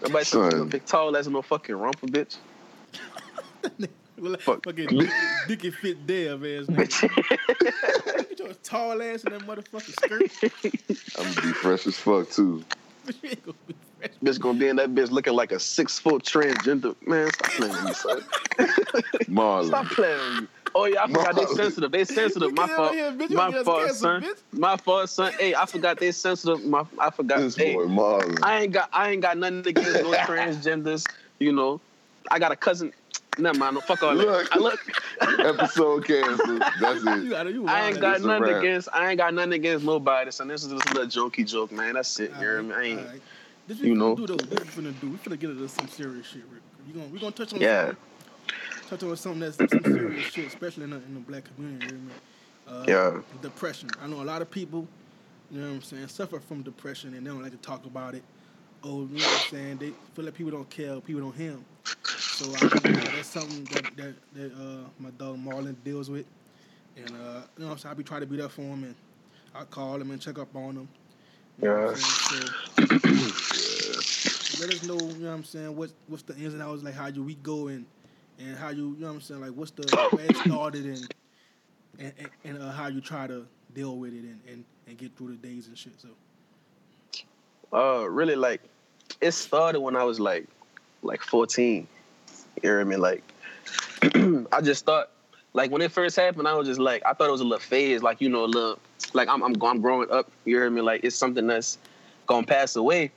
Everybody 0.00 0.24
said 0.24 0.50
Son. 0.52 0.58
you 0.60 0.64
big 0.66 0.84
tall 0.86 1.16
as 1.16 1.28
no 1.28 1.42
fucking 1.42 1.74
rumper, 1.76 2.06
bitch. 2.06 2.36
Well, 4.18 4.36
Fuck. 4.40 4.64
Fucking 4.64 4.86
dick, 4.98 5.10
dick 5.48 5.64
and 5.64 5.74
fit 5.74 6.06
there, 6.06 6.36
man. 6.38 6.66
Bitch. 6.66 8.28
Get 8.28 8.38
your 8.38 8.54
tall 8.62 9.02
ass 9.02 9.24
in 9.24 9.32
that 9.32 9.42
motherfucking 9.42 9.92
skirt. 10.00 11.18
I'm 11.18 11.34
gonna 11.34 11.46
be 11.46 11.52
fresh 11.52 11.86
as 11.86 11.96
fuck 11.98 12.30
too. 12.30 12.64
You 13.06 13.30
ain't 13.30 13.44
gonna 13.44 13.56
be 13.66 13.74
fresh. 13.98 14.10
bitch 14.22 14.40
gonna 14.40 14.58
be 14.58 14.68
in 14.68 14.76
that 14.76 14.94
bitch 14.94 15.10
looking 15.10 15.34
like 15.34 15.52
a 15.52 15.58
six 15.60 15.98
foot 15.98 16.22
transgender. 16.22 16.94
Man, 17.06 17.30
stop 17.32 17.50
playing 17.50 17.72
with 17.72 17.84
me, 17.84 17.92
son. 17.94 18.20
Marlon. 19.28 19.66
Stop 19.68 19.86
playing 19.86 20.18
with 20.18 20.42
me. 20.42 20.48
Oh 20.76 20.86
yeah, 20.86 21.04
I 21.04 21.06
forgot 21.06 21.36
they 21.36 21.42
Marlon. 21.42 21.56
sensitive. 21.56 21.92
They 21.92 22.04
sensitive. 22.04 22.52
My 22.52 22.66
get 22.66 22.76
fault. 22.76 22.92
here, 22.94 23.12
bitch. 23.12 23.30
My 23.30 23.50
gonna 23.50 23.64
fault, 23.64 23.78
canceled, 23.78 23.98
son. 23.98 24.22
bitch. 24.22 24.58
My 24.58 24.76
fault, 24.76 25.08
son. 25.10 25.32
Hey, 25.38 25.54
I 25.54 25.66
forgot 25.66 26.00
they 26.00 26.10
sensitive. 26.12 26.64
My, 26.64 26.84
I 26.98 27.10
forgot. 27.10 27.38
This 27.38 27.56
Hey, 27.56 27.74
boy 27.74 27.86
Marlon. 27.86 28.38
I 28.42 28.62
ain't 28.62 28.72
got. 28.72 28.88
I 28.92 29.10
ain't 29.10 29.22
got 29.22 29.38
nothing 29.38 29.66
against 29.66 30.02
no 30.02 30.12
transgenders. 30.26 31.06
You 31.38 31.52
know, 31.52 31.80
I 32.30 32.38
got 32.38 32.50
a 32.52 32.56
cousin. 32.56 32.92
Never 33.38 33.58
mind. 33.58 33.74
No, 33.74 33.80
fuck 33.80 34.02
all 34.02 34.14
Look. 34.14 34.48
that. 34.50 34.56
I 34.56 34.58
look. 34.58 34.80
Episode 35.40 36.04
canceled. 36.06 36.62
That's 36.80 37.02
You 37.04 37.26
it. 37.26 37.30
gotta, 37.30 37.52
you 37.52 37.66
I 37.66 37.88
ain't 37.88 38.00
got 38.00 38.16
It's 38.16 38.24
nothing 38.24 38.42
wrap. 38.44 38.58
against. 38.62 38.88
I 38.92 39.10
ain't 39.10 39.18
got 39.18 39.34
nothing 39.34 39.54
against 39.54 39.84
nobody. 39.84 40.30
So 40.30 40.44
this 40.44 40.64
is 40.64 40.72
just 40.72 40.90
a 40.90 40.94
little 40.94 41.30
jokey 41.30 41.46
joke, 41.46 41.72
man. 41.72 41.94
That's 41.94 42.18
it. 42.20 42.30
You 42.30 42.36
hear 42.36 42.62
me? 42.62 42.74
I 42.74 42.82
ain't. 42.82 43.00
Alright. 43.00 43.22
This 43.66 43.78
you 43.78 43.92
we 43.92 43.98
know. 43.98 44.14
finna 44.14 44.16
do 44.18 44.26
though. 44.26 44.36
This 44.36 44.60
we 44.76 44.82
finna 44.82 45.00
do. 45.00 45.10
We 45.10 45.16
finna 45.16 45.38
get 45.38 45.50
into 45.50 45.68
some 45.68 45.88
serious 45.88 46.26
shit. 46.26 46.42
Rick. 46.52 46.62
We 46.86 46.92
gonna 46.92 47.06
we 47.12 47.18
gonna 47.18 47.32
touch 47.32 47.52
on 47.54 47.60
Yeah. 47.60 47.86
something, 47.86 47.96
touch 48.90 49.02
on 49.02 49.16
something 49.16 49.40
that's 49.40 49.56
some 49.56 49.68
serious 49.82 50.24
shit, 50.26 50.46
especially 50.46 50.84
in 50.84 50.90
the, 50.90 50.96
in 50.96 51.14
the 51.14 51.20
black 51.20 51.44
community. 51.54 51.86
You 51.86 51.90
hear 51.92 52.00
me? 52.00 52.12
Uh, 52.68 52.84
Yeah. 53.14 53.20
Depression. 53.42 53.90
I 54.02 54.06
know 54.06 54.22
a 54.22 54.24
lot 54.24 54.42
of 54.42 54.50
people. 54.50 54.86
You 55.50 55.60
know 55.60 55.68
what 55.68 55.74
I'm 55.76 55.82
saying? 55.82 56.08
Suffer 56.08 56.40
from 56.40 56.62
depression 56.62 57.14
and 57.14 57.26
they 57.26 57.30
don't 57.30 57.42
like 57.42 57.52
to 57.52 57.58
talk 57.58 57.84
about 57.86 58.14
it. 58.14 58.22
Oh, 58.82 59.02
you 59.10 59.18
know 59.18 59.24
what 59.24 59.32
I'm 59.44 59.50
saying? 59.50 59.76
They 59.78 59.92
feel 60.14 60.24
like 60.26 60.34
people 60.34 60.50
don't 60.52 60.68
care. 60.68 61.00
People 61.00 61.22
don't 61.22 61.34
hear 61.36 61.52
'em. 61.52 61.64
So 62.34 62.56
I 62.56 62.64
think 62.64 62.90
uh, 62.92 63.10
that's 63.10 63.28
something 63.28 63.66
that 63.68 63.96
that, 63.96 64.14
that 64.34 64.52
uh, 64.54 64.88
my 64.98 65.10
dog 65.10 65.38
Marlon 65.38 65.76
deals 65.84 66.10
with. 66.10 66.26
And 66.96 67.14
uh, 67.14 67.42
you 67.56 67.62
know 67.62 67.66
what 67.66 67.72
I'm 67.72 67.78
saying? 67.78 67.92
I 67.92 67.94
be 67.94 68.04
trying 68.04 68.20
to 68.22 68.26
be 68.26 68.36
there 68.36 68.48
for 68.48 68.62
him 68.62 68.84
and 68.84 68.94
I 69.54 69.64
call 69.64 70.00
him 70.00 70.10
and 70.10 70.20
check 70.20 70.38
up 70.38 70.54
on 70.56 70.76
him. 70.76 70.88
You 71.58 71.64
know 71.64 71.74
what 71.74 71.96
So, 72.20 72.54
let 74.58 74.70
us 74.70 74.82
know, 74.82 75.14
you 75.14 75.24
know 75.24 75.28
what 75.28 75.34
I'm 75.34 75.44
saying, 75.44 75.76
what 75.76 75.92
what's 76.08 76.22
the 76.24 76.36
ins 76.36 76.54
and 76.54 76.62
outs, 76.62 76.82
like 76.82 76.94
how 76.94 77.06
your 77.06 77.24
week 77.24 77.42
go 77.42 77.68
and 77.68 77.86
and 78.38 78.56
how 78.56 78.70
you, 78.70 78.94
you 78.94 79.00
know 79.00 79.08
what 79.08 79.14
I'm 79.14 79.20
saying, 79.20 79.40
like 79.40 79.52
what's 79.52 79.70
the 79.72 80.00
where 80.10 80.26
it 80.26 80.36
started 80.36 80.84
and 80.84 81.10
and, 81.98 82.12
and, 82.18 82.30
and 82.44 82.62
uh, 82.62 82.72
how 82.72 82.88
you 82.88 83.00
try 83.00 83.26
to 83.28 83.46
deal 83.72 83.96
with 83.98 84.12
it 84.12 84.24
and, 84.24 84.40
and, 84.48 84.64
and 84.88 84.98
get 84.98 85.16
through 85.16 85.36
the 85.36 85.36
days 85.48 85.68
and 85.68 85.78
shit. 85.78 86.00
So 86.00 86.08
Uh, 87.72 88.06
really, 88.08 88.36
like, 88.36 88.62
it 89.20 89.32
started 89.32 89.80
when 89.80 89.96
I 89.96 90.04
was 90.04 90.20
like, 90.20 90.46
like 91.02 91.22
14. 91.22 91.86
You 92.62 92.70
hear 92.70 92.84
me? 92.84 92.96
Like, 92.96 93.22
I 94.52 94.60
just 94.62 94.84
thought, 94.84 95.10
like, 95.52 95.70
when 95.70 95.82
it 95.82 95.92
first 95.92 96.16
happened, 96.16 96.48
I 96.48 96.54
was 96.54 96.66
just 96.66 96.80
like, 96.80 97.02
I 97.06 97.12
thought 97.12 97.28
it 97.28 97.32
was 97.32 97.40
a 97.40 97.44
little 97.44 97.58
phase, 97.58 98.02
like, 98.02 98.20
you 98.20 98.28
know, 98.28 98.44
a 98.44 98.46
little, 98.46 98.78
like, 99.12 99.28
I'm, 99.28 99.42
I'm, 99.42 99.60
I'm 99.62 99.80
growing 99.80 100.10
up. 100.10 100.30
You 100.44 100.56
hear 100.56 100.70
me? 100.70 100.80
Like, 100.80 101.04
it's 101.04 101.16
something 101.16 101.46
that's 101.46 101.78
gonna 102.26 102.46
pass 102.46 102.76
away. 102.76 103.12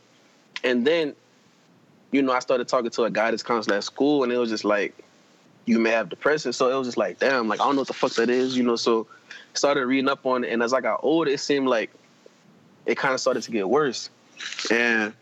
And 0.64 0.86
then, 0.86 1.16
you 2.12 2.22
know, 2.22 2.32
I 2.32 2.40
started 2.40 2.68
talking 2.68 2.92
to 2.92 3.04
a 3.04 3.10
guidance 3.10 3.44
counselor 3.44 3.78
at 3.78 3.84
school, 3.84 4.24
and 4.24 4.32
it 4.32 4.38
was 4.38 4.50
just 4.50 4.66
like, 4.66 4.96
you 5.66 5.80
may 5.80 5.92
have 5.92 6.10
depression. 6.10 6.54
So 6.54 6.70
it 6.70 6.78
was 6.78 6.88
just 6.88 6.98
like, 6.98 7.20
damn, 7.20 7.48
like, 7.48 7.60
I 7.60 7.66
don't 7.66 7.76
know 7.76 7.82
what 7.82 7.88
the 7.88 7.94
fuck 7.94 8.14
that 8.14 8.30
is, 8.30 8.58
you 8.58 8.64
know. 8.64 8.78
So 8.78 9.08
started 9.54 9.86
reading 9.86 10.10
up 10.10 10.26
on 10.26 10.44
it, 10.44 10.52
and 10.52 10.64
as 10.64 10.74
I 10.74 10.82
got 10.82 11.02
older, 11.04 11.30
it 11.30 11.40
seemed 11.40 11.68
like 11.68 11.92
it 12.86 12.98
kind 12.98 13.14
of 13.14 13.20
started 13.20 13.44
to 13.44 13.52
get 13.52 13.70
worse. 13.70 14.10
And 14.72 15.14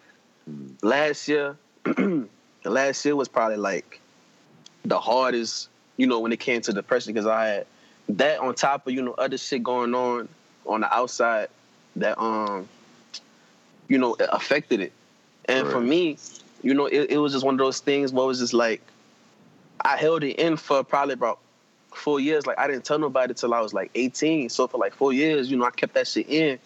last 0.82 1.28
year, 1.28 1.58
last 2.64 3.06
year 3.06 3.16
was 3.16 3.28
probably 3.28 3.58
like 3.58 4.00
the 4.86 5.00
hardest, 5.00 5.70
you 5.98 6.08
know, 6.08 6.20
when 6.20 6.32
it 6.32 6.40
came 6.40 6.62
to 6.62 6.74
depression 6.74 7.14
because 7.14 7.28
I 7.28 7.46
had 7.46 7.68
that 8.10 8.40
on 8.40 8.54
top 8.54 8.88
of 8.88 8.94
you 8.94 9.02
know 9.02 9.14
other 9.14 9.38
shit 9.38 9.64
going 9.64 9.96
on 9.96 10.30
on 10.66 10.82
the 10.82 10.94
outside 10.94 11.48
that 11.96 12.20
um 12.22 12.68
you 13.88 13.98
know 13.98 14.16
affected 14.32 14.80
it. 14.80 14.94
And 15.48 15.68
for 15.68 15.80
me, 15.80 16.18
you 16.64 16.74
know, 16.74 16.88
it, 16.88 17.12
it 17.12 17.18
was 17.18 17.34
just 17.34 17.46
one 17.46 17.54
of 17.54 17.60
those 17.60 17.80
things 17.80 18.12
where 18.12 18.24
it 18.24 18.28
was 18.28 18.40
just 18.40 18.54
like 18.54 18.82
I 19.82 19.98
held 19.98 20.24
it 20.24 20.40
in 20.40 20.58
for 20.58 20.84
probably 20.84 21.14
about 21.14 21.40
four 21.94 22.20
years. 22.20 22.48
Like 22.48 22.60
I 22.60 22.68
didn't 22.68 22.86
tell 22.86 23.00
nobody 23.00 23.34
till 23.34 23.54
I 23.54 23.62
was 23.62 23.74
like 23.74 23.92
18. 23.96 24.50
So 24.50 24.68
for 24.68 24.78
like 24.78 24.94
four 24.94 25.14
years, 25.14 25.50
you 25.52 25.58
know, 25.58 25.66
I 25.66 25.72
kept 25.72 25.94
that 25.94 26.08
shit 26.08 26.28
in. 26.30 26.60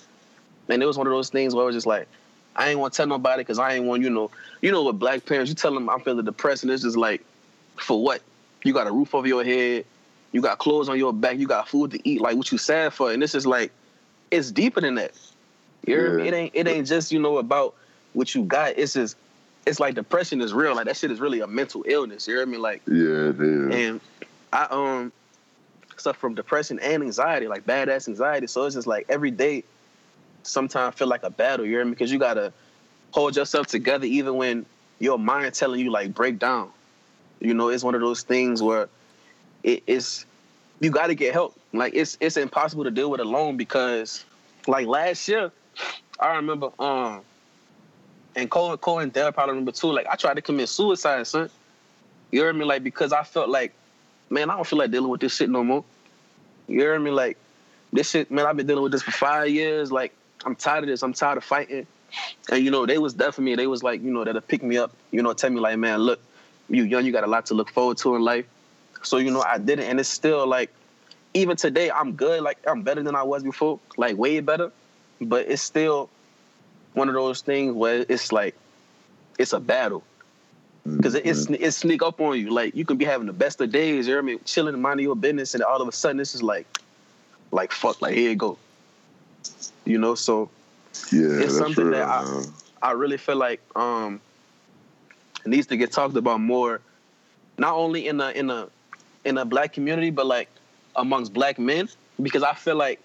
And 0.70 0.84
it 0.84 0.86
was 0.86 0.98
one 0.98 1.08
of 1.08 1.12
those 1.12 1.30
things 1.30 1.54
where 1.56 1.64
it 1.64 1.68
was 1.68 1.76
just 1.76 1.88
like, 1.88 2.08
I 2.56 2.70
ain't 2.70 2.80
want 2.80 2.94
to 2.94 2.98
tell 2.98 3.08
nobody 3.08 3.42
because 3.42 3.60
I 3.60 3.74
ain't 3.74 3.86
want, 3.86 4.04
you 4.04 4.10
know, 4.10 4.32
you 4.62 4.72
know, 4.72 4.84
with 4.84 5.00
black 5.00 5.26
parents, 5.26 5.50
you 5.50 5.56
tell 5.56 5.74
them 5.74 5.90
I'm 5.90 6.02
feeling 6.02 6.26
depressed, 6.26 6.64
and 6.64 6.72
it's 6.72 6.84
just 6.84 6.98
like, 6.98 7.24
for 7.82 8.02
what? 8.02 8.22
You 8.64 8.74
got 8.74 8.88
a 8.88 8.92
roof 8.92 9.16
over 9.16 9.28
your 9.28 9.44
head, 9.44 9.86
you 10.32 10.42
got 10.42 10.58
clothes 10.58 10.90
on 10.90 10.98
your 10.98 11.14
back, 11.14 11.38
you 11.38 11.48
got 11.48 11.68
food 11.68 11.92
to 11.92 12.10
eat. 12.10 12.22
Like, 12.22 12.36
what 12.36 12.52
you 12.52 12.58
sad 12.58 12.94
for? 12.94 13.12
And 13.12 13.22
this 13.22 13.36
is 13.36 13.46
like, 13.48 13.72
it's 14.32 14.52
deeper 14.52 14.82
than 14.82 14.96
that. 14.96 15.12
You 15.86 15.96
hear 15.96 16.14
me? 16.14 16.28
It 16.28 16.34
ain't, 16.34 16.52
it 16.56 16.68
ain't 16.68 16.88
just 16.88 17.12
you 17.12 17.20
know 17.20 17.38
about 17.38 17.76
what 18.14 18.36
you 18.36 18.44
got. 18.44 18.78
It's 18.78 18.94
just, 18.94 19.16
it's 19.66 19.80
like 19.80 19.96
depression 19.96 20.42
is 20.42 20.54
real. 20.54 20.76
Like 20.76 20.86
that 20.86 20.98
shit 20.98 21.12
is 21.12 21.20
really 21.20 21.40
a 21.40 21.48
mental 21.48 21.84
illness. 21.88 22.28
You 22.28 22.36
hear 22.36 22.46
me? 22.46 22.58
Like 22.58 22.82
Yeah, 22.88 23.30
it 23.30 23.40
is. 23.40 23.76
and 23.76 24.02
I 24.52 24.68
um 24.70 25.12
suffer 25.98 26.20
from 26.20 26.36
depression 26.36 26.80
and 26.80 27.04
anxiety, 27.04 27.48
like 27.48 27.66
badass 27.66 28.08
anxiety. 28.08 28.48
So 28.48 28.66
it's 28.66 28.76
just 28.76 28.88
like 28.88 29.06
every 29.10 29.32
day, 29.32 29.64
sometimes 30.44 30.96
feel 30.96 31.08
like 31.08 31.24
a 31.24 31.30
battle. 31.30 31.66
You 31.66 31.74
hear 31.74 31.86
me? 31.86 31.92
Because 31.92 32.12
you 32.12 32.20
gotta 32.20 32.54
hold 33.12 33.36
yourself 33.36 33.68
together, 33.68 34.06
even 34.06 34.36
when 34.36 34.66
your 35.00 35.20
mind 35.20 35.54
telling 35.54 35.80
you 35.80 35.92
like 35.92 36.14
break 36.14 36.40
down. 36.40 36.72
You 37.40 37.54
know, 37.54 37.70
it's 37.70 37.84
one 37.84 37.96
of 37.96 38.02
those 38.02 38.24
things 38.24 38.62
where 38.62 38.90
it, 39.64 39.84
it's 39.88 40.26
you 40.80 40.90
got 40.90 41.08
to 41.08 41.16
get 41.16 41.34
help. 41.34 41.58
Like 41.74 41.94
it's 41.96 42.18
it's 42.20 42.38
impossible 42.38 42.84
to 42.84 42.92
deal 42.92 43.10
with 43.12 43.22
alone 43.22 43.58
because 43.58 44.26
like 44.68 44.88
last 44.88 45.28
year, 45.28 45.52
I 46.20 46.36
remember 46.36 46.70
um 46.80 47.22
and 48.36 48.50
Cole, 48.50 48.76
Cole 48.78 49.00
and 49.00 49.12
Dale 49.12 49.32
probably 49.32 49.54
remember 49.54 49.72
too. 49.72 49.92
Like 49.92 50.08
I 50.08 50.16
tried 50.16 50.36
to 50.36 50.42
commit 50.42 50.70
suicide, 50.70 51.28
son. 51.28 51.50
You 52.32 52.42
heard 52.42 52.56
me? 52.56 52.66
Like 52.66 52.84
because 52.84 53.14
I 53.14 53.24
felt 53.24 53.50
like, 53.50 53.74
man, 54.30 54.50
I 54.50 54.56
don't 54.56 54.66
feel 54.66 54.80
like 54.80 54.92
dealing 54.92 55.10
with 55.10 55.22
this 55.22 55.36
shit 55.36 55.50
no 55.50 55.64
more. 55.64 55.84
You 56.68 56.82
heard 56.84 57.02
me? 57.02 57.12
Like 57.12 57.38
this 57.92 58.10
shit, 58.10 58.30
man. 58.32 58.46
I've 58.46 58.58
been 58.58 58.68
dealing 58.68 58.84
with 58.84 58.92
this 58.92 59.02
for 59.02 59.12
five 59.12 59.50
years. 59.50 59.92
Like 59.92 60.14
I'm 60.46 60.56
tired 60.56 60.84
of 60.84 60.90
this. 60.90 61.04
I'm 61.04 61.14
tired 61.14 61.38
of 61.38 61.44
fighting. 61.44 61.88
And 62.52 62.64
you 62.64 62.72
know, 62.72 62.86
they 62.86 62.98
was 62.98 63.16
there 63.16 63.32
for 63.32 63.42
me. 63.42 63.56
They 63.56 63.68
was 63.68 63.84
like, 63.84 64.02
you 64.02 64.12
know, 64.12 64.24
that'll 64.24 64.42
pick 64.42 64.64
me 64.64 64.78
up. 64.78 64.92
You 65.12 65.22
know, 65.22 65.34
tell 65.34 65.50
me 65.50 65.60
like, 65.60 65.78
man, 65.78 66.00
look, 66.00 66.20
you 66.70 66.84
young, 66.84 67.06
you 67.06 67.12
got 67.12 67.24
a 67.24 67.28
lot 67.28 67.46
to 67.48 67.54
look 67.54 67.70
forward 67.70 67.98
to 68.00 68.16
in 68.16 68.22
life. 68.22 68.46
So 69.04 69.18
you 69.18 69.32
know, 69.32 69.42
I 69.42 69.58
did 69.58 69.80
it, 69.80 69.86
and 69.90 70.00
it's 70.00 70.10
still 70.10 70.46
like, 70.48 70.72
even 71.34 71.56
today, 71.58 71.90
I'm 71.92 72.14
good. 72.14 72.42
Like 72.42 72.58
I'm 72.68 72.84
better 72.84 73.04
than 73.04 73.16
I 73.16 73.24
was 73.24 73.44
before. 73.44 73.80
Like 73.98 74.18
way 74.18 74.40
better. 74.40 74.72
But 75.22 75.48
it's 75.50 75.62
still 75.62 76.10
one 76.94 77.08
of 77.10 77.14
those 77.16 77.42
things 77.42 77.74
where 77.74 78.06
it's 78.08 78.32
like, 78.32 78.56
it's 79.38 79.54
a 79.54 79.60
battle 79.60 80.04
because 80.98 81.16
it, 81.16 81.26
it's 81.26 81.48
it 81.50 81.72
sneak 81.72 82.02
up 82.02 82.20
on 82.22 82.40
you. 82.40 82.50
Like 82.52 82.76
you 82.76 82.86
can 82.86 82.98
be 82.98 83.06
having 83.06 83.28
the 83.28 83.34
best 83.34 83.62
of 83.62 83.72
days, 83.72 84.08
you 84.08 84.14
know 84.14 84.20
what 84.20 84.24
I 84.24 84.28
mean, 84.28 84.40
chilling 84.46 84.80
minding 84.82 85.06
your 85.06 85.16
business, 85.16 85.54
and 85.54 85.64
all 85.64 85.82
of 85.82 85.88
a 85.88 85.92
sudden 85.92 86.18
this 86.18 86.36
is 86.36 86.44
like, 86.44 86.68
like 87.52 87.72
fuck, 87.72 88.02
like 88.02 88.16
here 88.16 88.30
you 88.30 88.36
go. 88.36 88.58
You 89.86 89.98
know, 89.98 90.16
so 90.16 90.50
yeah, 91.12 91.44
it's 91.44 91.58
something 91.58 91.86
real, 91.86 92.00
that 92.00 92.08
I- 92.08 92.46
I 92.82 92.92
really 92.92 93.18
feel 93.18 93.36
like 93.36 93.62
um 93.76 94.22
it 95.46 95.50
needs 95.50 95.68
to 95.68 95.78
get 95.78 95.92
talked 95.92 96.16
about 96.16 96.42
more, 96.42 96.82
not 97.58 97.76
only 97.76 98.08
in 98.08 98.20
a 98.22 98.30
in 98.32 98.48
the 98.48 98.70
in 99.26 99.36
the 99.36 99.46
black 99.46 99.74
community, 99.74 100.10
but 100.10 100.26
like 100.26 100.50
amongst 100.96 101.34
black 101.34 101.60
men, 101.60 101.90
because 102.22 102.44
I 102.44 102.54
feel 102.54 102.76
like 102.76 103.00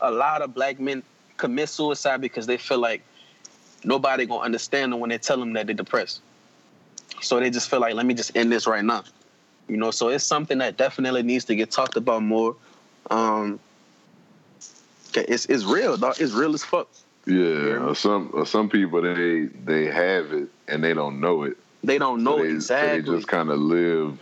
a 0.00 0.10
lot 0.10 0.42
of 0.42 0.54
black 0.54 0.80
men 0.80 1.02
commit 1.36 1.68
suicide 1.68 2.20
because 2.20 2.46
they 2.46 2.56
feel 2.56 2.78
like 2.78 3.02
nobody 3.84 4.26
gonna 4.26 4.42
understand 4.42 4.92
them 4.92 5.00
when 5.00 5.10
they 5.10 5.18
tell 5.18 5.38
them 5.38 5.52
that 5.54 5.66
they're 5.66 5.74
depressed. 5.74 6.20
So 7.20 7.40
they 7.40 7.50
just 7.50 7.70
feel 7.70 7.80
like, 7.80 7.94
let 7.94 8.06
me 8.06 8.14
just 8.14 8.36
end 8.36 8.52
this 8.52 8.66
right 8.66 8.84
now. 8.84 9.04
You 9.68 9.76
know, 9.76 9.90
so 9.90 10.08
it's 10.08 10.24
something 10.24 10.58
that 10.58 10.76
definitely 10.76 11.22
needs 11.22 11.44
to 11.46 11.56
get 11.56 11.70
talked 11.70 11.96
about 11.96 12.22
more. 12.22 12.56
Um, 13.10 13.58
it's 15.14 15.46
it's 15.46 15.64
real, 15.64 15.96
dog. 15.96 16.16
It's 16.20 16.32
real 16.32 16.54
as 16.54 16.64
fuck. 16.64 16.88
Yeah, 17.26 17.86
or 17.86 17.94
some 17.94 18.30
or 18.34 18.44
some 18.44 18.68
people 18.68 19.00
they 19.00 19.46
they 19.64 19.86
have 19.86 20.32
it 20.32 20.48
and 20.68 20.84
they 20.84 20.92
don't 20.92 21.20
know 21.20 21.44
it. 21.44 21.56
They 21.82 21.98
don't 21.98 22.22
know 22.22 22.38
so 22.38 22.42
they, 22.42 22.48
so 22.50 22.54
exactly. 22.54 23.00
they 23.00 23.16
just 23.16 23.28
kind 23.28 23.50
of 23.50 23.58
live 23.58 24.18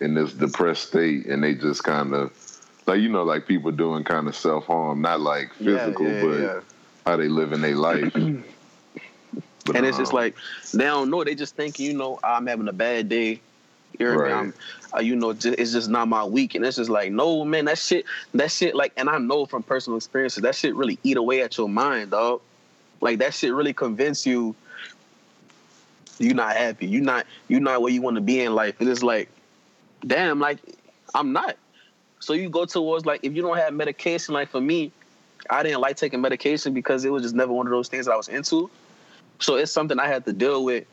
in 0.00 0.14
this 0.14 0.32
depressed 0.32 0.88
state, 0.88 1.26
and 1.26 1.42
they 1.42 1.54
just 1.54 1.82
kind 1.84 2.14
of 2.14 2.32
like 2.86 3.00
you 3.00 3.08
know, 3.08 3.22
like 3.22 3.46
people 3.46 3.70
doing 3.70 4.04
kind 4.04 4.28
of 4.28 4.36
self 4.36 4.66
harm, 4.66 5.02
not 5.02 5.20
like 5.20 5.52
physical, 5.54 6.06
yeah, 6.06 6.22
but 6.22 6.40
yeah. 6.40 6.60
how 7.06 7.16
they 7.16 7.28
live 7.28 7.52
in 7.52 7.60
their 7.60 7.76
life. 7.76 8.14
But, 9.66 9.74
and 9.74 9.84
it's 9.84 9.98
just 9.98 10.12
um, 10.12 10.18
like 10.18 10.36
they 10.72 10.84
don't 10.84 11.10
know. 11.10 11.24
They 11.24 11.34
just 11.34 11.56
think 11.56 11.80
you 11.80 11.92
know, 11.92 12.20
I'm 12.22 12.46
having 12.46 12.68
a 12.68 12.72
bad 12.72 13.08
day. 13.08 13.40
You 13.98 14.06
hear 14.06 14.18
me? 14.18 14.30
Right. 14.30 14.32
I'm, 14.32 14.54
uh, 14.94 15.00
you 15.00 15.16
know, 15.16 15.30
it's 15.30 15.72
just 15.72 15.88
not 15.88 16.08
my 16.08 16.24
week, 16.24 16.54
and 16.54 16.64
it's 16.64 16.76
just 16.76 16.90
like, 16.90 17.12
no, 17.12 17.44
man, 17.44 17.66
that 17.66 17.78
shit, 17.78 18.04
that 18.34 18.50
shit, 18.50 18.74
like, 18.74 18.92
and 18.96 19.08
I 19.08 19.18
know 19.18 19.46
from 19.46 19.62
personal 19.62 19.96
experiences, 19.96 20.42
that 20.42 20.54
shit 20.54 20.74
really 20.74 20.98
eat 21.02 21.16
away 21.16 21.42
at 21.42 21.56
your 21.56 21.68
mind, 21.68 22.10
dog. 22.10 22.40
Like 23.00 23.18
that 23.18 23.34
shit 23.34 23.52
really 23.52 23.74
convince 23.74 24.26
you 24.26 24.54
you're 26.18 26.34
not 26.34 26.56
happy. 26.56 26.86
You're 26.86 27.02
not 27.02 27.26
you're 27.48 27.60
not 27.60 27.82
where 27.82 27.92
you 27.92 28.02
want 28.02 28.16
to 28.16 28.22
be 28.22 28.40
in 28.40 28.54
life, 28.54 28.80
and 28.80 28.88
it's 28.88 29.02
like, 29.02 29.28
damn, 30.06 30.40
like 30.40 30.58
I'm 31.14 31.32
not. 31.32 31.56
So 32.20 32.32
you 32.32 32.48
go 32.48 32.64
towards 32.64 33.04
like 33.04 33.20
if 33.22 33.34
you 33.34 33.42
don't 33.42 33.56
have 33.56 33.72
medication, 33.74 34.34
like 34.34 34.48
for 34.48 34.60
me, 34.60 34.92
I 35.50 35.62
didn't 35.62 35.80
like 35.80 35.96
taking 35.96 36.20
medication 36.20 36.72
because 36.72 37.04
it 37.04 37.10
was 37.10 37.22
just 37.22 37.34
never 37.34 37.52
one 37.52 37.66
of 37.66 37.70
those 37.70 37.88
things 37.88 38.06
that 38.06 38.12
I 38.12 38.16
was 38.16 38.28
into. 38.28 38.70
So 39.40 39.56
it's 39.56 39.70
something 39.70 39.98
I 39.98 40.08
had 40.08 40.24
to 40.24 40.32
deal 40.32 40.64
with 40.64 40.86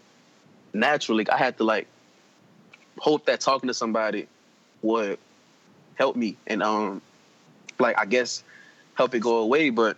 naturally. 0.73 1.27
I 1.29 1.37
had 1.37 1.57
to 1.57 1.63
like 1.63 1.87
hope 3.03 3.25
that 3.25 3.41
talking 3.41 3.67
to 3.67 3.73
somebody 3.73 4.27
would 4.81 5.19
help 5.95 6.15
me 6.15 6.37
and 6.47 6.63
um 6.63 7.01
like 7.77 7.99
I 7.99 8.05
guess 8.05 8.43
help 8.95 9.13
it 9.13 9.19
go 9.19 9.39
away. 9.39 9.71
But 9.71 9.97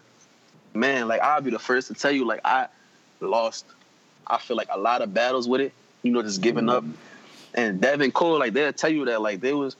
man, 0.74 1.08
like 1.08 1.22
I'll 1.22 1.39
be 1.39 1.51
the 1.51 1.60
first 1.60 1.88
to 1.89 1.93
tell 1.93 2.12
you, 2.12 2.26
like 2.26 2.41
I 2.43 2.68
lost 3.20 3.66
I 4.26 4.39
feel 4.39 4.58
like 4.58 4.70
a 4.72 4.80
lot 4.80 5.03
of 5.03 5.14
battles 5.14 5.47
with 5.47 5.62
it, 5.62 5.72
you 6.01 6.12
know, 6.12 6.24
just 6.24 6.41
giving 6.41 6.68
up 6.68 6.84
and 7.53 7.80
Devin 7.80 8.12
Cole, 8.12 8.39
like 8.39 8.53
they'll 8.53 8.74
tell 8.74 8.89
you 8.89 9.06
that 9.06 9.22
like 9.22 9.39
they 9.39 9.53
was 9.53 9.76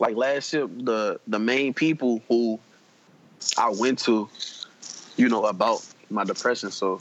like 0.00 0.16
last 0.16 0.52
year 0.52 0.66
the 0.66 1.20
the 1.28 1.38
main 1.38 1.74
people 1.74 2.22
who 2.28 2.58
I 3.56 3.70
went 3.70 4.00
to, 4.00 4.28
you 5.16 5.28
know, 5.28 5.44
about 5.44 5.86
my 6.10 6.24
depression. 6.24 6.72
So 6.72 6.98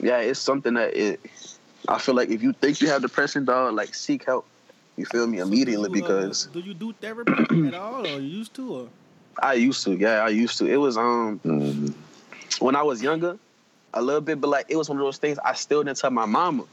yeah, 0.00 0.18
it's 0.18 0.38
something 0.38 0.74
that 0.74 0.96
it 0.96 1.20
I 1.88 1.98
feel 1.98 2.14
like 2.14 2.28
if 2.28 2.40
you 2.40 2.52
think 2.52 2.80
you 2.80 2.86
have 2.86 3.02
depression, 3.02 3.44
dog, 3.44 3.74
like 3.74 3.96
seek 3.96 4.24
help. 4.24 4.46
You 4.98 5.06
feel 5.06 5.28
me 5.28 5.38
immediately 5.38 5.88
Do 5.88 5.98
you, 5.98 6.04
uh, 6.04 6.08
because 6.08 6.48
do 6.52 6.58
you 6.58 6.74
do 6.74 6.92
therapy 6.92 7.66
at 7.68 7.72
all, 7.72 8.04
or 8.04 8.20
you 8.20 8.38
used 8.38 8.52
to? 8.54 8.74
Or? 8.74 8.88
I 9.40 9.54
used 9.54 9.84
to, 9.84 9.94
yeah, 9.94 10.24
I 10.24 10.28
used 10.30 10.58
to. 10.58 10.66
It 10.66 10.76
was 10.76 10.98
um 10.98 11.40
Mhm. 11.44 11.94
when 12.58 12.74
I 12.74 12.82
was 12.82 13.00
younger, 13.00 13.38
a 13.94 14.02
little 14.02 14.20
bit, 14.20 14.40
but 14.40 14.48
like 14.48 14.66
it 14.68 14.76
was 14.76 14.88
one 14.88 14.98
of 14.98 15.04
those 15.04 15.18
things 15.18 15.38
I 15.44 15.54
still 15.54 15.84
didn't 15.84 15.98
tell 15.98 16.10
my 16.10 16.26
mama. 16.26 16.64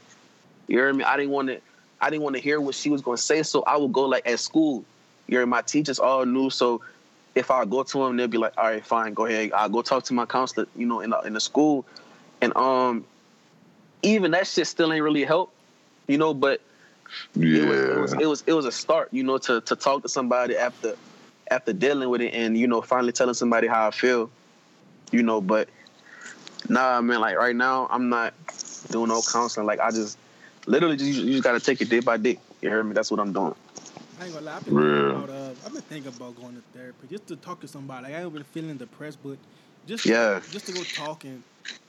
You 0.66 0.78
hear 0.78 0.92
me? 0.92 1.04
I 1.04 1.16
didn't 1.16 1.30
want 1.30 1.48
to. 1.48 1.60
I 2.00 2.10
didn't 2.10 2.24
want 2.24 2.34
to 2.34 2.42
hear 2.42 2.60
what 2.60 2.74
she 2.74 2.90
was 2.90 3.00
going 3.00 3.16
to 3.16 3.22
say, 3.22 3.42
so 3.44 3.62
I 3.62 3.76
would 3.76 3.92
go 3.92 4.02
like 4.02 4.28
at 4.28 4.40
school. 4.40 4.84
You 5.28 5.38
hear 5.38 5.46
my 5.46 5.62
teachers 5.62 6.00
all 6.00 6.26
knew, 6.26 6.50
so 6.50 6.82
if 7.36 7.50
I 7.52 7.64
go 7.64 7.84
to 7.84 7.98
them, 7.98 8.16
they'll 8.16 8.26
be 8.26 8.38
like, 8.38 8.54
"All 8.58 8.64
right, 8.64 8.84
fine, 8.84 9.14
go 9.14 9.26
ahead. 9.26 9.52
I'll 9.52 9.68
go 9.68 9.82
talk 9.82 10.02
to 10.04 10.14
my 10.14 10.26
counselor." 10.26 10.66
You 10.74 10.86
know, 10.86 11.00
in 11.00 11.10
the, 11.10 11.20
in 11.20 11.32
the 11.32 11.40
school, 11.40 11.86
and 12.40 12.54
um, 12.56 13.04
even 14.02 14.32
that 14.32 14.48
shit 14.48 14.66
still 14.66 14.92
ain't 14.92 15.04
really 15.04 15.24
help. 15.24 15.52
You 16.08 16.18
know, 16.18 16.34
but 16.34 16.60
Yeah. 17.34 17.58
it 17.58 17.64
was, 17.66 17.80
it 17.82 17.98
was 17.98 18.12
it 18.14 18.26
was 18.26 18.44
it 18.46 18.52
was 18.52 18.64
a 18.66 18.72
start, 18.72 19.08
you 19.12 19.22
know, 19.22 19.38
to 19.38 19.60
to 19.62 19.76
talk 19.76 20.02
to 20.02 20.08
somebody 20.08 20.56
after 20.56 20.94
after 21.50 21.72
dealing 21.72 22.08
with 22.08 22.20
it 22.20 22.32
and 22.34 22.56
you 22.56 22.66
know 22.66 22.82
finally 22.82 23.12
telling 23.12 23.34
somebody 23.34 23.66
how 23.66 23.88
I 23.88 23.90
feel, 23.90 24.30
you 25.12 25.22
know. 25.22 25.40
But 25.40 25.68
nah, 26.68 27.00
man, 27.00 27.20
like 27.20 27.36
right 27.36 27.54
now 27.56 27.86
I'm 27.90 28.08
not 28.08 28.34
doing 28.90 29.08
no 29.08 29.22
counseling. 29.22 29.66
Like 29.66 29.80
I 29.80 29.90
just 29.90 30.18
literally 30.66 30.96
just 30.96 31.20
you 31.20 31.32
just 31.32 31.44
gotta 31.44 31.60
take 31.60 31.80
it 31.80 31.88
day 31.88 32.00
by 32.00 32.16
day. 32.16 32.38
You 32.62 32.70
hear 32.70 32.82
me? 32.82 32.94
That's 32.94 33.10
what 33.10 33.20
I'm 33.20 33.32
doing. 33.32 33.54
I 34.18 34.24
ain't 34.24 34.32
gonna 34.34 34.46
lie. 34.46 34.56
I've 34.56 34.64
been, 34.64 34.74
Real. 34.74 34.86
thinking 34.86 35.10
about, 35.10 35.30
uh, 35.30 35.54
I've 35.64 35.72
been 35.72 35.82
thinking 35.82 36.08
about 36.08 36.36
going 36.36 36.54
to 36.54 36.62
therapy 36.72 37.06
just 37.06 37.26
to 37.28 37.36
talk 37.36 37.60
to 37.60 37.68
somebody. 37.68 38.04
Like, 38.06 38.14
I 38.14 38.22
ain't 38.22 38.32
been 38.32 38.44
feeling 38.44 38.78
depressed, 38.78 39.22
but 39.22 39.38
just 39.84 40.06
Yeah. 40.06 40.40
just 40.48 40.66
to 40.66 40.72
go 40.72 40.84
talk 40.84 41.24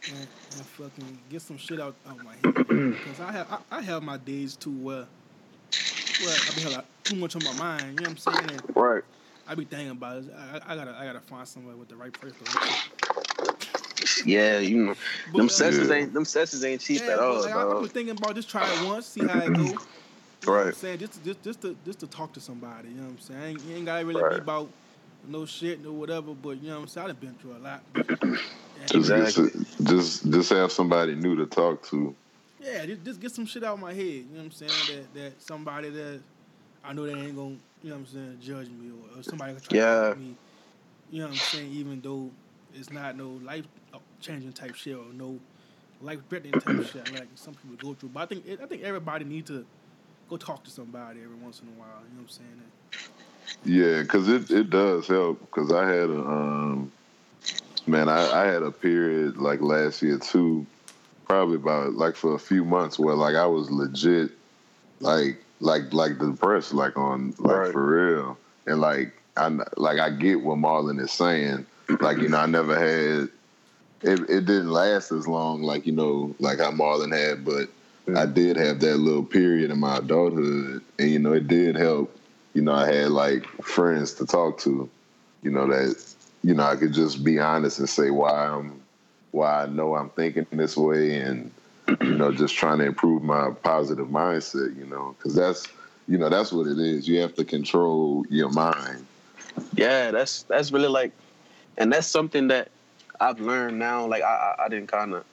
and, 0.08 0.16
and, 0.18 0.28
and 0.58 0.66
fucking 0.66 1.20
get 1.30 1.42
some 1.42 1.58
shit 1.58 1.80
out, 1.80 1.96
out 2.08 2.16
my 2.24 2.36
head. 2.36 2.56
Because 2.98 3.20
I 3.20 3.32
have 3.32 3.48
I, 3.72 3.78
I 3.78 3.82
have 3.82 4.04
my 4.04 4.18
days 4.18 4.56
too 4.56 4.72
where 4.72 5.06
well 6.20 6.40
I 6.48 6.52
be 6.52 6.62
having 6.62 6.82
too 7.04 7.16
much 7.16 7.36
on 7.36 7.44
my 7.44 7.54
mind. 7.54 7.94
You 7.94 8.00
know 8.00 8.04
what 8.06 8.12
I'm 8.12 8.18
saying? 8.18 8.50
And 8.50 8.76
Right. 8.76 9.04
I 9.48 9.56
be 9.56 9.64
thinking 9.66 9.92
about 9.92 10.24
it. 10.24 10.30
I, 10.36 10.74
I 10.74 10.76
gotta 10.76 10.92
I 10.92 11.06
gotta 11.06 11.22
find 11.22 11.48
somebody 11.48 11.78
with 11.78 11.90
the 11.90 11.96
right 11.96 12.12
person. 12.20 12.48
Yeah, 14.26 14.60
you 14.60 14.78
know, 14.78 14.96
But, 15.32 15.38
them 15.38 15.46
uh, 15.46 15.50
sessions 15.50 15.90
ain't 15.92 16.14
them 16.14 16.26
sessions 16.26 16.64
ain't 16.66 16.82
cheap 16.82 17.02
Yeah, 17.02 17.14
at 17.14 17.20
all, 17.20 17.42
like, 17.42 17.52
I, 17.52 17.62
I 17.62 17.66
dog. 17.66 17.82
was 17.82 17.92
thinking 17.92 18.16
about 18.16 18.36
just 18.36 18.50
try 18.50 18.70
it 18.70 18.78
once, 18.78 19.08
see 19.08 19.22
how 19.22 19.40
it 19.40 19.54
go. 19.54 19.78
You 20.44 20.54
know 20.54 20.60
what 20.60 20.66
I'm 20.66 20.66
Right. 20.66 20.76
saying 20.76 21.00
just, 21.00 21.26
just, 21.26 21.44
just 21.44 21.62
to, 21.64 21.76
just 21.84 22.00
to 22.02 22.08
talk 22.08 22.32
to 22.34 22.40
somebody. 22.40 22.90
You 22.90 22.96
know 22.96 23.04
what 23.04 23.10
I'm 23.10 23.20
saying? 23.20 23.42
I 23.42 23.48
ain't, 23.48 23.62
you 23.64 23.76
ain't 23.76 23.86
gotta 23.86 24.06
really 24.06 24.24
be 24.24 24.38
about 24.38 24.70
no 25.28 25.46
shit 25.46 25.86
or 25.86 25.92
whatever. 25.94 26.34
But 26.34 26.62
you 26.62 26.70
know 26.70 26.76
what 26.76 26.82
I'm 26.84 26.88
saying? 26.88 27.10
I've 27.10 27.20
been 27.20 27.36
through 27.36 27.58
a 27.58 27.60
lot. 27.60 27.84
Just, 28.88 28.96
Exactly. 28.96 29.50
just, 29.50 29.84
just, 29.84 30.32
just 30.32 30.50
have 30.52 30.72
somebody 30.72 31.16
new 31.16 31.36
to 31.36 31.46
talk 31.46 31.84
to. 31.88 32.16
yeah, 32.60 32.86
just, 32.86 33.04
just 33.04 33.20
get 33.20 33.32
some 33.32 33.46
shit 33.46 33.64
out 33.64 33.74
of 33.74 33.80
my 33.80 33.94
head. 33.94 34.06
You 34.06 34.24
know 34.26 34.38
what 34.38 34.46
I'm 34.46 34.52
saying? 34.52 34.86
That 34.88 35.14
that 35.14 35.42
somebody 35.42 35.90
that 35.90 36.22
I 36.84 36.94
know 36.94 37.06
they 37.06 37.14
ain't 37.14 37.36
gonna, 37.36 37.58
you 37.84 37.90
know 37.90 37.96
what 37.96 38.02
I'm 38.02 38.06
saying, 38.08 38.38
judge 38.42 38.70
me 38.70 38.92
or, 38.92 39.20
or 39.20 39.24
somebody 39.24 39.54
gonna 39.54 39.62
try 39.66 39.78
Yeah. 39.78 39.86
to 39.86 40.02
help 40.06 40.18
me. 40.18 40.36
You 41.12 41.20
know 41.20 41.28
what 41.28 41.34
I'm 41.34 41.42
saying? 41.42 41.72
Even 41.74 42.02
though 42.02 42.32
it's 42.74 42.92
not 42.92 43.18
no 43.18 43.30
life 43.44 43.66
uh, 43.94 44.00
changing 44.22 44.54
type 44.54 44.76
shit 44.76 44.96
or 44.96 45.06
no 45.14 45.40
life 46.02 46.20
threatening 46.30 46.58
type 46.60 46.82
shit 46.92 47.12
like 47.12 47.28
some 47.36 47.56
people 47.56 47.78
go 47.90 47.94
through. 47.96 48.10
But 48.10 48.22
I 48.22 48.26
think 48.28 48.62
I 48.62 48.66
think 48.68 48.84
everybody 48.84 49.26
need 49.26 49.48
to 49.48 49.66
go 50.30 50.38
talk 50.38 50.64
to 50.66 50.70
somebody 50.70 51.22
every 51.24 51.36
once 51.36 51.62
in 51.62 51.68
a 51.68 51.72
while. 51.72 51.88
You 52.10 52.16
know 52.16 52.24
what 52.24 52.24
I'm 52.24 52.30
saying? 52.30 52.62
Yeah, 53.64 54.02
because 54.02 54.28
it, 54.28 54.50
it 54.52 54.70
does 54.70 55.08
help. 55.08 55.40
Because 55.42 55.72
I 55.72 55.88
had 55.88 56.10
a 56.10 56.20
um, 56.20 56.92
man, 57.86 58.10
I, 58.10 58.44
I 58.44 58.46
had 58.46 58.64
a 58.64 58.72
period 58.72 59.38
like 59.38 59.62
last 59.62 60.02
year 60.02 60.18
too, 60.18 60.66
probably 61.26 61.56
about 61.56 61.94
like 61.94 62.16
for 62.16 62.36
a 62.36 62.40
few 62.40 62.64
months 62.64 62.98
where 63.00 63.16
like 63.16 63.36
I 63.36 63.46
was 63.46 63.70
legit, 63.72 64.32
like 65.00 65.44
like 65.60 65.94
like 65.94 66.20
depressed, 66.20 66.74
like 66.74 66.98
on 66.98 67.34
like 67.40 67.58
Right. 67.58 67.72
for 67.72 67.86
real, 68.16 68.38
and 68.66 68.80
like 68.80 69.14
I 69.36 69.48
like 69.78 70.00
I 70.00 70.10
get 70.12 70.42
what 70.42 70.58
Marlon 70.58 71.00
is 71.00 71.12
saying. 71.12 71.66
Like 72.00 72.18
you 72.20 72.30
know, 72.30 72.38
I 72.38 72.46
never 72.46 72.78
had. 72.78 73.30
It, 74.04 74.20
it 74.30 74.46
didn't 74.46 74.70
last 74.70 75.12
as 75.12 75.28
long, 75.28 75.64
like 75.64 75.88
you 75.88 75.92
know, 75.92 76.36
like 76.40 76.60
how 76.60 76.70
Marlon 76.72 77.12
had, 77.18 77.44
but 77.44 77.68
I 78.16 78.28
did 78.28 78.56
have 78.56 78.80
that 78.82 78.98
little 78.98 79.24
period 79.24 79.72
in 79.72 79.80
my 79.80 79.98
adulthood, 79.98 80.84
and 81.00 81.10
you 81.10 81.18
know, 81.20 81.34
it 81.34 81.48
did 81.48 81.76
help. 81.76 82.16
You 82.58 82.64
know, 82.64 82.74
I 82.74 82.92
had 82.92 83.12
like 83.12 83.46
friends 83.62 84.16
to 84.16 84.26
talk 84.26 84.58
to. 84.62 84.90
You 85.44 85.52
know 85.52 85.68
that 85.68 86.04
you 86.44 86.56
know 86.56 86.64
I 86.64 86.76
could 86.76 86.92
just 86.92 87.24
be 87.24 87.38
honest 87.38 87.78
and 87.78 87.88
say 87.88 88.10
why 88.10 88.48
I'm 88.48 88.82
why 89.30 89.62
I 89.62 89.66
know 89.68 89.94
I'm 89.94 90.10
thinking 90.10 90.48
this 90.52 90.76
way, 90.76 91.20
and 91.20 91.52
you 92.02 92.16
know, 92.16 92.32
just 92.32 92.56
trying 92.56 92.80
to 92.80 92.86
improve 92.86 93.22
my 93.22 93.52
positive 93.52 94.08
mindset. 94.08 94.76
You 94.76 94.88
know, 94.88 95.16
because 95.16 95.36
that's 95.36 95.68
you 96.08 96.18
know 96.18 96.30
that's 96.30 96.52
what 96.52 96.66
it 96.66 96.80
is. 96.80 97.08
You 97.08 97.20
have 97.20 97.36
to 97.36 97.46
control 97.46 98.26
your 98.28 98.50
mind. 98.50 99.06
Yeah, 99.76 100.10
that's 100.10 100.42
that's 100.42 100.72
really 100.72 100.90
like, 100.90 101.12
and 101.78 101.94
that's 101.94 102.08
something 102.08 102.48
that 102.48 102.70
I've 103.22 103.40
learned 103.40 103.78
now. 103.78 104.08
Like 104.08 104.24
I 104.24 104.56
I, 104.66 104.68
didn't 104.68 104.88
kind 104.88 105.14
of 105.14 105.24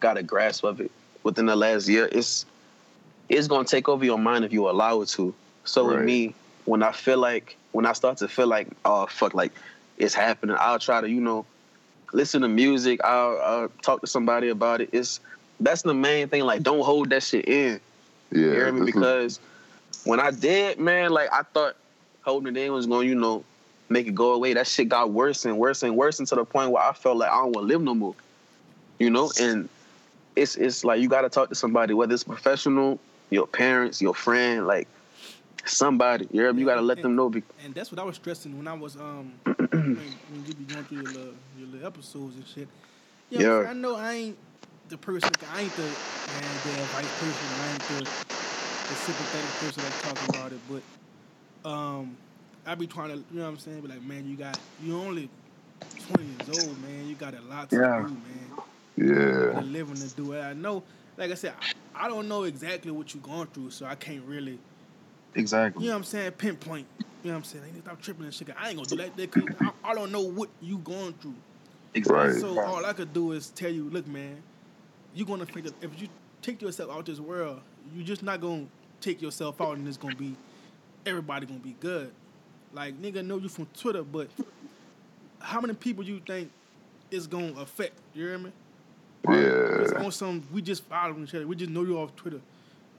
got 0.00 0.16
a 0.16 0.22
grasp 0.22 0.64
of 0.64 0.80
it 0.80 0.90
within 1.24 1.44
the 1.44 1.56
last 1.56 1.90
year. 1.90 2.08
It's 2.10 2.46
it's 3.28 3.48
gonna 3.48 3.68
take 3.68 3.86
over 3.86 4.02
your 4.02 4.18
mind 4.18 4.46
if 4.46 4.52
you 4.54 4.70
allow 4.70 5.02
it 5.02 5.08
to. 5.10 5.34
So 5.68 5.84
with 5.84 6.00
me, 6.04 6.34
when 6.64 6.82
I 6.82 6.92
feel 6.92 7.18
like 7.18 7.56
when 7.72 7.86
I 7.86 7.92
start 7.92 8.18
to 8.18 8.28
feel 8.28 8.46
like 8.46 8.68
oh 8.84 9.06
fuck 9.06 9.34
like 9.34 9.52
it's 9.98 10.14
happening, 10.14 10.56
I'll 10.58 10.78
try 10.78 11.00
to 11.00 11.08
you 11.08 11.20
know 11.20 11.44
listen 12.12 12.42
to 12.42 12.48
music. 12.48 13.00
I'll, 13.04 13.40
I'll 13.40 13.68
talk 13.82 14.00
to 14.00 14.06
somebody 14.06 14.48
about 14.48 14.80
it. 14.80 14.90
It's 14.92 15.20
that's 15.60 15.82
the 15.82 15.94
main 15.94 16.28
thing. 16.28 16.42
Like 16.42 16.62
don't 16.62 16.82
hold 16.82 17.10
that 17.10 17.22
shit 17.22 17.46
in. 17.46 17.80
Yeah, 18.32 18.38
You 18.38 18.50
hear 18.50 18.72
me? 18.72 18.86
Because 18.86 19.40
when 20.04 20.20
I 20.20 20.30
did, 20.30 20.78
man, 20.78 21.10
like 21.10 21.32
I 21.32 21.42
thought 21.42 21.76
holding 22.22 22.56
it 22.56 22.60
in 22.60 22.72
was 22.72 22.86
going, 22.86 23.06
to 23.06 23.08
you 23.08 23.14
know, 23.14 23.44
make 23.88 24.06
it 24.06 24.14
go 24.14 24.32
away. 24.32 24.54
That 24.54 24.66
shit 24.66 24.88
got 24.88 25.10
worse 25.10 25.44
and 25.44 25.58
worse 25.58 25.82
and 25.82 25.96
worse 25.96 26.18
until 26.18 26.38
the 26.38 26.44
point 26.44 26.70
where 26.70 26.82
I 26.82 26.92
felt 26.92 27.16
like 27.18 27.30
I 27.30 27.36
don't 27.36 27.52
want 27.52 27.68
to 27.68 27.74
live 27.74 27.82
no 27.82 27.94
more. 27.94 28.14
You 28.98 29.10
know, 29.10 29.30
and 29.40 29.68
it's 30.34 30.56
it's 30.56 30.84
like 30.84 31.00
you 31.00 31.08
got 31.08 31.22
to 31.22 31.28
talk 31.28 31.50
to 31.50 31.54
somebody, 31.54 31.94
whether 31.94 32.14
it's 32.14 32.24
professional, 32.24 32.98
your 33.30 33.46
parents, 33.46 34.00
your 34.00 34.14
friend, 34.14 34.66
like 34.66 34.88
somebody. 35.64 36.28
You? 36.32 36.52
You 36.54 36.66
got 36.66 36.76
to 36.76 36.80
let 36.82 37.02
them 37.02 37.16
know. 37.16 37.28
Be- 37.28 37.42
And 37.64 37.74
that's 37.74 37.90
what 37.90 37.98
I 37.98 38.04
was 38.04 38.16
stressing 38.16 38.56
when 38.56 38.66
I 38.68 38.74
was 38.74 38.96
um 38.96 39.32
when, 39.44 40.18
when 40.30 40.44
you 40.46 40.54
be 40.54 40.64
going 40.64 40.84
through 40.84 40.98
your 40.98 41.08
little, 41.08 41.34
your 41.58 41.68
little 41.68 41.86
episodes 41.86 42.36
and 42.36 42.46
shit. 42.46 42.68
You 43.30 43.40
know, 43.40 43.62
Yeah. 43.62 43.68
I 43.68 43.72
know 43.74 43.96
I 43.96 44.12
ain't 44.14 44.38
the 44.88 44.96
person. 44.96 45.36
I 45.50 45.62
ain't 45.62 45.76
the 45.76 45.82
man, 46.32 46.60
the 46.62 46.82
advice 46.82 47.12
person. 47.12 47.52
I 47.52 47.70
ain't 47.70 47.86
the, 47.86 48.06
the 48.88 48.96
sympathetic 48.96 49.58
person 49.58 49.82
that's 49.82 49.96
talking 50.02 50.28
about 50.28 50.52
it. 50.52 50.60
But 50.68 50.82
um, 51.68 52.16
I 52.66 52.74
be 52.74 52.86
trying 52.86 53.10
to, 53.10 53.16
you 53.16 53.38
know 53.38 53.44
what 53.44 53.48
I'm 53.50 53.58
saying? 53.58 53.80
Be 53.80 53.88
like, 53.88 54.02
man, 54.02 54.28
you 54.28 54.36
got 54.36 54.58
you 54.82 54.96
only 54.98 55.28
20 56.06 56.24
years 56.24 56.48
old, 56.48 56.80
man. 56.82 57.06
You 57.06 57.14
got 57.14 57.34
a 57.34 57.40
lot 57.42 57.70
to 57.70 57.76
Yeah. 57.76 58.04
do, 58.06 58.08
man. 58.08 58.52
yeah, 58.96 59.60
living 59.60 60.00
to 60.00 60.08
do 60.16 60.32
it. 60.32 60.40
I 60.40 60.52
know, 60.52 60.82
like 61.16 61.30
I 61.30 61.34
said, 61.34 61.54
I, 61.94 62.04
I 62.04 62.08
don't 62.08 62.28
know 62.28 62.44
exactly 62.44 62.90
what 62.90 63.14
you're 63.14 63.22
going 63.22 63.46
through, 63.48 63.70
so 63.70 63.86
I 63.86 63.94
can't 63.94 64.22
really 64.24 64.58
exactly. 65.34 65.84
you 65.84 65.90
know 65.90 65.96
what 65.96 65.98
I'm 65.98 66.04
saying? 66.04 66.32
Pinpoint. 66.32 66.86
You 66.98 67.04
know 67.30 67.32
what 67.32 67.38
I'm 67.38 67.44
saying? 67.44 67.64
They 67.64 67.70
need 67.72 67.78
to 67.78 67.82
stop 67.82 68.00
tripping 68.00 68.24
and 68.24 68.34
shit. 68.34 68.48
I 68.56 68.68
ain't 68.68 68.76
gonna 68.76 68.88
do 68.88 68.96
that. 68.96 69.16
They 69.16 69.26
could, 69.26 69.56
I, 69.60 69.70
I 69.84 69.94
don't 69.94 70.12
know 70.12 70.22
what 70.22 70.48
you 70.60 70.78
going 70.78 71.14
through. 71.14 71.34
Exactly. 71.94 72.32
Right. 72.32 72.40
So 72.40 72.60
all 72.60 72.84
I 72.84 72.92
could 72.92 73.12
do 73.12 73.32
is 73.32 73.50
tell 73.50 73.70
you, 73.70 73.90
look, 73.90 74.06
man, 74.06 74.40
you're 75.14 75.26
gonna 75.26 75.46
think 75.46 75.66
if 75.82 76.00
you 76.00 76.08
take 76.42 76.62
yourself 76.62 76.90
out 76.90 77.06
this 77.06 77.18
world, 77.20 77.60
you're 77.94 78.06
just 78.06 78.22
not 78.22 78.40
gonna 78.40 78.66
take 79.00 79.20
yourself 79.20 79.60
out 79.60 79.76
and 79.76 79.86
it's 79.88 79.96
gonna 79.96 80.14
be 80.14 80.36
everybody 81.06 81.46
gonna 81.46 81.58
be 81.58 81.76
good. 81.80 82.12
Like 82.72 83.00
nigga 83.00 83.24
know 83.24 83.38
you 83.38 83.48
from 83.48 83.66
Twitter, 83.76 84.02
but 84.02 84.28
how 85.40 85.60
many 85.60 85.74
people 85.74 86.04
you 86.04 86.20
think 86.24 86.50
it's 87.10 87.26
gonna 87.26 87.58
affect? 87.60 87.94
You 88.14 88.26
hear 88.26 88.38
me? 88.38 88.52
It's 89.28 89.92
yeah, 89.92 90.04
on 90.04 90.12
some 90.12 90.46
we 90.52 90.62
just 90.62 90.84
follow 90.84 91.18
each 91.20 91.34
other. 91.34 91.46
We 91.46 91.56
just 91.56 91.70
know 91.70 91.82
you 91.82 91.98
off 91.98 92.14
Twitter. 92.14 92.40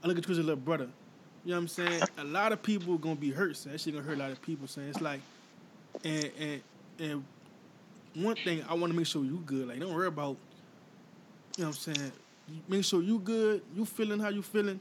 I 0.04 0.08
look 0.08 0.18
at 0.18 0.26
you 0.28 0.32
as 0.32 0.38
a 0.38 0.42
little 0.42 0.56
brother. 0.56 0.88
You 1.46 1.52
know 1.52 1.58
what 1.58 1.62
I'm 1.62 1.68
saying? 1.68 2.02
A 2.18 2.24
lot 2.24 2.52
of 2.52 2.62
people 2.62 2.98
gonna 2.98 3.16
be 3.16 3.32
hurt. 3.32 3.56
So 3.56 3.70
that 3.70 3.80
shit 3.80 3.94
gonna 3.94 4.06
hurt 4.06 4.18
a 4.18 4.20
lot 4.20 4.32
of 4.32 4.42
people. 4.42 4.68
Saying 4.68 4.90
it's 4.90 5.02
like, 5.02 5.22
and 6.04 6.32
and 6.40 6.62
and 7.00 7.24
one 8.16 8.36
thing 8.36 8.64
I 8.68 8.74
want 8.74 8.92
to 8.92 8.98
make 8.98 9.08
sure 9.08 9.24
you 9.24 9.42
good. 9.46 9.68
Like 9.68 9.80
don't 9.80 9.94
worry 9.94 10.08
about. 10.08 10.38
You 11.58 11.64
know 11.64 11.70
what 11.70 11.88
I'm 11.88 11.96
saying? 11.96 12.12
Make 12.68 12.84
sure 12.84 13.02
you 13.02 13.20
good. 13.20 13.62
You 13.76 13.86
feeling 13.86 14.20
how 14.20 14.30
you 14.30 14.42
feeling. 14.42 14.80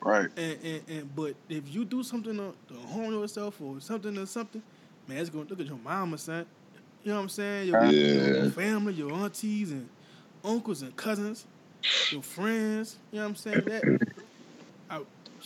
Right. 0.00 0.28
And 0.36 0.58
and, 0.64 0.82
and 0.88 1.16
but 1.16 1.34
if 1.48 1.72
you 1.72 1.84
do 1.84 2.02
something 2.02 2.36
to, 2.36 2.54
to 2.68 2.80
harm 2.88 3.12
yourself 3.12 3.60
or 3.60 3.80
something 3.80 4.16
or 4.18 4.26
something, 4.26 4.62
man, 5.06 5.18
it's 5.18 5.30
gonna 5.30 5.46
look 5.48 5.60
at 5.60 5.66
your 5.66 5.78
mama, 5.78 6.18
son. 6.18 6.46
You 7.04 7.10
know 7.10 7.16
what 7.16 7.22
I'm 7.22 7.28
saying? 7.28 7.68
Your, 7.68 7.84
your 7.84 8.50
family, 8.50 8.92
your 8.94 9.12
aunties 9.12 9.72
and 9.72 9.88
uncles 10.44 10.82
and 10.82 10.94
cousins, 10.96 11.46
your 12.10 12.22
friends. 12.22 12.96
You 13.10 13.18
know 13.18 13.24
what 13.24 13.28
I'm 13.30 13.36
saying? 13.36 13.64
That 13.64 14.08
I 14.88 15.00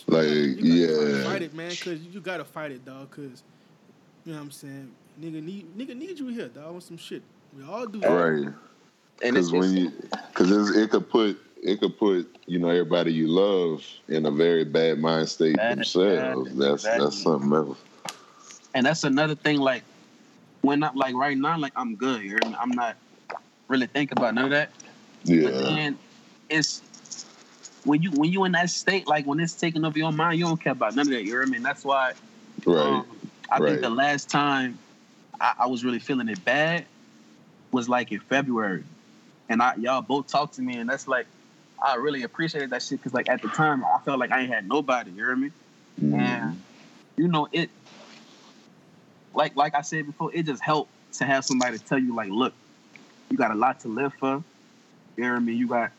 Like, 0.07 0.27
you 0.27 0.55
gotta, 0.57 0.67
you 0.67 0.87
gotta 0.97 1.17
yeah. 1.19 1.25
fight 1.25 1.43
it, 1.43 1.55
man. 1.55 1.77
Cause 1.77 1.99
you 2.01 2.21
gotta 2.21 2.45
fight 2.45 2.73
it, 2.73 2.85
dog. 2.85 3.11
Cause 3.11 3.43
you 4.25 4.33
know 4.33 4.39
what 4.39 4.45
I'm 4.45 4.51
saying. 4.51 4.91
Nigga 5.21 5.43
need 5.43 5.77
nigga 5.79 5.97
need 5.97 6.19
you 6.19 6.29
here, 6.29 6.49
dog. 6.49 6.75
On 6.75 6.81
some 6.81 6.99
shit. 6.99 7.23
We 7.57 7.65
all 7.65 7.87
do 7.87 8.01
that. 8.01 8.11
Right. 8.11 8.49
And 9.23 9.37
it's, 9.37 9.51
Because 9.51 9.53
when 9.53 9.77
you, 9.77 9.93
because 10.29 10.77
it 10.77 10.91
could 10.91 11.09
put 11.09 11.39
it 11.63 11.81
could 11.81 11.99
put 11.99 12.37
you 12.47 12.59
know 12.59 12.69
everybody 12.69 13.13
you 13.13 13.29
love 13.29 13.83
in 14.09 14.27
a 14.27 14.31
very 14.31 14.65
bad 14.65 14.99
mind 14.99 15.29
state 15.29 15.57
Bad, 15.57 15.79
themselves. 15.79 16.51
bad, 16.51 16.59
that's 16.59 16.83
that's 16.83 16.97
exactly. 16.97 17.17
something 17.23 17.53
else. 17.53 17.79
and 18.75 18.87
that's 18.87 19.05
another 19.05 19.35
thing. 19.35 19.59
Like 19.59 19.83
when 20.61 20.83
I 20.83 20.91
like 20.95 21.15
right 21.15 21.37
now, 21.37 21.59
like 21.59 21.73
I'm 21.77 21.95
good. 21.97 22.23
You 22.23 22.31
hear 22.31 22.41
me? 22.45 22.57
I'm 22.61 22.71
not 22.71 22.97
really 23.69 23.87
thinking 23.87 24.19
about 24.19 24.35
none 24.35 24.45
of 24.45 24.51
that. 24.51 24.71
But 25.25 25.33
Yeah. 25.33 25.51
then 25.51 25.99
it's 26.51 26.83
when 27.87 28.03
you 28.03 28.11
when 28.11 28.31
you 28.31 28.45
in 28.45 28.53
that 28.53 28.69
state, 28.69 29.07
like 29.07 29.27
when 29.27 29.39
it's 29.41 29.55
taking 29.55 29.85
over 29.85 29.97
your 29.97 30.13
mind, 30.13 30.39
you 30.39 30.45
don't 30.45 30.61
care 30.61 30.73
about 30.73 30.95
none 30.97 31.07
of 31.07 31.13
that. 31.13 31.23
You 31.23 31.31
hear 31.31 31.47
me? 31.47 31.57
And 31.57 31.65
that's 31.65 31.85
why 31.85 32.13
Right. 32.67 32.77
um, 32.79 33.07
I 33.51 33.59
right. 33.61 33.71
think 33.71 33.81
the 33.83 33.91
last 33.91 34.29
time 34.29 34.79
I, 35.41 35.55
I 35.61 35.67
was 35.67 35.85
really 35.85 36.01
feeling 36.01 36.29
it 36.29 36.45
bad 36.45 36.85
was 37.73 37.89
like 37.89 38.11
in 38.11 38.19
February, 38.21 38.85
and 39.49 39.63
I 39.63 39.75
y'all 39.77 40.03
both 40.03 40.27
talked 40.27 40.55
to 40.55 40.63
me, 40.63 40.77
and 40.79 40.91
that's 40.91 41.07
like 41.07 41.27
I 41.83 41.95
really 41.95 42.25
appreciated 42.25 42.71
that 42.71 42.83
shit 42.83 42.99
because 42.99 43.15
like 43.15 43.29
at 43.29 43.41
the 43.41 43.49
time 43.49 43.85
I 43.85 43.99
felt 44.05 44.19
like 44.19 44.33
I 44.33 44.41
ain't 44.41 44.53
had 44.53 44.69
nobody. 44.69 45.13
You 45.13 45.17
hear 45.17 45.37
me? 45.37 45.51
Mhm. 46.03 46.19
And 46.19 46.63
you 47.17 47.29
know 47.29 47.49
it. 47.53 47.71
Like 49.33 49.55
like 49.55 49.77
I 49.77 49.83
said 49.83 50.07
before, 50.07 50.35
it 50.35 50.45
just 50.45 50.63
helped 50.63 50.91
to 51.19 51.25
have 51.25 51.45
somebody 51.45 51.79
tell 51.79 51.99
you 51.99 52.15
like, 52.15 52.31
look, 52.31 52.53
you 53.31 53.37
got 53.37 53.53
a 53.53 53.55
lot 53.55 53.81
to 53.81 53.89
live 53.89 54.13
for. 54.19 54.43
You 55.17 55.25
hear 55.25 55.39
me? 55.41 55.55
You 55.55 55.69
got 55.69 55.93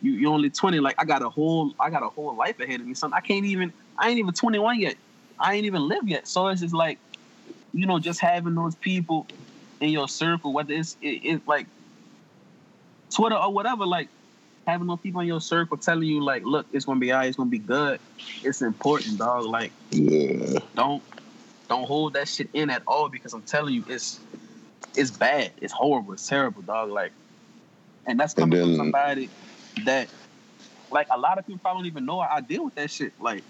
you 0.00 0.12
you 0.12 0.28
only 0.32 0.50
twenty. 0.50 0.80
Like 0.80 0.96
I 0.98 1.04
got 1.04 1.22
a 1.22 1.28
whole 1.30 1.74
I 1.80 1.90
got 1.90 2.02
a 2.02 2.08
whole 2.08 2.36
life 2.36 2.58
ahead 2.60 2.80
of 2.80 2.86
me. 2.86 2.94
Son, 2.94 3.12
I 3.14 3.20
can't 3.20 3.44
even 3.44 3.72
I 3.98 4.10
ain't 4.10 4.18
even 4.18 4.34
twenty 4.34 4.58
one 4.58 4.80
yet. 4.80 4.96
I 5.38 5.54
ain't 5.54 5.66
even 5.66 5.88
live 5.88 6.06
yet. 6.08 6.28
So 6.28 6.48
it's 6.48 6.60
just 6.60 6.74
like, 6.74 6.98
you 7.72 7.86
know, 7.86 7.98
just 7.98 8.20
having 8.20 8.54
those 8.54 8.76
people 8.76 9.26
in 9.80 9.90
your 9.90 10.08
circle, 10.08 10.52
whether 10.52 10.72
it's 10.72 10.96
it, 11.00 11.20
it's 11.24 11.46
like 11.46 11.66
Twitter 13.14 13.36
or 13.36 13.52
whatever, 13.52 13.86
like 13.86 14.08
having 14.66 14.86
those 14.86 15.00
people 15.00 15.20
in 15.20 15.26
your 15.26 15.40
circle 15.40 15.76
telling 15.76 16.08
you 16.08 16.22
like, 16.22 16.44
look, 16.44 16.66
it's 16.72 16.84
gonna 16.84 17.00
be 17.00 17.12
alright, 17.12 17.28
it's 17.28 17.36
gonna 17.36 17.50
be 17.50 17.58
good. 17.58 18.00
It's 18.42 18.62
important, 18.62 19.18
dog. 19.18 19.44
Like 19.44 19.72
Yeah. 19.90 20.58
don't 20.74 21.02
don't 21.68 21.84
hold 21.84 22.14
that 22.14 22.28
shit 22.28 22.50
in 22.52 22.70
at 22.70 22.82
all 22.86 23.08
because 23.08 23.32
I'm 23.32 23.42
telling 23.42 23.74
you, 23.74 23.84
it's 23.88 24.20
it's 24.96 25.10
bad, 25.10 25.52
it's 25.60 25.72
horrible, 25.72 26.12
it's 26.12 26.26
terrible, 26.26 26.62
dog. 26.62 26.90
Like, 26.90 27.12
and 28.06 28.18
that's 28.18 28.34
And 28.34 28.52
coming 28.52 28.60
from 28.60 28.76
somebody 28.76 29.30
that, 29.84 30.08
like, 30.90 31.06
a 31.10 31.18
lot 31.18 31.38
of 31.38 31.46
people 31.46 31.60
probably 31.60 31.82
don't 31.82 31.86
even 31.92 32.06
know 32.06 32.20
I 32.20 32.40
deal 32.40 32.64
with 32.64 32.74
that 32.76 32.90
shit. 32.90 33.12
Like, 33.20 33.42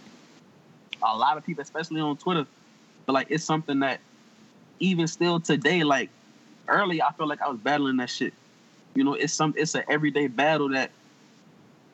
a 1.03 1.16
lot 1.16 1.37
of 1.37 1.45
people, 1.45 1.62
especially 1.62 2.01
on 2.01 2.16
Twitter, 2.16 2.47
but 3.07 3.12
like, 3.12 3.27
it's 3.31 3.45
something 3.45 3.81
that 3.81 4.01
even 4.81 5.07
still 5.07 5.41
today, 5.41 5.85
like, 5.85 6.11
early, 6.68 7.03
I 7.03 7.12
feel 7.12 7.27
like 7.29 7.43
I 7.43 7.49
was 7.49 7.59
battling 7.59 7.97
that 7.99 8.11
shit. 8.11 8.33
You 8.95 9.05
know, 9.05 9.14
it's 9.14 9.33
some, 9.33 9.55
it's 9.57 9.75
an 9.75 9.83
everyday 9.89 10.29
battle 10.29 10.70
that, 10.70 10.91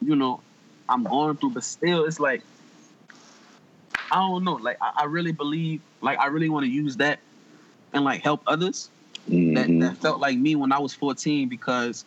you 0.01 0.15
know, 0.17 0.41
I'm 0.89 1.05
going 1.05 1.37
through, 1.37 1.51
but 1.51 1.65
still, 1.65 2.05
it's 2.05 2.21
like. 2.21 2.43
I 4.13 4.17
don't 4.17 4.43
know. 4.43 4.55
Like 4.55 4.77
I, 4.83 5.03
I 5.03 5.05
really 5.05 5.31
believe, 5.31 5.81
like 6.01 6.19
I 6.19 6.27
really 6.27 6.49
want 6.49 6.67
to 6.67 6.71
use 6.71 6.97
that 6.97 7.21
and 7.93 8.05
like 8.05 8.23
help 8.23 8.43
others 8.47 8.91
that, 9.29 9.69
Mhm. 9.69 9.81
that 9.83 9.99
felt 9.99 10.19
like 10.21 10.37
me 10.37 10.57
when 10.57 10.73
I 10.73 10.81
was 10.81 10.93
14 10.95 11.49
because 11.49 12.05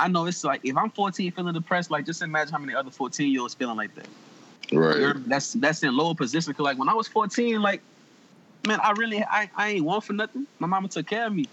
I 0.00 0.08
know 0.08 0.26
it's 0.26 0.42
like 0.42 0.62
if 0.64 0.76
I'm 0.76 0.90
14 0.90 1.30
feeling 1.32 1.54
depressed, 1.54 1.90
like 1.90 2.06
just 2.06 2.22
imagine 2.22 2.52
how 2.52 2.58
many 2.58 2.74
other 2.74 2.90
14 2.90 3.30
year 3.30 3.42
olds 3.42 3.54
feeling 3.54 3.76
like 3.76 3.94
that. 3.96 4.08
Right. 4.72 4.98
You're- 4.98 5.20
That's 5.26 5.52
that's 5.54 5.82
in 5.82 5.96
lower 5.96 6.14
position. 6.14 6.54
Cause 6.54 6.64
like 6.64 6.78
when 6.78 6.88
I 6.88 6.94
was 6.94 7.06
14, 7.08 7.60
like 7.60 7.82
man, 8.66 8.80
I 8.82 8.92
really 8.92 9.22
I, 9.22 9.50
I 9.56 9.68
ain't 9.70 9.84
want 9.84 10.04
for 10.04 10.12
nothing. 10.14 10.46
My 10.58 10.66
mama 10.66 10.88
took 10.88 11.06
care 11.06 11.26
of 11.26 11.34
me. 11.34 11.46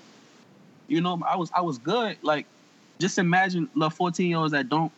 You 0.88 1.02
know, 1.02 1.22
I 1.28 1.36
was 1.36 1.52
I 1.54 1.62
was 1.62 1.78
good. 1.78 2.18
Like 2.22 2.46
just 3.00 3.18
imagine 3.18 3.70
the 3.76 3.90
14 3.90 4.28
year 4.28 4.38
olds 4.38 4.54
that 4.54 4.70
don't 4.70 4.92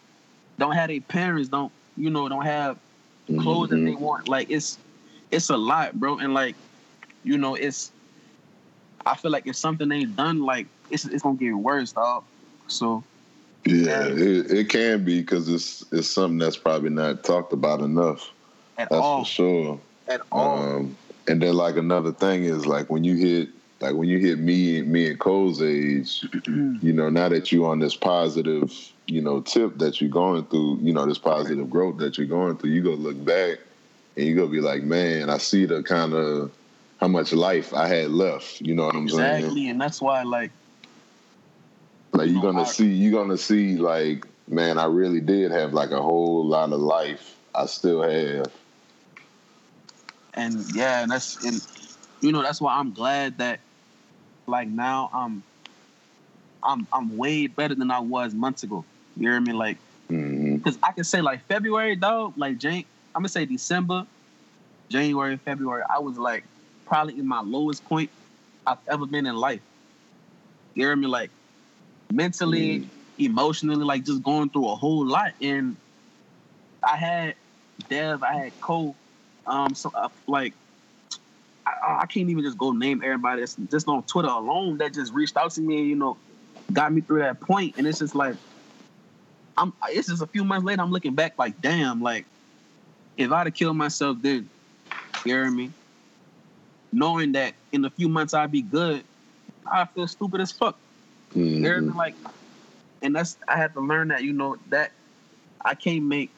don't 0.60 0.74
have 0.74 0.90
their 0.90 1.02
parents, 1.02 1.50
don't 1.50 1.72
you 1.98 2.10
know, 2.10 2.30
don't 2.30 2.46
have 2.46 2.78
clothes 3.40 3.70
that 3.70 3.78
they 3.78 3.94
Mhm. 3.94 4.00
want. 4.00 4.28
Like 4.30 4.50
it's 4.52 4.78
it's 5.32 5.50
a 5.50 5.58
lot, 5.58 6.00
bro. 6.00 6.20
And 6.20 6.34
like, 6.34 6.56
you 7.24 7.38
know, 7.38 7.56
it's 7.56 7.92
I 9.06 9.16
feel 9.16 9.32
like 9.32 9.48
if 9.48 9.56
something 9.56 9.92
ain't 9.92 10.16
done, 10.16 10.42
like 10.42 10.68
it's 10.92 11.06
it's 11.06 11.24
gonna 11.24 11.38
get 11.38 11.52
worse, 11.54 11.92
dog. 11.94 12.24
So 12.68 13.04
Yeah, 13.66 14.08
it, 14.08 14.52
it 14.52 14.70
can 14.70 15.04
be 15.04 15.22
because 15.22 15.50
it's 15.50 15.84
it's 15.92 16.08
something 16.08 16.38
that's 16.38 16.58
probably 16.58 16.90
not 16.90 17.24
talked 17.24 17.54
about 17.54 17.82
enough. 17.82 18.32
at 18.78 18.90
That's 18.90 19.02
all, 19.02 19.24
for 19.24 19.30
sure. 19.30 19.80
at 20.08 20.22
all, 20.32 20.58
Um, 20.58 20.98
and 21.28 21.42
then 21.42 21.54
like 21.54 21.78
another 21.78 22.12
thing 22.12 22.46
is 22.46 22.66
like 22.66 22.90
when 22.90 23.04
you 23.04 23.16
hit 23.16 23.50
like 23.82 23.96
when 23.96 24.08
you 24.10 24.20
hit 24.20 24.40
me 24.40 24.82
me 24.82 25.10
and 25.10 25.20
Cole's 25.20 25.62
age, 25.62 26.26
you 26.48 26.94
know, 26.94 27.10
now 27.10 27.30
that 27.30 27.52
you're 27.52 27.70
on 27.70 27.80
this 27.80 27.96
positive, 27.96 28.74
you 29.08 29.22
know, 29.22 29.42
tip 29.42 29.78
that 29.78 30.02
you're 30.02 30.10
going 30.10 30.46
through, 30.46 30.80
you 30.82 30.94
know, 30.94 31.06
this 31.06 31.18
positive 31.18 31.70
growth 31.70 31.98
that 31.98 32.18
you're 32.18 32.28
going 32.28 32.58
through, 32.58 32.72
you 32.72 32.82
go 32.82 32.92
look 32.92 33.24
back 33.24 33.60
and 34.16 34.26
you 34.26 34.36
go 34.36 34.48
be 34.48 34.62
like, 34.62 34.84
man, 34.84 35.30
I 35.30 35.38
see 35.38 35.66
the 35.66 35.84
kind 35.84 36.14
of 36.14 36.52
how 37.00 37.08
much 37.08 37.32
life 37.32 37.74
I 37.74 37.88
had 37.88 38.12
left. 38.12 38.62
You 38.62 38.76
know 38.76 38.86
what 38.86 38.96
I'm 38.96 39.10
saying? 39.10 39.38
exactly. 39.38 39.70
And 39.70 39.80
that's 39.80 40.02
why, 40.02 40.24
like, 40.24 40.52
Like 42.12 42.30
you're 42.30 42.42
gonna 42.42 42.66
see, 42.66 42.88
you're 42.88 43.12
gonna 43.12 43.38
see, 43.38 43.78
like, 43.78 44.26
man, 44.48 44.78
I 44.78 44.86
really 44.86 45.22
did 45.22 45.52
have 45.52 45.74
like 45.74 45.92
a 45.92 46.02
whole 46.02 46.46
lot 46.46 46.74
of 46.74 46.80
life. 46.80 47.36
I 47.54 47.66
still 47.66 48.02
have. 48.02 48.52
and 50.34 50.66
yeah, 50.74 51.04
and 51.04 51.12
that's 51.12 51.44
and 51.46 51.62
you 52.22 52.32
know 52.32 52.42
that's 52.42 52.62
why 52.62 52.78
I'm 52.78 52.94
glad 52.94 53.38
that 53.40 53.60
like 54.48 54.68
now 54.68 55.10
I'm 55.14 55.44
I'm 56.64 56.88
I'm 56.92 57.18
way 57.18 57.48
better 57.48 57.76
than 57.76 57.92
I 57.92 58.00
was 58.00 58.34
months 58.34 58.64
ago. 58.64 58.86
You 59.18 59.30
hear 59.30 59.42
me? 59.42 59.54
Like 59.54 59.78
mm-hmm. 60.10 60.56
Because 60.56 60.78
I 60.84 60.92
can 60.92 61.04
say 61.04 61.22
like 61.22 61.46
February, 61.48 61.96
dog, 61.96 62.34
like 62.38 62.58
Jan- 62.58 62.86
I'm 63.16 63.22
gonna 63.22 63.30
say 63.30 63.46
December, 63.46 64.06
January, 64.90 65.38
February. 65.38 65.84
I 65.90 66.00
was 66.00 66.18
like 66.18 66.44
probably 66.86 67.18
in 67.18 67.28
my 67.28 67.42
lowest 67.42 67.84
point 67.86 68.10
I've 68.66 68.80
ever 68.88 69.06
been 69.06 69.26
in 69.26 69.36
life. 69.36 69.62
You 70.76 70.86
hear 70.86 70.96
me? 70.96 71.08
Like 71.08 71.32
mentally, 72.12 72.90
emotionally, 73.18 73.84
like 73.84 74.04
just 74.06 74.24
going 74.24 74.50
through 74.50 74.68
a 74.70 74.76
whole 74.76 75.06
lot. 75.06 75.34
And 75.42 75.78
I 76.84 76.96
had 76.96 77.36
Dev, 77.90 78.24
I 78.24 78.34
had 78.34 78.60
Cole, 78.62 78.96
um, 79.46 79.74
so 79.76 79.92
uh, 79.94 80.10
like 80.28 80.54
I, 81.66 82.00
I 82.02 82.06
can't 82.06 82.30
even 82.30 82.44
just 82.44 82.58
go 82.58 82.72
name 82.72 83.02
everybody 83.04 83.42
that's 83.42 83.56
just 83.56 83.88
on 83.88 84.04
Twitter 84.04 84.30
alone 84.30 84.78
that 84.78 84.94
just 84.94 85.14
reached 85.14 85.38
out 85.38 85.52
to 85.52 85.62
me 85.62 85.80
and 85.80 85.88
you 85.88 85.96
know 85.96 86.18
got 86.72 86.94
me 86.94 87.02
through 87.02 87.20
that 87.20 87.42
point. 87.42 87.76
And 87.78 87.88
it's 87.88 88.00
just 88.00 88.16
like 88.16 88.36
I'm 89.58 89.74
it's 89.90 90.08
just 90.08 90.22
a 90.22 90.28
few 90.28 90.44
months 90.44 90.66
later, 90.66 90.82
I'm 90.82 90.92
looking 90.92 91.16
back 91.16 91.34
like, 91.38 91.60
damn, 91.62 92.02
like 92.02 92.26
if 93.18 93.32
I'd 93.32 93.48
have 93.48 93.54
killed 93.54 93.78
myself 93.78 94.18
then, 94.22 94.50
you 95.26 95.34
hear 95.34 95.52
me? 95.52 95.72
Knowing 96.92 97.34
that 97.34 97.54
in 97.72 97.86
a 97.86 97.90
few 97.90 98.10
months 98.10 98.34
I'd 98.34 98.52
be 98.52 98.62
good, 98.62 99.04
I 99.68 99.86
feel 99.94 100.08
stupid 100.08 100.42
as 100.42 100.52
fuck. 100.52 100.80
You 101.36 101.44
hear 101.46 101.82
me? 101.82 101.92
hmm 101.92 101.98
Like, 101.98 102.16
and 103.02 103.16
that's 103.16 103.38
I 103.48 103.58
had 103.58 103.74
to 103.74 103.82
learn 103.82 104.10
that, 104.10 104.24
you 104.24 104.34
know, 104.34 104.58
that 104.70 104.92
I 105.64 105.76
can't 105.76 106.04
make 106.04 106.32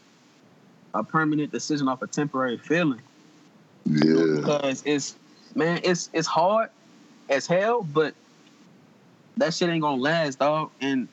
a 0.94 1.04
permanent 1.04 1.52
decision 1.52 1.88
off 1.88 2.02
a 2.02 2.08
temporary 2.08 2.58
feeling. 2.58 3.02
you 3.86 4.14
know, 4.14 4.26
Yeah. 4.26 4.36
Because 4.38 4.84
it's 4.86 5.16
man, 5.56 5.82
it's 5.84 6.10
it's 6.14 6.28
hard 6.28 6.70
as 7.30 7.48
hell, 7.48 7.84
but 7.84 8.14
that 9.38 9.54
shit 9.54 9.70
ain't 9.70 9.82
gonna 9.82 10.02
last, 10.02 10.40
dog. 10.40 10.72
And 10.82 11.08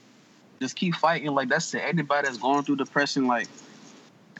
just 0.61 0.76
keep 0.76 0.95
fighting. 0.97 1.29
Like 1.31 1.49
that's 1.49 1.70
to 1.72 1.85
anybody 1.85 2.26
that's 2.26 2.39
going 2.39 2.64
through 2.64 2.76
depression, 2.76 3.26
like 3.26 3.49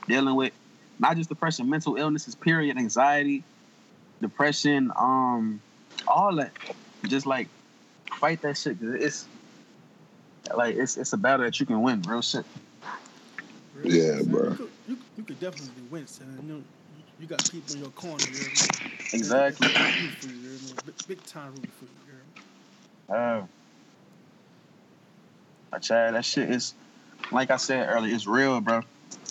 dealing 0.07 0.35
with 0.35 0.53
not 0.99 1.15
just 1.15 1.29
depression, 1.29 1.69
mental 1.69 1.95
illnesses, 1.95 2.35
period, 2.35 2.77
anxiety, 2.77 3.43
depression, 4.21 4.91
um, 4.97 5.61
all 6.07 6.35
that. 6.35 6.51
Just 7.07 7.25
like 7.25 7.47
fight 8.15 8.41
that 8.43 8.57
shit. 8.57 8.79
'cause 8.79 8.95
it's 8.95 9.27
like 10.55 10.75
it's 10.75 10.97
it's 10.97 11.13
a 11.13 11.17
battle 11.17 11.45
that 11.45 11.59
you 11.59 11.65
can 11.65 11.81
win, 11.81 12.01
real 12.03 12.21
shit. 12.21 12.45
Real 13.73 13.91
Yeah, 13.91 14.21
son. 14.21 14.25
bro. 14.25 14.49
You 14.49 14.53
could, 14.55 14.73
you, 14.87 14.99
you 15.15 15.25
could 15.25 15.39
definitely 15.39 15.83
win, 15.83 16.07
son. 16.07 16.41
You, 16.41 16.47
know, 16.47 16.65
you 17.17 17.27
got 17.27 17.47
people 17.47 17.75
in 17.75 17.81
your 17.81 17.91
corner. 17.91 18.27
You 18.27 18.39
hear 18.39 18.51
me? 18.51 18.69
Exactly. 19.13 19.73
Rooting 19.77 20.11
for 20.11 20.27
you, 20.27 20.35
you 20.41 20.49
hear 20.51 20.59
me? 20.59 20.79
Big, 20.85 20.95
big 21.07 21.25
time 21.25 21.55
rooting 21.55 21.71
for 21.71 21.85
you. 21.85 21.91
you 22.05 22.11
hear 22.13 22.25
me? 22.25 22.33
Uh, 23.09 23.47
Chad, 25.81 26.15
that 26.15 26.25
shit 26.25 26.49
is 26.49 26.75
like 27.31 27.51
I 27.51 27.57
said 27.57 27.87
earlier, 27.89 28.15
it's 28.15 28.27
real, 28.27 28.61
bro. 28.61 28.81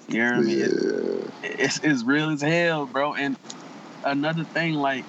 You 0.08 0.14
hear 0.22 0.42
me? 0.42 0.54
It- 0.62 0.72
Yeah. 0.72 1.30
it's 1.42 1.84
it's 1.84 2.04
real 2.04 2.30
as 2.30 2.42
hell, 2.42 2.86
bro. 2.86 3.14
And 3.14 3.38
another 4.04 4.44
thing, 4.44 4.74
like 4.74 5.06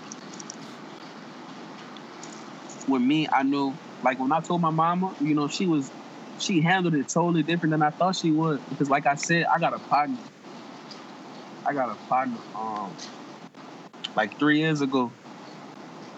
with 2.89 3.01
me, 3.01 3.27
I 3.31 3.43
knew 3.43 3.75
like 4.03 4.19
when 4.19 4.31
I 4.31 4.39
told 4.41 4.61
my 4.61 4.69
mama, 4.71 5.15
you 5.21 5.35
know, 5.35 5.47
she 5.47 5.67
was 5.67 5.91
she 6.39 6.61
handled 6.61 6.95
it 6.95 7.09
totally 7.09 7.43
different 7.43 7.71
than 7.71 7.81
I 7.81 7.89
thought 7.89 8.15
she 8.15 8.31
would. 8.31 8.67
Because 8.69 8.89
like 8.89 9.05
I 9.05 9.15
said, 9.15 9.45
I 9.45 9.59
got 9.59 9.73
a 9.73 9.79
partner. 9.79 10.17
I 11.65 11.73
got 11.73 11.89
a 11.89 11.95
partner. 12.07 12.39
Um, 12.55 12.95
like 14.15 14.37
three 14.39 14.59
years 14.59 14.81
ago, 14.81 15.11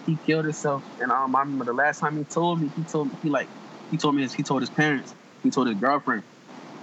he 0.06 0.16
killed 0.16 0.44
himself, 0.44 0.84
and 1.00 1.12
um, 1.12 1.34
I 1.36 1.40
remember 1.40 1.64
the 1.64 1.72
last 1.72 2.00
time 2.00 2.16
he 2.16 2.24
told 2.24 2.60
me, 2.60 2.70
he 2.74 2.82
told 2.84 3.12
me 3.12 3.18
he 3.22 3.30
like 3.30 3.48
he 3.90 3.96
told 3.98 4.14
me 4.14 4.22
his, 4.22 4.34
he 4.34 4.42
told 4.42 4.62
his 4.62 4.70
parents, 4.70 5.14
he 5.42 5.50
told 5.50 5.68
his 5.68 5.76
girlfriend, 5.76 6.22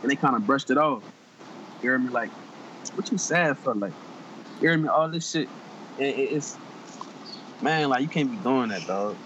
and 0.02 0.12
they 0.12 0.16
kind 0.16 0.36
of 0.36 0.46
brushed 0.46 0.70
it 0.70 0.78
off. 0.78 1.04
You 1.82 1.90
hear 1.90 2.00
me? 2.00 2.10
Like, 2.10 2.32
what 2.96 3.12
you 3.12 3.18
sad 3.18 3.58
for? 3.58 3.74
Like, 3.76 3.94
you 4.62 4.70
hear 4.70 4.78
me? 4.78 4.88
All 4.88 5.10
this 5.10 5.30
shit, 5.32 5.50
it, 5.98 6.04
it- 6.06 6.34
it's 6.34 6.58
man, 7.62 7.90
like 7.90 8.02
you 8.02 8.08
can't 8.10 8.32
be 8.32 8.38
doing 8.38 8.70
that, 8.70 8.86
dog, 8.88 9.18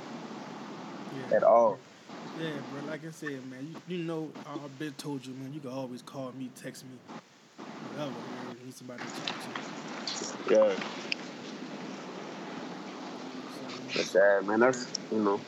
Yeah. 1.30 1.38
at 1.38 1.44
all. 1.44 1.78
Yeah, 2.40 2.50
bro. 2.72 2.82
Like 2.90 3.06
I 3.08 3.12
said, 3.12 3.46
man, 3.50 3.68
you, 3.88 3.98
you 3.98 4.04
know, 4.04 4.30
I've 4.48 4.80
been 4.80 4.94
told 4.94 5.26
you, 5.26 5.34
man. 5.34 5.54
You 5.54 5.60
can 5.60 5.72
always 5.72 6.02
call 6.02 6.32
me, 6.38 6.50
text 6.62 6.84
me, 6.84 6.92
whatever. 7.92 8.12
Man, 8.12 8.58
you 8.60 8.66
need 8.66 8.74
somebody 8.74 9.00
to 9.00 9.06
talk 9.22 9.28
to. 10.48 10.54
Yeah, 10.54 10.76
So, 13.94 13.98
that's 13.98 14.10
sad, 14.12 14.48
man. 14.48 14.60
That's 14.60 14.88
you 15.12 15.20
know, 15.20 15.40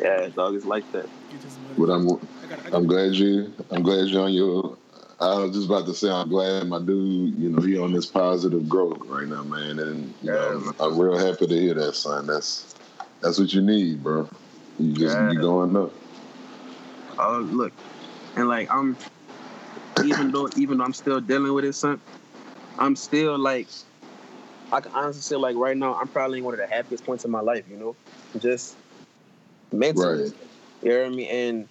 yeah, 0.00 0.28
dog, 0.28 0.54
it's 0.54 0.64
like 0.64 0.90
that. 0.92 1.08
get 1.30 1.44
you 1.44 1.50
some 1.50 1.66
other- 1.66 1.86
But 1.86 1.92
I'm 1.92 2.08
I 2.08 2.46
got, 2.46 2.58
I 2.66 2.70
got, 2.70 2.74
I'm 2.76 2.86
glad 2.86 3.14
you 3.14 3.52
I'm 3.70 3.82
glad 3.82 4.08
you're 4.08 4.22
on 4.22 4.32
your 4.32 4.76
I 5.20 5.34
was 5.34 5.52
just 5.54 5.66
about 5.66 5.84
to 5.86 5.94
say 5.94 6.08
I'm 6.10 6.30
glad 6.30 6.66
my 6.66 6.78
dude, 6.78 7.34
you 7.38 7.50
know, 7.50 7.60
he 7.60 7.78
on 7.78 7.92
this 7.92 8.06
positive 8.06 8.66
growth 8.68 8.98
right 9.04 9.26
now, 9.28 9.42
man. 9.42 9.78
And 9.78 10.14
you 10.22 10.30
know, 10.32 10.72
I'm 10.80 10.98
real 10.98 11.18
happy 11.18 11.46
to 11.46 11.54
hear 11.54 11.74
that, 11.74 11.94
son. 11.94 12.26
That's 12.26 12.74
that's 13.20 13.38
what 13.38 13.52
you 13.52 13.62
need, 13.62 14.02
bro. 14.02 14.28
You 14.78 14.92
just 14.94 15.16
Yeah. 15.16 15.32
you 15.32 15.40
going 15.40 15.76
up. 15.76 15.92
Oh, 17.18 17.38
look, 17.38 17.72
and 18.36 18.48
like 18.48 18.70
I'm, 18.72 18.96
even 20.04 20.30
though 20.30 20.48
even 20.56 20.78
though 20.78 20.84
I'm 20.84 20.94
still 20.94 21.20
dealing 21.20 21.52
with 21.52 21.64
it, 21.64 21.74
son, 21.74 22.00
I'm 22.78 22.96
still 22.96 23.38
like, 23.38 23.68
I 24.72 24.80
can 24.80 24.92
honestly 24.92 25.22
say 25.22 25.36
like 25.36 25.56
right 25.56 25.76
now 25.76 25.94
I'm 25.94 26.08
probably 26.08 26.38
in 26.38 26.44
one 26.44 26.54
of 26.54 26.60
the 26.60 26.66
happiest 26.66 27.04
points 27.04 27.24
in 27.24 27.30
my 27.30 27.40
life. 27.40 27.64
You 27.68 27.76
know, 27.76 27.96
just 28.38 28.78
mentally. 29.72 30.24
Right. 30.24 30.32
You 30.82 30.90
hear 30.90 31.10
me? 31.10 31.28
And 31.28 31.68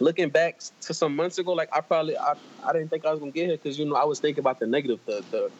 looking 0.00 0.30
back 0.30 0.60
to 0.80 0.94
some 0.94 1.14
months 1.14 1.38
ago, 1.38 1.52
like 1.52 1.68
I 1.72 1.80
probably 1.80 2.16
I, 2.18 2.34
I 2.66 2.72
didn't 2.72 2.88
think 2.88 3.06
I 3.06 3.10
was 3.10 3.20
gonna 3.20 3.30
get 3.30 3.46
here 3.46 3.56
because 3.56 3.78
you 3.78 3.84
know 3.84 3.94
I 3.94 4.04
was 4.04 4.18
thinking 4.18 4.40
about 4.40 4.58
the 4.58 4.66
negative, 4.66 5.00
the 5.06 5.24
the 5.30 5.52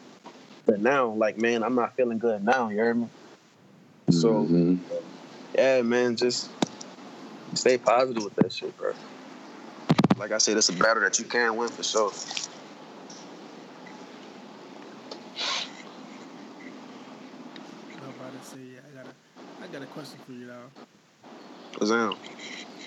the 0.65 0.77
now. 0.77 1.07
Like 1.13 1.37
man, 1.37 1.63
I'm 1.63 1.75
not 1.75 1.95
feeling 1.95 2.17
good 2.17 2.43
now. 2.43 2.69
You 2.69 2.75
hear 2.75 2.93
me? 2.93 3.07
So 4.09 4.45
Mhm. 4.45 4.79
yeah, 5.53 5.81
man, 5.81 6.15
just 6.15 6.49
stay 7.55 7.77
positive 7.77 8.23
with 8.23 8.35
that 8.35 8.53
shit, 8.53 8.75
bro. 8.77 8.93
Like 10.17 10.31
I 10.31 10.37
said, 10.37 10.55
it's 10.57 10.69
a 10.69 10.73
battle 10.73 11.03
that 11.03 11.19
you 11.19 11.25
can't 11.25 11.55
win 11.55 11.67
for 11.67 11.83
sure. 11.83 12.11
I'm 18.01 18.09
about 18.09 18.31
to 18.41 18.47
say, 18.47 18.59
yeah, 18.59 18.79
I 18.87 18.95
got 18.95 19.07
a, 19.07 19.63
I 19.63 19.67
got 19.67 19.81
a 19.81 19.87
question 19.87 20.19
for 20.25 20.31
you, 20.31 20.47
dog. 20.47 20.71
What's 21.77 21.91
that? 21.91 22.15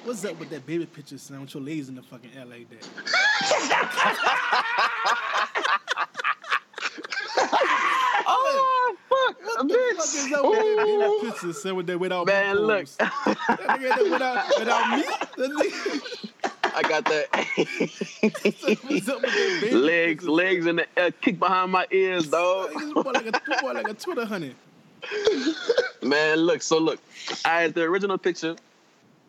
What's 0.05 0.25
up 0.25 0.39
with 0.39 0.49
that 0.51 0.67
baby 0.67 0.87
picture, 0.87 1.19
son? 1.19 1.43
With 1.43 1.53
your 1.55 1.63
legs 1.63 1.91
in 1.91 1.97
the 1.97 2.03
fucking 2.03 2.31
LA 2.35 2.45
like 2.45 2.71
that? 2.71 2.87
Oh 8.27 8.97
fuck, 9.09 9.37
What 9.45 9.69
the 10.31 10.37
fuck 10.37 10.47
is 10.47 10.47
up 10.47 10.47
with 10.47 10.67
that 10.67 11.21
baby 11.21 11.31
picture, 11.31 11.53
son? 11.53 11.77
With 11.77 11.87
that 11.87 12.01
me 12.01 12.09
Man, 12.25 12.57
look. 12.57 12.87
That 12.99 13.07
nigga 13.81 13.89
that 13.97 14.11
without, 14.11 14.59
without 14.59 14.99
me? 14.99 15.05
That 15.37 15.51
nigga- 15.51 16.17
I 16.73 16.83
got 16.83 17.05
that 17.07 17.27
What's 18.85 19.09
up 19.09 19.23
with 19.23 19.33
that 19.33 19.59
baby 19.61 19.75
legs, 19.75 20.25
legs 20.29 20.67
in 20.67 20.77
the 20.77 20.87
air, 20.97 21.11
kick 21.11 21.39
behind 21.39 21.73
my 21.73 21.87
ears, 21.91 22.29
dog. 22.29 22.73
Boy 22.95 23.03
like 23.11 23.27
a, 23.27 23.61
boy 23.61 23.73
like 23.73 23.89
a 23.89 23.95
Twitter 23.95 24.25
honey. 24.25 24.55
Man, 26.03 26.39
look, 26.39 26.63
so 26.63 26.79
look, 26.79 27.01
I 27.45 27.63
had 27.63 27.75
the 27.75 27.83
original 27.83 28.19
picture. 28.19 28.57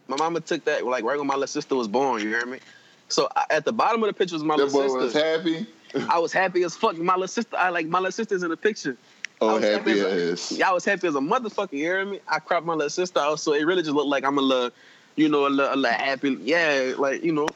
My 0.08 0.18
mama 0.18 0.42
took 0.42 0.64
that 0.66 0.86
like 0.86 1.04
right 1.04 1.18
when 1.18 1.28
my 1.28 1.34
little 1.36 1.48
sister 1.48 1.76
was 1.76 1.88
born. 1.88 2.22
You 2.22 2.30
hear 2.30 2.46
me? 2.46 2.60
So 3.08 3.28
I, 3.36 3.46
at 3.50 3.66
the 3.66 3.74
bottom 3.74 4.04
of 4.04 4.08
the 4.08 4.14
picture 4.14 4.36
was 4.36 4.44
my 4.44 4.56
That 4.58 4.66
little 4.66 4.88
boy 4.90 4.94
was 5.00 5.14
sister. 5.14 5.38
happy. 5.38 5.66
I 6.10 6.20
was 6.20 6.32
happy 6.34 6.64
as 6.64 6.76
fuck. 6.76 6.98
My 6.98 7.14
little 7.14 7.28
sister, 7.28 7.56
I 7.58 7.70
like 7.70 7.88
my 7.88 8.00
little 8.00 8.12
sister's 8.12 8.44
in 8.44 8.50
the 8.50 8.58
picture. 8.58 8.98
I 9.42 9.46
Oh, 9.46 9.56
was 9.56 9.64
happy 9.64 9.98
happy 10.00 10.02
as. 10.02 10.52
Yeah, 10.52 10.70
I 10.70 10.74
was 10.74 10.86
happy 10.86 11.08
as 11.08 11.16
a 11.16 11.20
motherfucker. 11.20 11.72
You 11.74 11.80
hear 11.80 12.06
me? 12.06 12.20
I 12.28 12.38
cropped 12.40 12.66
my 12.66 12.74
little 12.74 12.90
sister 12.92 13.20
out, 13.20 13.40
so 13.40 13.54
it 13.54 13.64
really 13.66 13.82
just 13.82 13.96
looked 13.96 14.10
like 14.10 14.24
I'm 14.24 14.38
a 14.38 14.42
little, 14.42 14.70
you 15.16 15.30
know, 15.30 15.48
a 15.48 15.50
little, 15.50 15.74
a 15.74 15.76
little 15.76 15.98
happy. 15.98 16.38
Yeah, 16.42 16.94
like 16.98 17.24
you 17.24 17.32
know. 17.32 17.48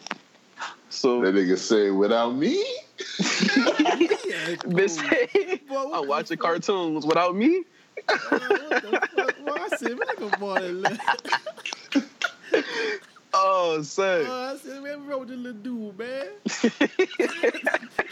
So 0.89 1.21
That 1.21 1.36
nigga 1.36 1.57
say 1.57 1.91
without 1.91 2.36
me? 2.36 2.55
Yeah, 2.57 4.55
cool. 4.55 4.71
bitch, 4.73 5.67
Boy, 5.67 5.77
I'm 5.77 5.91
the 5.91 6.01
watching 6.03 6.38
fuck? 6.38 6.45
cartoons 6.47 7.05
without 7.05 7.36
me. 7.36 7.63
Uh, 8.07 8.13
what 8.15 8.81
the 8.81 9.09
fuck? 9.15 9.38
Boy, 9.45 9.51
I 9.53 9.67
said, 9.69 9.89
man, 9.89 10.07
nigga, 10.17 10.39
boy. 10.39 10.97
Oh, 13.38 13.81
son. 13.81 14.25
Uh, 14.25 14.53
I 14.53 14.57
said, 14.57 14.81
man, 14.81 14.99
what's 14.99 15.09
wrong 15.09 15.19
with 15.19 15.29
this 15.29 15.38
little 15.38 15.61
dude, 15.61 15.99
man? 15.99 16.27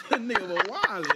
that 0.09 0.19
nigga 0.19 0.47
was 0.49 0.67
wild. 0.67 1.07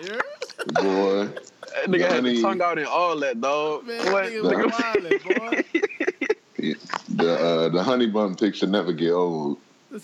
Boy. 0.73 1.29
That 1.73 1.85
nigga 1.89 2.01
had 2.01 2.11
Honey. 2.11 2.35
the 2.35 2.41
tongue 2.41 2.61
out 2.61 2.77
and 2.77 2.87
all 2.87 3.19
that, 3.19 3.39
dog. 3.41 3.85
Man, 3.85 4.11
What? 4.11 4.25
nigga 4.25 4.41
Nigga. 4.43 4.71
wild, 4.71 5.73
boy. 5.73 6.75
The 7.09 7.33
uh, 7.39 7.69
the 7.69 7.83
honey 7.83 8.07
bun 8.07 8.35
picture 8.35 8.67
never 8.67 8.91
get 8.93 9.11
old. 9.11 9.57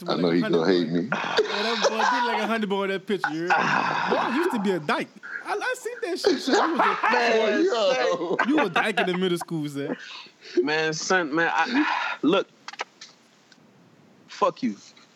I 0.08 0.16
know 0.16 0.28
like 0.30 0.34
he 0.36 0.40
a 0.40 0.44
honey 0.44 0.56
gonna 0.58 0.72
hate 0.72 0.88
me. 0.90 1.02
Man, 1.02 1.10
that 1.10 1.86
boy 1.90 1.98
did 1.98 2.28
like 2.34 2.42
a 2.44 2.48
honey 2.48 2.66
boy 2.68 2.84
in 2.86 2.90
that 2.92 3.06
picture, 3.08 3.34
you? 3.34 3.48
Boy, 3.48 3.54
I 3.56 4.36
used 4.38 4.52
to 4.52 4.60
be 4.60 4.72
a 4.72 4.80
dyke. 4.80 5.10
I, 5.46 5.54
I 5.54 5.76
seen 5.78 5.94
that 6.04 6.20
shit. 6.20 6.40
son. 6.40 6.70
You 6.70 6.78
was, 6.78 6.80
a, 6.80 7.12
Man, 7.12 7.66
yo. 7.66 8.38
you 8.48 8.56
was 8.58 8.68
a 8.68 8.70
dyke 8.70 9.00
in 9.02 9.08
the 9.08 9.18
middle 9.18 9.38
school, 9.38 9.68
sir. 9.68 9.96
man, 10.62 10.94
son, 10.94 11.34
man, 11.36 11.52
I, 11.54 12.16
look. 12.22 12.48
Fuck 14.28 14.64
you. 14.64 14.76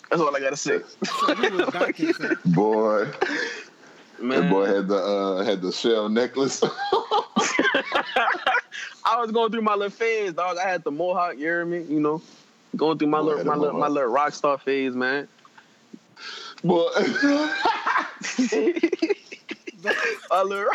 That's 0.10 0.22
all 0.22 0.36
I 0.36 0.40
gotta 0.40 0.58
say. 0.58 0.80
So 1.06 1.28
you 1.42 1.52
was 1.58 1.68
dyking, 1.70 2.14
sir. 2.16 2.36
Boy, 2.46 3.08
Man, 4.20 4.42
that 4.42 4.50
boy 4.50 4.66
had 4.66 4.88
the 4.88 4.98
uh, 4.98 5.44
had 5.44 5.62
the 5.62 5.72
shell 5.72 6.10
necklace. 6.10 6.64
I 9.06 9.20
was 9.20 9.32
going 9.32 9.52
through 9.52 9.62
my 9.62 9.74
little 9.74 9.90
phase, 9.90 10.34
dog. 10.34 10.58
I 10.58 10.68
had 10.68 10.84
the 10.84 10.92
mohawk, 10.92 11.36
you 11.36 11.46
hear 11.46 11.66
me? 11.66 11.84
You 11.84 12.00
know, 12.00 12.22
going 12.76 12.98
through 12.98 13.10
my 13.10 13.20
Boy, 13.20 13.26
little, 13.26 13.46
my 13.46 13.56
little, 13.56 13.80
my 13.80 13.88
little 13.88 14.10
rock 14.10 14.34
star 14.34 14.58
phase, 14.58 14.96
man. 14.96 15.28
But 16.64 16.92
My 20.32 20.42
little, 20.42 20.72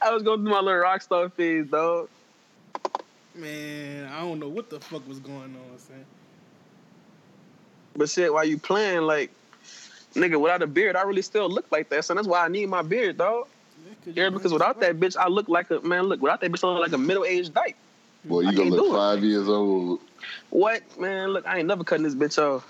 I 0.00 0.12
was 0.12 0.22
going 0.22 0.40
through 0.40 0.50
my 0.50 0.60
little 0.60 0.80
rock 0.80 1.02
star 1.02 1.28
phase, 1.28 1.66
dog. 1.66 2.08
Man, 3.34 4.10
I 4.12 4.20
don't 4.20 4.40
know 4.40 4.48
what 4.48 4.70
the 4.70 4.80
fuck 4.80 5.06
was 5.06 5.20
going 5.20 5.54
on, 5.54 5.78
son. 5.78 6.04
But 7.96 8.08
shit, 8.08 8.32
while 8.32 8.44
you 8.44 8.58
playing, 8.58 9.02
like, 9.02 9.30
nigga, 10.14 10.40
without 10.40 10.62
a 10.62 10.66
beard, 10.66 10.96
I 10.96 11.02
really 11.02 11.22
still 11.22 11.48
look 11.48 11.70
like 11.70 11.88
that. 11.90 12.04
So 12.04 12.14
that's 12.14 12.26
why 12.26 12.44
I 12.44 12.48
need 12.48 12.68
my 12.68 12.82
beard, 12.82 13.18
dog. 13.18 13.46
Yeah, 14.06 14.30
because 14.30 14.52
without 14.52 14.80
that 14.80 14.98
bitch, 14.98 15.16
I 15.16 15.28
look 15.28 15.48
like 15.48 15.70
a 15.70 15.80
man. 15.80 16.04
Look, 16.04 16.20
without 16.20 16.40
that 16.40 16.50
bitch, 16.50 16.64
I 16.64 16.72
look 16.72 16.80
like 16.80 16.92
a 16.92 16.98
middle 16.98 17.24
aged 17.24 17.54
dyke. 17.54 17.76
boy, 18.24 18.46
I 18.46 18.50
you 18.50 18.56
gonna 18.56 18.70
look 18.70 18.86
do 18.86 18.94
it. 18.94 18.96
five 18.96 19.22
years 19.22 19.48
old. 19.48 20.00
What, 20.50 20.82
man? 20.98 21.28
Look, 21.28 21.46
I 21.46 21.58
ain't 21.58 21.68
never 21.68 21.84
cutting 21.84 22.04
this 22.04 22.14
bitch 22.14 22.38
off. 22.42 22.66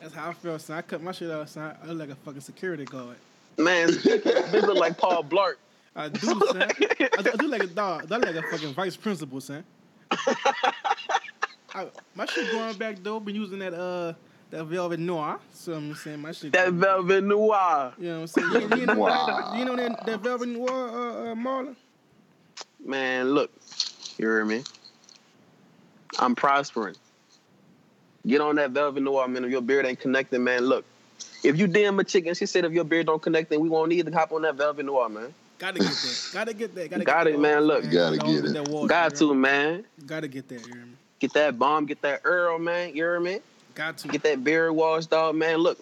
That's 0.00 0.14
how 0.14 0.30
I 0.30 0.32
feel. 0.34 0.58
son. 0.58 0.76
I 0.78 0.82
cut 0.82 1.02
my 1.02 1.12
shit 1.12 1.30
off, 1.30 1.48
son. 1.48 1.74
I 1.82 1.86
look 1.86 1.98
like 1.98 2.10
a 2.10 2.14
fucking 2.16 2.40
security 2.40 2.84
guard. 2.84 3.16
Man, 3.58 3.88
bitch 3.90 4.66
look 4.66 4.76
like 4.76 4.98
Paul 4.98 5.24
Blart. 5.24 5.54
I 5.94 6.08
do, 6.08 6.18
son. 6.18 6.62
I 6.62 7.22
do, 7.22 7.30
I 7.32 7.36
do 7.36 7.48
like 7.48 7.62
a 7.62 7.66
dog. 7.68 8.12
I 8.12 8.16
look 8.16 8.26
like 8.26 8.36
a 8.36 8.42
fucking 8.42 8.74
vice 8.74 8.96
principal, 8.96 9.40
son. 9.40 9.64
I, 11.74 11.86
my 12.14 12.26
shit 12.26 12.50
going 12.50 12.76
back 12.76 12.96
though. 13.02 13.20
Been 13.20 13.34
using 13.34 13.58
that 13.60 13.74
uh 13.74 14.12
that 14.50 14.64
velvet 14.64 15.00
noir. 15.00 15.38
So 15.52 15.74
I'm 15.74 15.94
saying 15.94 16.20
my 16.20 16.32
shit. 16.32 16.52
That 16.52 16.72
velvet 16.72 17.24
noir. 17.24 17.92
You 17.98 18.08
know 18.08 18.20
what 18.20 18.20
I'm 18.20 18.26
saying? 18.50 18.70
You, 18.70 18.76
you 18.78 18.86
know, 18.86 18.94
Wow. 18.94 19.26
that, 19.26 19.58
you 19.58 19.64
know 19.64 19.76
that, 19.76 20.06
that 20.06 20.20
velvet 20.20 20.48
noir, 20.48 20.70
uh, 20.70 21.32
uh, 21.32 21.34
Marlon? 21.34 21.76
Man, 22.84 23.30
look, 23.30 23.50
you 24.18 24.26
hear 24.26 24.44
me? 24.44 24.62
I'm 26.18 26.34
prospering. 26.34 26.94
Get 28.26 28.40
on 28.40 28.56
that 28.56 28.70
velvet 28.70 29.02
noir, 29.02 29.28
man. 29.28 29.44
If 29.44 29.50
your 29.50 29.60
beard 29.60 29.86
ain't 29.86 30.00
connecting, 30.00 30.42
man, 30.42 30.64
look. 30.64 30.84
If 31.42 31.58
you 31.58 31.68
DM 31.68 32.00
a 32.00 32.04
chicken, 32.04 32.34
she 32.34 32.46
said 32.46 32.64
if 32.64 32.72
your 32.72 32.84
beard 32.84 33.06
don't 33.06 33.22
connect, 33.22 33.50
then 33.50 33.60
we 33.60 33.68
won't 33.68 33.88
need 33.88 34.06
to 34.06 34.12
hop 34.12 34.32
on 34.32 34.42
that 34.42 34.56
velvet 34.56 34.84
noir, 34.84 35.08
man. 35.08 35.32
Gotta 35.58 35.78
get 35.78 35.88
that. 35.88 36.30
Gotta 36.32 36.52
get 36.52 36.74
that. 36.74 36.90
Gotta 36.90 37.04
Got 37.04 37.24
get 37.24 37.34
it, 37.34 37.40
man. 37.40 37.62
Look. 37.62 37.90
Gotta 37.90 38.18
get 38.18 38.44
it. 38.44 38.52
That 38.52 38.68
water, 38.68 38.88
Got 38.88 39.14
to, 39.16 39.34
man. 39.34 39.84
Gotta 40.06 40.28
get 40.28 40.48
that. 40.48 40.66
You 40.66 40.72
hear 40.74 40.84
me? 40.84 40.92
Get 41.18 41.32
that 41.32 41.58
balm, 41.58 41.86
get 41.86 42.02
that 42.02 42.20
Earl, 42.24 42.58
man. 42.58 42.88
You 42.90 42.94
hear 42.96 43.20
me? 43.20 43.40
Got 43.76 43.98
to. 43.98 44.08
Get 44.08 44.22
that 44.22 44.42
beard 44.42 44.72
washed, 44.74 45.10
dog, 45.10 45.36
man. 45.36 45.58
Look. 45.58 45.78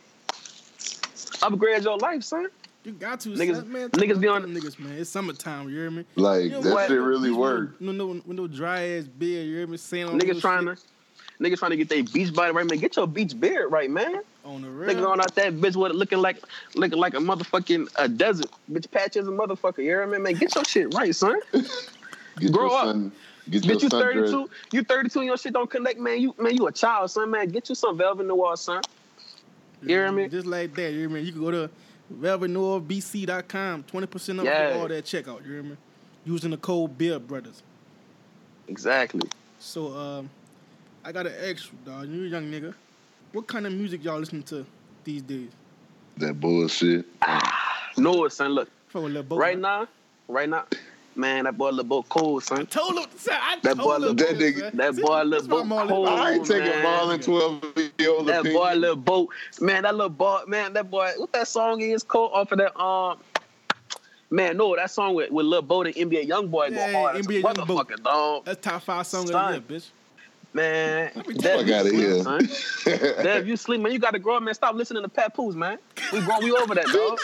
Upgrade 1.43 1.85
your 1.85 1.97
life, 1.97 2.25
son. 2.25 2.49
You 2.83 2.93
got 2.93 3.21
to. 3.21 3.31
Niggas- 3.31 3.57
son, 3.57 3.73
man. 3.73 3.89
niggas 3.91 4.21
be 4.21 4.27
Fuck 4.27 4.43
on- 4.43 4.55
Niggas, 4.55 4.79
man. 4.81 4.99
It's 4.99 5.09
summertime. 5.11 5.69
You 5.71 5.77
hear 5.77 5.91
me? 5.91 6.05
Like 6.17 6.43
You 6.45 6.51
know 6.51 6.61
that 6.63 6.75
what? 6.75 6.89
shit 6.89 7.01
really 7.01 7.29
These 7.31 7.39
worked. 7.39 7.81
No, 7.81 7.93
no, 7.93 8.13
no, 8.15 8.23
no 8.27 8.47
dry 8.49 8.83
ass 8.99 9.05
beard. 9.05 9.47
You 9.47 9.57
hear 9.59 9.67
me? 9.69 9.77
Saying 9.77 10.09
Niggas 10.09 10.41
trying 10.41 10.67
shit. 10.67 10.79
to 10.79 11.43
niggas 11.43 11.59
trying 11.59 11.71
to 11.71 11.77
get 11.77 11.89
their 11.89 12.03
beach 12.03 12.35
body 12.35 12.53
right, 12.53 12.67
man. 12.69 12.79
Get 12.79 12.97
your 12.97 13.07
beach 13.07 13.39
beard 13.39 13.71
right, 13.71 13.89
man. 13.91 14.21
On 14.45 14.61
the 14.61 14.69
Nigga 14.69 14.89
real. 14.97 15.01
going 15.07 15.21
out 15.21 15.35
that 15.37 15.55
bitch 15.55 15.77
with 15.77 15.93
it 15.93 15.95
looking 15.95 16.19
like 16.19 16.43
looking 16.75 16.99
like 16.99 17.15
a 17.15 17.19
motherfucking 17.19 17.89
a 17.97 18.09
desert. 18.09 18.51
Bitch 18.71 18.91
patch 18.91 19.17
as 19.17 19.29
a 19.29 19.31
motherfucker. 19.31 19.79
You 19.79 19.85
hear 19.85 20.07
me, 20.07 20.19
man? 20.19 20.35
Get 20.35 20.55
your 20.55 20.65
shit 20.65 20.93
right, 20.95 21.15
son. 21.15 21.39
Get 22.41 22.51
Grow 22.53 22.67
your 22.71 22.77
up. 22.79 22.85
son. 22.87 23.13
Get 23.51 23.65
your 23.65 23.77
Bitch, 23.77 23.83
you 23.83 23.89
32. 23.91 24.51
You 24.73 24.83
32 24.85 25.19
and 25.21 25.27
your 25.27 25.37
shit 25.37 25.53
don't 25.53 25.69
connect, 25.69 25.99
man. 25.99 26.21
You 26.21 26.35
man, 26.39 26.55
you 26.57 26.67
a 26.67 26.73
child, 26.73 27.11
son, 27.11 27.31
man. 27.31 27.49
Get 27.49 27.69
you 27.69 27.75
some 27.75 27.97
Velvet 27.99 28.27
Noir, 28.27 28.57
son. 28.57 28.81
You 29.83 29.89
hear 29.89 30.11
me? 30.13 30.29
Just 30.29 30.47
like 30.47 30.75
that, 30.77 30.93
you 30.93 31.01
hear 31.01 31.09
me? 31.11 31.21
You 31.21 31.33
can 31.33 31.43
go 31.43 31.51
to 31.51 31.71
velvetnoirbc.com, 32.13 33.85
20% 33.85 34.39
off 34.39 34.45
Yeah. 34.45 34.73
for 34.73 34.79
all 34.81 34.89
that 34.89 35.05
checkout, 35.05 35.45
you 35.47 35.53
hear 35.53 35.63
me? 35.63 35.77
Using 36.25 36.51
the 36.51 36.57
code 36.57 36.97
Beer 36.97 37.19
Brothers. 37.19 37.63
Exactly. 38.69 39.29
So, 39.59 39.95
um, 39.97 40.31
I 41.05 41.13
got 41.13 41.27
an 41.27 41.35
extra, 41.43 41.77
dog. 41.85 42.09
You 42.09 42.25
a 42.25 42.29
young 42.29 42.51
nigga. 42.51 42.75
What 43.33 43.47
kind 43.47 43.67
of 43.67 43.73
music 43.75 44.03
y'all 44.05 44.19
listening 44.19 44.43
to 44.45 44.65
these 45.05 45.21
days? 45.23 45.51
That 46.17 46.41
bullshit. 46.41 47.05
No, 47.99 48.27
son. 48.29 48.53
Look, 48.53 48.71
From 48.89 49.05
a 49.05 49.07
little 49.09 49.23
boat. 49.23 49.39
right 49.39 49.59
now, 49.59 49.87
right 50.29 50.49
now, 50.49 50.65
man, 51.17 51.45
that 51.45 51.57
boy 51.57 51.71
Lil 51.71 51.85
Bo 51.85 52.03
cold, 52.05 52.43
son. 52.45 52.67
Told 52.67 52.99
him, 52.99 53.07
son, 53.17 53.35
I 53.41 53.59
That 53.63 53.77
told 53.77 54.01
boy- 54.03 54.09
him, 54.09 54.17
that 54.17 54.29
son. 54.29 54.37
nigga- 54.39 54.73
that 54.73 54.97
boy 54.97 55.23
Lil 55.23 55.31
that's 55.43 55.47
why 55.49 55.61
I'm 55.83 55.89
cold. 55.89 56.09
I 56.09 56.33
ain't 56.33 56.47
taking 56.47 56.69
man. 56.69 56.85
Marlon 56.85 57.23
12 57.25 57.63
year 57.99 58.11
old 58.11 58.27
That 58.27 58.41
opinion. 58.41 58.63
boy, 58.63 58.75
little 58.75 58.97
boat, 58.97 59.29
man. 59.61 59.83
That 59.85 59.95
little 59.95 60.09
boy, 60.11 60.41
man. 60.47 60.73
That 60.73 60.91
boy, 60.91 61.13
what 61.17 61.33
that 61.33 61.49
song 61.49 61.81
is 61.81 62.03
called 62.03 62.33
off 62.33 62.53
of 62.53 62.59
that 62.59 62.79
um. 62.81 63.19
Man, 64.31 64.57
no, 64.57 64.75
that 64.75 64.91
song 64.91 65.15
with, 65.15 65.31
with 65.31 65.47
Lil 65.47 65.63
Bo 65.63 65.83
and 65.83 65.95
NBA 65.95 66.27
Youngboy 66.29 66.71
Yeah, 66.71 66.93
go 66.93 66.99
hard. 66.99 67.17
NBA 67.17 67.43
Youngboy. 67.43 67.55
motherfucker, 67.55 68.03
dog. 68.03 68.45
That's 68.47 68.61
top 68.61 68.83
five 68.83 69.07
song 69.07 69.27
Son. 69.29 69.55
of 69.55 69.67
the 69.69 69.75
year, 69.75 69.81
bitch. 69.81 69.87
Man, 70.55 71.11
Dev, 71.39 71.67
you 71.67 71.99
here. 71.99 72.23
son. 72.23 72.49
Dev, 72.85 73.49
you 73.49 73.57
sleep, 73.57 73.81
man. 73.81 73.91
You 73.93 73.99
got 73.99 74.13
to 74.13 74.21
grow 74.21 74.37
up, 74.37 74.43
man. 74.45 74.55
Stop 74.55 74.77
listening 74.77 75.03
to 75.03 75.09
Papoose, 75.09 75.57
man. 75.57 75.79
We 76.13 76.21
going, 76.21 76.45
we 76.45 76.53
over 76.53 76.77
that, 76.77 76.93
dog. 76.93 77.19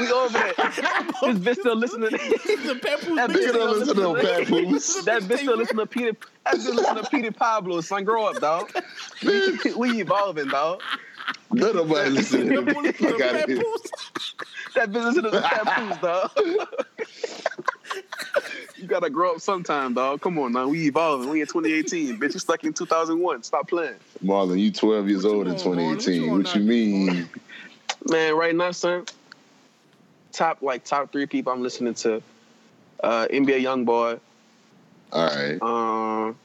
We 0.00 0.10
over 0.10 0.36
that. 0.36 0.56
this 1.22 1.38
bitch 1.38 1.60
still 1.60 1.76
listening. 1.76 2.10
the 2.10 2.80
Papoose 2.82 3.16
That 3.18 3.30
bitch. 3.30 3.36
bitch 3.36 3.52
Nigga 3.52 3.52
to 3.52 4.44
Papoose. 4.44 5.04
That 5.04 5.22
bitch 5.22 5.38
still 5.38 5.56
listen 5.56 5.76
to 5.76 5.86
Peter. 5.86 6.16
That 6.44 6.56
bitch 6.56 6.74
listen 6.74 6.96
to 6.96 7.08
Peter 7.08 7.30
Pablo. 7.30 7.80
Son, 7.82 8.02
grow 8.02 8.26
up, 8.26 8.40
dog. 8.40 8.72
We, 9.24 9.58
we 9.76 10.00
evolving, 10.00 10.48
dog. 10.50 10.82
Let 11.52 11.76
nobody 11.76 12.10
listen 12.10 12.46
to 12.48 12.58
him. 12.58 12.66
The 12.66 12.92
Fuck 12.94 13.20
outta 13.20 13.44
here. 13.46 13.58
Papoose. 13.58 13.92
That 14.74 14.90
bitch 14.90 15.04
listen 15.04 15.22
to 15.22 15.40
Papoose, 15.40 15.98
dog. 15.98 16.30
You 18.82 18.88
gotta 18.88 19.08
grow 19.08 19.34
up 19.34 19.40
sometime, 19.40 19.94
dog. 19.94 20.20
Come 20.20 20.38
on, 20.38 20.52
now. 20.52 20.66
We 20.66 20.88
evolving. 20.88 21.30
We 21.30 21.40
in 21.40 21.46
2018, 21.46 22.16
bitch. 22.20 22.34
You 22.34 22.40
stuck 22.40 22.64
in 22.64 22.72
2001. 22.72 23.44
Stop 23.44 23.68
playing, 23.68 23.94
Marlon, 24.22 24.58
you 24.58 24.72
12 24.72 25.08
years 25.08 25.24
What 25.24 25.30
you 25.30 25.36
old 25.36 25.46
in 25.46 25.52
on, 25.52 25.58
Marlon? 25.58 25.96
What 25.96 26.06
you 26.06 26.20
2018. 26.20 26.32
What 26.32 26.54
you 26.54 26.60
mean? 26.62 27.28
man. 28.10 28.36
Right 28.36 28.54
now, 28.54 28.72
son. 28.72 29.06
Top 30.32 30.62
like 30.62 30.84
top 30.84 31.12
three 31.12 31.26
people 31.26 31.52
I'm 31.52 31.62
listening 31.62 31.94
to. 31.94 32.22
Uh, 33.02 33.26
NBA 33.30 33.62
YoungBoy. 33.62 34.20
All 35.12 35.26
right. 35.26 35.62
Um. 35.62 36.38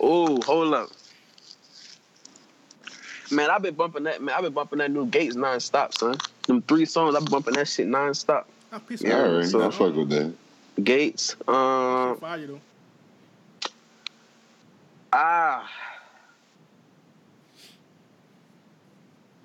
Oh, 0.00 0.40
hold 0.42 0.74
up. 0.74 0.90
Man, 3.30 3.50
I've 3.50 3.62
been 3.62 3.74
bumping 3.74 4.04
that. 4.04 4.20
Man, 4.20 4.34
I've 4.34 4.42
been 4.42 4.52
bumping 4.52 4.80
that 4.80 4.90
new 4.90 5.06
Gates 5.06 5.34
nonstop, 5.34 5.96
son. 5.96 6.18
Them 6.46 6.60
three 6.62 6.84
songs, 6.84 7.14
I've 7.14 7.24
been 7.24 7.30
bumping 7.30 7.54
that 7.54 7.68
shit 7.68 7.88
nonstop. 7.88 8.44
I 8.74 8.78
piece 8.80 9.02
Yeah, 9.02 9.22
all 9.22 9.36
right. 9.36 9.46
so- 9.46 9.62
I 9.66 9.70
fuck 9.70 9.94
with 9.94 10.08
that. 10.10 10.32
Gates. 10.82 11.36
Um. 11.46 12.16
Fire 12.18 12.46
though. 12.46 12.60
Ah. 15.12 15.70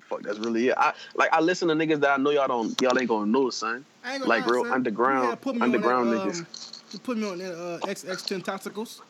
Fuck, 0.08 0.22
that's 0.22 0.40
really 0.40 0.68
it. 0.68 0.74
I 0.76 0.92
like 1.14 1.30
I 1.32 1.40
listen 1.40 1.68
to 1.68 1.74
niggas 1.74 2.00
that 2.00 2.10
I 2.10 2.16
know 2.16 2.30
y'all 2.30 2.48
don't 2.48 2.80
y'all 2.82 2.98
ain't 2.98 3.08
gonna 3.08 3.30
know, 3.30 3.50
son. 3.50 3.84
I 4.02 4.14
ain't 4.14 4.22
gonna 4.22 4.28
Like 4.28 4.46
lie, 4.46 4.52
real 4.52 4.64
son. 4.64 4.72
underground- 4.72 5.30
You 5.30 5.36
put 5.36 5.54
me 5.54 5.62
underground 5.62 6.08
on 6.08 6.14
that, 6.16 6.26
niggas. 6.34 6.38
Um, 6.40 6.46
you 6.92 6.98
put 6.98 7.16
me 7.16 7.30
on 7.30 7.38
that 7.38 7.54
uh, 7.54 7.78
XX 7.86 8.42
Tentasticles. 8.42 9.00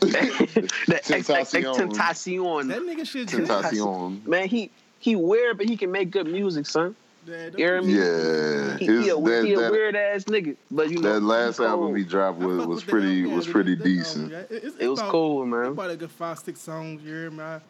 that 0.00 1.02
Tentacion. 1.04 1.74
Tentacion. 1.92 2.68
That 2.68 2.80
nigga 2.82 3.06
shit. 3.06 3.28
Tentacion. 3.28 4.24
Man, 4.26 4.48
he 4.48 4.70
he 4.98 5.14
weird, 5.16 5.58
but 5.58 5.68
he 5.68 5.76
can 5.76 5.92
make 5.92 6.10
good 6.10 6.26
music, 6.26 6.64
son. 6.64 6.96
Yeah, 7.26 7.44
You 7.46 7.56
hear 7.56 7.82
me? 7.82 7.92
Yeah. 7.94 8.76
He, 8.78 8.86
His, 8.86 9.04
he 9.04 9.10
a, 9.10 9.16
that, 9.20 9.44
he 9.44 9.52
a 9.54 9.58
that, 9.60 9.72
weird 9.72 9.96
ass 9.96 10.24
nigga, 10.24 10.56
but 10.70 10.90
you 10.90 11.00
know 11.00 11.14
that 11.14 11.20
last 11.22 11.58
he 11.58 11.64
album 11.64 11.96
he 11.96 12.04
dropped 12.04 12.38
was, 12.38 12.66
was 12.66 12.84
pretty 12.84 13.22
album, 13.22 13.36
was 13.36 13.46
yeah, 13.46 13.52
pretty 13.52 13.74
that 13.74 13.80
album, 13.86 13.96
decent. 13.96 14.30
yeah. 14.32 14.38
It- 14.38 14.50
it's- 14.52 14.72
It 14.78 14.88
was 14.88 14.98
it's 14.98 15.00
about- 15.00 15.10
cool, 15.10 15.42
it's 15.42 15.50
man. 15.50 15.66
About 15.72 15.90
a 15.90 15.96
good 15.96 16.10
five, 16.10 16.38
six 16.38 16.60
songs. 16.60 17.02
You 17.02 17.08
hear 17.14 17.30
me? 17.30 17.42
I, 17.42 17.60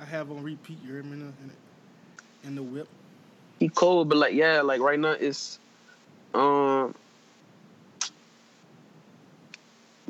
I 0.00 0.04
have 0.04 0.30
on 0.32 0.42
repeat. 0.42 0.78
You 0.84 0.94
hear 0.94 1.02
me? 1.02 1.12
In 1.12 1.18
the, 1.20 1.26
in 1.26 1.32
the, 1.48 2.48
in 2.48 2.54
the 2.56 2.62
whip. 2.62 2.88
He 3.60 3.68
cold, 3.68 4.08
but 4.08 4.18
like 4.18 4.34
yeah, 4.34 4.60
like 4.62 4.80
right 4.80 4.98
now 4.98 5.12
it's 5.12 5.58
um 6.34 6.94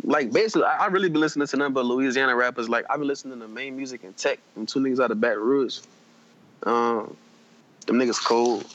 like 0.04 0.32
basically 0.32 0.64
I, 0.64 0.84
I 0.84 0.86
really 0.86 1.08
been 1.08 1.20
listening 1.20 1.46
to 1.46 1.56
nothing 1.56 1.74
but 1.74 1.84
Louisiana 1.84 2.34
rappers. 2.36 2.68
Like 2.68 2.86
I've 2.90 2.98
been 2.98 3.08
listening 3.08 3.40
to 3.40 3.48
Maine 3.48 3.76
Musik 3.76 4.04
and 4.04 4.16
Tec 4.16 4.38
and 4.56 4.68
two 4.68 4.80
niggas 4.80 5.00
out 5.02 5.10
of 5.10 5.20
Baton 5.20 5.42
Rouge. 5.42 5.80
Um 6.64 7.16
them 7.86 7.96
niggas 7.96 8.22
cold. 8.22 8.66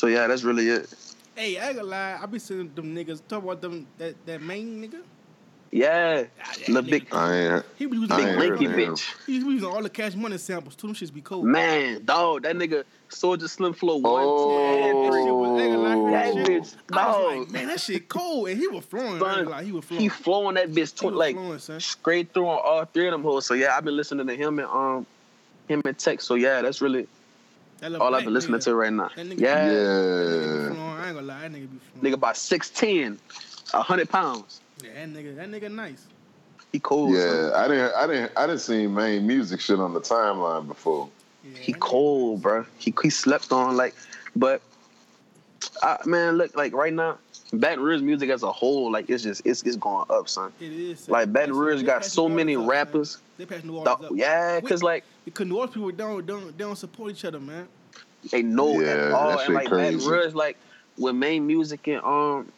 So 0.00 0.06
yeah, 0.06 0.26
that's 0.28 0.44
really 0.44 0.66
it. 0.70 0.94
Hey, 1.36 1.58
I 1.58 1.66
ain't 1.68 1.76
gonna 1.76 1.88
lie. 1.88 2.18
I 2.22 2.24
be 2.24 2.38
seeing 2.38 2.72
them 2.74 2.96
niggas 2.96 3.20
talk 3.28 3.44
about 3.44 3.60
them 3.60 3.86
that, 3.98 4.14
that 4.24 4.40
main 4.40 4.82
nigga. 4.82 5.02
Yeah. 5.70 6.24
Ah, 6.42 6.54
The 6.68 6.82
big 6.82 7.06
I 7.12 7.36
ain't 7.36 7.64
He 7.76 7.84
be 7.84 7.98
using 7.98 8.08
big 8.16 8.18
ain't 8.18 8.30
all, 8.30 8.48
lanky 8.48 8.66
bitch. 8.66 9.04
he 9.26 9.40
be 9.40 9.44
using 9.44 9.68
all 9.68 9.82
the 9.82 9.90
cash 9.90 10.14
money 10.14 10.38
samples 10.38 10.74
too. 10.74 10.86
Them 10.86 10.96
shits 10.96 11.12
be 11.12 11.20
cold. 11.20 11.44
Man, 11.44 12.02
dog, 12.02 12.44
that 12.44 12.56
nigga 12.56 12.84
Soulja 13.10 13.46
Slim 13.46 13.74
Flow 13.74 13.96
one, 13.96 14.24
Oh. 14.26 14.46
two, 14.46 14.86
and 14.86 15.06
three. 15.06 15.20
I 15.20 15.64
ain't 15.64 15.74
gonna 15.74 16.02
lie, 16.06 16.10
That 16.12 16.32
shit. 16.32 16.46
bitch, 16.62 16.74
I 16.92 17.06
was 17.08 17.16
dog. 17.16 17.38
like, 17.40 17.50
man, 17.50 17.66
that 17.66 17.80
shit 17.80 18.08
cold, 18.08 18.48
and 18.48 18.58
he 18.58 18.68
was 18.68 18.84
flowing. 18.86 19.06
I 19.06 19.12
ain't 19.12 19.20
Son, 19.20 19.44
gonna 19.48 19.62
he 19.62 19.72
was 19.72 19.84
flowing. 19.84 20.02
He 20.02 20.08
flowing 20.08 20.54
that 20.54 20.70
bitch 20.70 20.96
tw- 20.96 21.12
like 21.14 21.36
flowing, 21.36 21.58
straight 21.80 22.32
through 22.32 22.46
on 22.46 22.58
all 22.64 22.86
three 22.86 23.06
of 23.06 23.12
them 23.12 23.22
hoes. 23.22 23.44
So 23.44 23.52
yeah, 23.52 23.76
I've 23.76 23.84
been 23.84 23.98
listening 23.98 24.26
to 24.28 24.34
him 24.34 24.58
and 24.60 24.68
um 24.68 25.06
him 25.68 25.82
and 25.84 25.98
Tec. 25.98 26.22
So 26.22 26.36
yeah, 26.36 26.62
that's 26.62 26.80
really 26.80 27.02
That 27.02 27.08
little 27.08 27.19
all 28.00 28.14
I've 28.14 28.24
been 28.24 28.34
listening 28.34 28.60
nigga, 28.60 28.64
to 28.64 28.74
right 28.74 28.92
now. 28.92 29.10
That 29.16 29.26
nigga- 29.26 29.40
Yeah, 29.40 29.54
That 29.54 29.64
nigga 29.64 30.62
Yeah. 30.62 30.68
be 30.68 30.74
flowing. 30.74 30.80
I 30.80 31.06
ain't 31.06 31.14
gonna 31.14 31.26
lie, 31.26 31.40
that 31.42 31.52
nigga 31.52 31.70
be 31.70 31.78
flowing. 31.78 32.04
nigga 32.12 32.14
about 32.14 32.36
six 32.36 32.70
ten, 32.70 33.18
hundred 33.72 34.08
pounds. 34.08 34.60
Yeah, 34.82 34.90
that 34.94 35.08
nigga, 35.08 35.36
that 35.36 35.48
nigga 35.50 35.72
nice. 35.72 36.06
He 36.72 36.78
cold. 36.78 37.16
son. 37.16 37.26
Yeah, 37.26 37.52
I 37.56 37.68
didn't, 37.68 37.94
I 37.94 38.06
didn't, 38.06 38.32
I 38.36 38.46
didn't 38.46 38.60
see 38.60 38.86
Maine 38.86 39.26
Musik 39.26 39.60
shit 39.60 39.80
on 39.80 39.92
the 39.92 40.00
timeline 40.00 40.68
before. 40.68 41.08
Yeah, 41.42 41.58
He 41.58 41.72
cold, 41.72 42.42
bro. 42.42 42.64
He 42.78 42.94
he 43.02 43.10
slept 43.10 43.50
on 43.50 43.76
like, 43.76 43.94
but 44.36 44.62
I, 45.82 45.98
man, 46.04 46.36
look 46.36 46.54
like 46.54 46.72
right 46.72 46.92
now, 46.92 47.18
Baton 47.52 47.82
Rouge 47.82 48.00
music 48.02 48.30
as 48.30 48.42
a 48.42 48.52
whole, 48.52 48.90
like 48.92 49.10
it's 49.10 49.22
just 49.22 49.42
it's 49.44 49.62
it's 49.62 49.76
going 49.76 50.06
up, 50.10 50.28
son. 50.28 50.52
It 50.60 50.72
is. 50.72 51.00
son. 51.00 51.12
Like 51.12 51.32
Baton 51.32 51.52
They- 51.52 51.58
Rouge 51.58 51.80
they 51.80 51.86
got 51.86 52.04
so 52.04 52.28
many 52.28 52.54
up, 52.56 52.60
son. 52.62 52.68
rappers. 52.68 53.18
They 53.38 53.46
pass 53.46 53.64
New 53.64 53.76
Orleans 53.76 54.00
Dog- 54.00 54.04
up. 54.04 54.12
yeah, 54.14 54.60
cause 54.60 54.82
like 54.82 55.04
because 55.24 55.46
New 55.46 55.56
Orleans 55.56 55.74
people 55.74 55.90
don't 55.92 56.26
don't 56.26 56.56
they 56.56 56.64
don't 56.64 56.76
support 56.76 57.10
each 57.10 57.24
other, 57.24 57.40
man. 57.40 57.66
they 58.30 58.42
know 58.42 58.80
Yeah, 58.80 58.88
at 58.88 59.12
all, 59.12 59.28
that 59.30 59.38
and 59.38 59.46
shit 59.46 59.54
like 59.54 59.70
Baton. 59.70 59.98
Rouge, 60.06 60.34
like 60.34 60.56
with 60.98 61.14
Maine 61.14 61.46
Musik 61.46 61.86
and 61.88 62.02
um 62.04 62.52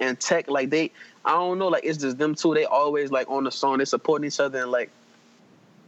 and 0.00 0.18
Tec, 0.18 0.48
like 0.48 0.70
they, 0.70 0.90
I 1.24 1.32
don't 1.32 1.58
know, 1.58 1.68
like 1.68 1.84
it's 1.84 1.98
just 1.98 2.16
them 2.18 2.34
two. 2.34 2.54
They 2.54 2.64
always 2.64 3.10
like 3.10 3.28
on 3.30 3.44
the 3.44 3.50
song, 3.50 3.78
they 3.78 3.84
supporting 3.84 4.26
each 4.26 4.40
other, 4.40 4.62
and 4.62 4.70
like 4.70 4.90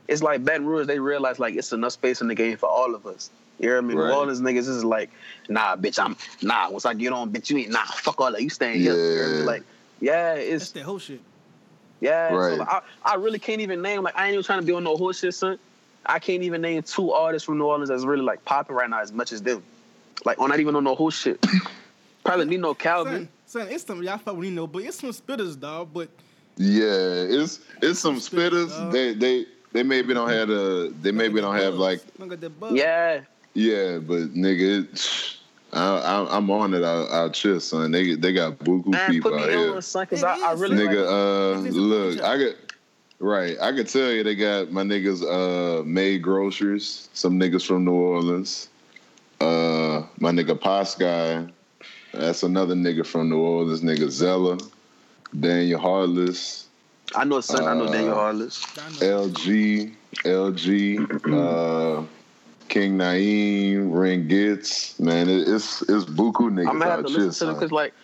it's 0.06 0.22
like 0.22 0.44
Baton 0.44 0.66
Rouge. 0.66 0.86
They 0.86 0.98
realize 0.98 1.38
like 1.38 1.54
it's 1.54 1.72
enough 1.72 1.92
space 1.92 2.20
in 2.20 2.28
the 2.28 2.34
game 2.34 2.56
for 2.58 2.68
all 2.68 2.94
of 2.94 3.06
us. 3.06 3.30
You 3.58 3.68
hear 3.68 3.82
me? 3.82 3.94
Right. 3.94 4.08
New 4.08 4.14
Orleans 4.14 4.40
niggas 4.40 4.68
is 4.68 4.84
like, 4.84 5.10
nah, 5.48 5.76
bitch, 5.76 6.02
I'm 6.02 6.16
nah. 6.42 6.70
Once 6.70 6.84
I 6.84 6.94
get 6.94 7.12
on, 7.12 7.30
bitch, 7.30 7.50
you 7.50 7.58
ain't 7.58 7.70
nah. 7.70 7.84
Fuck 7.84 8.20
all 8.20 8.32
that. 8.32 8.42
You 8.42 8.50
staying 8.50 8.80
here. 8.80 8.94
You 8.94 8.98
hear? 8.98 9.38
Yeah. 9.40 9.44
Like, 9.44 9.62
yeah, 10.00 10.34
That's 10.34 10.48
it's 10.64 10.70
that 10.72 10.82
whole 10.82 10.98
shit. 10.98 11.20
yeah. 12.00 12.30
So, 12.30 12.36
Right. 12.36 12.58
like, 12.58 12.68
I, 12.68 12.80
I 13.04 13.14
really 13.14 13.38
can't 13.38 13.60
even 13.60 13.80
name 13.80 14.02
like 14.02 14.16
I 14.16 14.24
ain't 14.26 14.32
even 14.34 14.44
trying 14.44 14.60
to 14.60 14.66
be 14.66 14.72
on 14.72 14.84
no 14.84 14.96
horse 14.96 15.20
shit, 15.20 15.34
son. 15.34 15.58
I 16.06 16.18
can't 16.18 16.42
even 16.42 16.60
name 16.60 16.82
two 16.82 17.12
artists 17.12 17.46
from 17.46 17.58
New 17.58 17.64
Orleans 17.64 17.88
that's 17.88 18.04
really 18.04 18.22
like 18.24 18.44
popping 18.44 18.76
right 18.76 18.90
now 18.90 19.00
as 19.00 19.12
much 19.12 19.32
as 19.32 19.40
them. 19.40 19.62
Like, 20.24 20.38
on 20.38 20.50
not 20.50 20.60
even 20.60 20.74
on 20.76 20.84
no 20.84 20.94
horse 20.94 21.16
shit. 21.16 21.44
Probably 22.24 22.46
Nino 22.46 22.74
Calvin. 22.74 23.28
Son, 23.46 23.62
son, 23.66 23.72
it's 23.72 23.84
some 23.84 24.02
y'all 24.02 24.18
fuck 24.18 24.36
with 24.36 24.48
Nino, 24.48 24.66
but 24.66 24.82
it's 24.82 24.98
some 24.98 25.10
spitters, 25.10 25.58
dog. 25.58 25.90
But 25.94 26.08
Yeah, 26.56 26.86
it's 26.88 27.60
it's 27.82 28.00
some 28.00 28.16
spitters. 28.16 28.70
Uh, 28.70 28.90
They 28.90 29.14
they 29.14 29.46
they 29.72 29.82
maybe 29.82 30.12
don't 30.14 30.28
have 30.30 30.50
a 30.50 30.90
they 31.02 31.12
maybe 31.12 31.40
don't 31.40 31.54
have 31.56 31.74
like 31.74 32.00
Look 32.18 32.32
at 32.32 32.40
that 32.40 32.60
buzz. 32.60 32.72
Yeah, 32.74 33.20
yeah, 33.54 33.98
but 33.98 34.34
nigga, 34.34 34.84
it, 34.84 35.36
I, 35.72 35.98
I 35.98 36.36
I'm 36.36 36.50
on 36.50 36.74
it 36.74 36.84
out, 36.84 37.10
out 37.10 37.34
chill, 37.34 37.60
son. 37.60 37.90
They 37.90 38.14
they 38.14 38.32
got 38.32 38.58
buku 38.58 38.86
man, 38.88 39.10
people 39.10 39.30
put 39.30 39.40
out 39.40 39.48
me 39.48 39.54
here. 39.54 39.74
on, 39.74 39.82
son, 39.82 40.04
because 40.04 40.22
I, 40.24 40.34
I 40.34 40.52
is, 40.52 40.60
really 40.60 40.76
Nigga, 40.76 41.60
like. 41.66 41.74
uh, 41.74 41.78
look, 41.78 42.18
a 42.18 42.26
I 42.26 42.38
got 42.38 42.54
right. 43.18 43.56
I 43.60 43.72
could 43.72 43.88
tell 43.88 44.10
you 44.12 44.22
they 44.22 44.34
got 44.34 44.70
my 44.70 44.82
niggas 44.82 45.22
uh 45.22 45.82
made 45.84 46.22
groceries. 46.22 47.08
Some 47.12 47.38
niggas 47.40 47.66
from 47.66 47.84
New 47.84 47.92
Orleans. 47.92 48.68
Uh, 49.40 50.04
my 50.20 50.30
nigga 50.30 50.58
Pos 50.60 50.94
guy. 50.94 51.46
That's 52.12 52.44
another 52.44 52.74
nigga 52.74 53.04
from 53.04 53.28
New 53.30 53.40
Orleans. 53.40 53.80
Nigga 53.82 54.08
Zella, 54.08 54.58
Daniel 55.38 55.80
Harless. 55.80 56.68
I 57.14 57.24
know 57.24 57.40
son. 57.40 57.66
I 57.66 57.74
know 57.74 57.92
Daniel 57.92 58.12
Uh, 58.12 58.16
Harless. 58.16 58.62
LG, 58.76 59.94
LG, 60.24 61.32
uh, 61.32 62.02
King 62.68 62.96
Naeem, 62.96 63.96
Ring 63.98 64.28
Gits. 64.28 64.98
Man, 65.00 65.28
it, 65.28 65.48
it's 65.48 65.82
it's 65.82 66.04
buku 66.04 66.50
niggas 66.50 66.68
I'm 66.68 66.78
gonna 66.78 66.90
have 66.90 67.06
to 67.06 67.12
here, 67.12 67.18
listen 67.18 67.32
to 67.32 67.44
them 67.46 67.54
because, 67.54 67.72
like, 67.72 67.94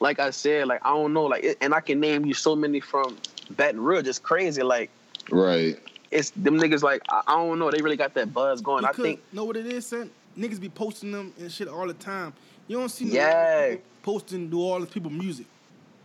like 0.00 0.18
I 0.18 0.30
said, 0.30 0.66
like 0.66 0.84
I 0.84 0.90
don't 0.90 1.12
know, 1.12 1.24
like, 1.24 1.44
it, 1.44 1.58
and 1.60 1.74
I 1.74 1.80
can 1.80 2.00
name 2.00 2.24
you 2.24 2.34
so 2.34 2.56
many 2.56 2.80
from 2.80 3.16
Baton 3.50 3.80
Rouge. 3.80 4.06
It's 4.06 4.18
crazy. 4.18 4.62
Like, 4.62 4.90
Right. 5.30 5.78
it's 6.10 6.30
them 6.30 6.56
niggas. 6.58 6.82
Like, 6.82 7.02
I, 7.08 7.22
I 7.26 7.36
don't 7.36 7.58
know. 7.58 7.70
They 7.70 7.82
really 7.82 7.96
got 7.96 8.14
that 8.14 8.32
buzz 8.32 8.60
going. 8.60 8.82
Because, 8.82 8.98
I 8.98 9.02
think. 9.02 9.20
know 9.32 9.44
what 9.44 9.56
it 9.56 9.66
is, 9.66 9.86
son? 9.86 10.10
Niggas 10.36 10.60
be 10.60 10.68
posting 10.68 11.12
them 11.12 11.32
and 11.38 11.50
shit 11.50 11.68
all 11.68 11.86
the 11.86 11.94
time. 11.94 12.32
You 12.68 12.78
don't 12.78 12.88
see 12.88 13.04
no 13.04 13.12
Yeah. 13.14 13.68
people 13.68 13.84
posting 14.02 14.48
New 14.50 14.60
Orleans 14.60 14.90
people 14.90 15.10
music. 15.10 15.46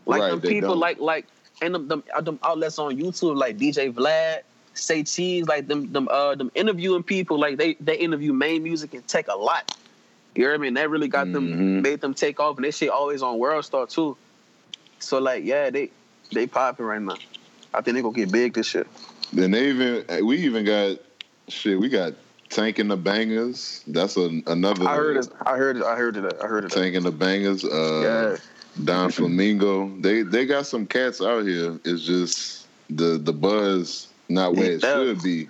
Like 0.06 0.22
Right, 0.22 0.30
them 0.32 0.41
people, 0.41 0.70
don't. 0.70 0.80
like 0.80 1.00
like 1.00 1.26
and 1.62 1.74
them, 1.74 1.88
them 1.88 2.04
uh, 2.14 2.22
them 2.22 2.39
outlets 2.43 2.78
on 2.80 2.98
YouTube, 2.98 3.38
like 3.38 3.58
DJ 3.58 3.91
Vlad, 3.93 4.41
Say 4.76 5.04
Cheese, 5.04 5.48
like 5.48 5.68
them 5.68 5.92
them 5.92 6.08
uh 6.10 6.36
them 6.36 6.52
interviewing 6.54 7.04
people, 7.04 7.40
like 7.40 7.58
they 7.58 7.76
they 7.80 7.96
interview 7.98 8.34
Maine 8.34 8.64
Musik 8.64 8.94
and 8.94 9.08
Tec 9.08 9.28
a 9.30 9.36
lot. 9.36 9.76
You 10.36 10.44
know 10.44 10.50
what 10.50 10.56
I 10.56 10.58
mean? 10.58 10.74
That 10.74 10.90
really 10.90 11.08
got 11.08 11.32
them 11.32 11.48
Mhm. 11.48 11.82
made 11.82 12.02
them 12.02 12.14
take 12.14 12.40
off, 12.42 12.58
and 12.58 12.66
they 12.66 12.72
shit 12.72 12.90
always 12.90 13.22
on 13.22 13.40
World 13.40 13.64
Star 13.64 13.88
too. 13.88 14.18
So 15.00 15.20
like, 15.20 15.46
yeah, 15.46 15.70
they 15.70 15.92
they 16.32 16.46
popping 16.46 16.86
right 16.86 17.02
now. 17.02 17.16
I 17.74 17.82
think 17.82 17.96
they 17.96 18.02
gonna 18.02 18.16
get 18.16 18.32
big 18.32 18.54
this 18.54 18.74
year. 18.74 18.86
Then 19.32 19.52
they 19.52 19.70
even 19.70 20.26
we 20.26 20.38
even 20.40 20.66
got 20.66 20.98
shit. 21.48 21.80
We 21.80 21.88
got 21.88 22.14
Tank 22.50 22.80
and 22.80 22.92
the 22.92 22.98
Bangas. 22.98 23.82
That's 23.88 24.18
a, 24.18 24.42
another. 24.48 24.88
I 24.88 24.96
heard 24.96 25.18
it. 25.18 25.30
I 25.46 25.56
heard 25.58 25.78
it. 25.78 25.84
I 25.84 25.96
heard 25.96 26.18
it. 26.18 26.36
I 26.44 26.48
heard 26.48 26.66
it. 26.66 26.72
Tank 26.72 26.96
and 26.96 27.06
the 27.06 27.14
Bangas. 27.14 27.64
Uh, 27.64 28.02
Yeah. 28.04 28.38
Don 28.84 29.10
Flamingo. 29.10 29.88
They 30.02 30.24
they 30.24 30.46
got 30.46 30.66
some 30.66 30.86
cats 30.86 31.22
out 31.22 31.46
here. 31.46 31.80
It's 31.86 32.04
just 32.04 32.68
the 32.90 33.18
the 33.18 33.32
buzz 33.32 34.08
not 34.30 34.56
where 34.56 34.72
it 34.74 34.84
Yeah. 34.84 34.94
should 34.96 35.22
be, 35.22 35.50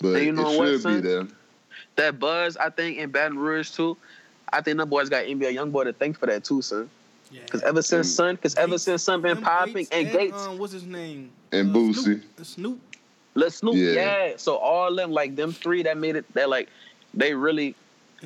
but 0.00 0.22
you 0.22 0.32
know 0.32 0.50
it 0.52 0.58
what, 0.58 0.80
should 0.80 1.02
be 1.02 1.08
there. 1.08 1.26
That 1.96 2.18
buzz, 2.18 2.56
I 2.56 2.70
think, 2.70 2.98
in 2.98 3.10
Baton 3.10 3.38
Rouge 3.38 3.70
too. 3.70 3.96
I 4.52 4.60
think 4.60 4.78
them 4.78 4.88
boys 4.88 5.08
got 5.08 5.24
NBA 5.24 5.54
YoungBoy 5.54 5.84
to 5.84 5.92
thank 5.92 6.18
for 6.18 6.26
that 6.26 6.44
too, 6.44 6.62
son. 6.62 6.88
Yeah. 7.30 7.40
Cause 7.50 7.62
ever 7.62 7.80
since 7.82 8.08
Mm. 8.12 8.16
Son, 8.16 8.36
cause 8.36 8.54
ever 8.56 8.76
since 8.78 9.02
Son 9.02 9.22
been 9.22 9.36
them 9.36 9.44
popping 9.44 9.86
and 9.90 10.10
Gates, 10.12 10.36
Um, 10.36 10.58
what's 10.58 10.72
his 10.72 10.84
name? 10.84 11.30
And 11.50 11.70
Uh, 11.70 11.78
Boosie. 11.78 11.94
Snoop. 12.02 12.22
Uh, 12.40 12.44
Snoop. 12.44 12.80
Let 13.34 13.52
Snoop, 13.54 13.74
Yeah. 13.74 13.92
yeah. 13.92 14.32
So 14.36 14.56
all 14.56 14.94
them 14.94 15.10
like 15.12 15.36
them 15.36 15.52
three 15.52 15.82
that 15.84 15.96
made 15.96 16.16
it. 16.16 16.26
That 16.34 16.50
like 16.50 16.68
they 17.14 17.32
really 17.34 17.74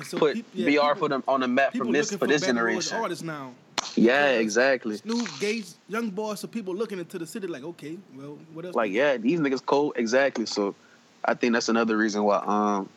so 0.05 0.17
put 0.17 0.33
peop- 0.35 0.45
yeah, 0.53 0.65
BR 0.65 0.71
people- 0.71 0.95
for 0.95 1.09
them 1.09 1.23
on 1.27 1.39
the 1.39 1.47
map 1.47 1.71
People 1.71 1.85
from 1.87 1.93
this 1.93 2.11
for 2.11 2.27
this 2.27 2.41
Baton 2.41 2.57
Rouge 2.57 2.89
generation. 2.89 2.97
artists 2.97 3.23
now. 3.23 3.53
Yeah, 3.97 4.27
exactly. 4.45 4.97
Snoop, 4.97 5.27
Gates, 5.39 5.77
Young 5.87 6.09
Boy, 6.09 6.35
so 6.35 6.47
people 6.47 6.75
looking 6.75 6.99
into 6.99 7.17
the 7.19 7.25
city 7.27 7.47
like, 7.47 7.63
okay, 7.63 7.97
well, 8.15 8.37
what 8.53 8.65
else? 8.65 8.75
Like 8.75 8.91
yeah, 8.91 9.17
these 9.17 9.39
niggas 9.39 9.65
cold. 9.65 9.93
Exactly. 9.95 10.45
So 10.45 10.75
I 11.25 11.33
think 11.33 11.53
that's 11.53 11.69
another 11.69 11.97
reason 11.97 12.23
why 12.23 12.37
um 12.45 12.89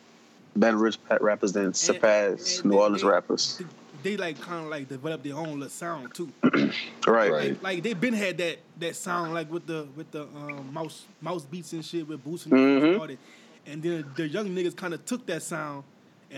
Baton 0.55 0.79
Rouge 0.79 0.97
rappers 1.19 1.51
didn't 1.53 1.75
surpass 1.75 2.57
and 2.59 2.65
New 2.65 2.71
they- 2.71 2.77
Orleans 2.81 3.01
they- 3.01 3.07
rappers. 3.07 3.57
they, 4.03 4.11
they 4.11 4.17
like 4.17 4.39
kind 4.41 4.63
of 4.65 4.69
like 4.71 4.89
develop 4.89 5.23
their 5.23 5.35
own 5.35 5.53
little 5.59 5.69
sound 5.69 6.13
too. 6.13 6.31
Right. 7.07 7.31
Right. 7.31 7.49
Like, 7.51 7.63
like 7.63 7.83
they 7.83 7.93
been 7.93 8.13
had 8.13 8.37
that 8.39 8.57
that 8.79 8.95
sound 8.95 9.33
like 9.33 9.51
with 9.51 9.65
the 9.67 9.87
with 9.95 10.11
the 10.11 10.23
um, 10.23 10.69
mouse 10.73 11.05
mouse 11.21 11.43
beats 11.43 11.73
and 11.73 11.83
shit 11.83 12.07
with 12.07 12.23
Boosie 12.25 12.45
and 12.51 12.53
Mhm. 12.53 12.95
started. 12.95 13.17
and 13.65 13.81
then 13.83 14.05
the 14.15 14.27
young 14.27 14.47
niggas 14.49 14.75
kind 14.75 14.93
of 14.93 15.05
took 15.05 15.25
that 15.27 15.41
sound 15.43 15.83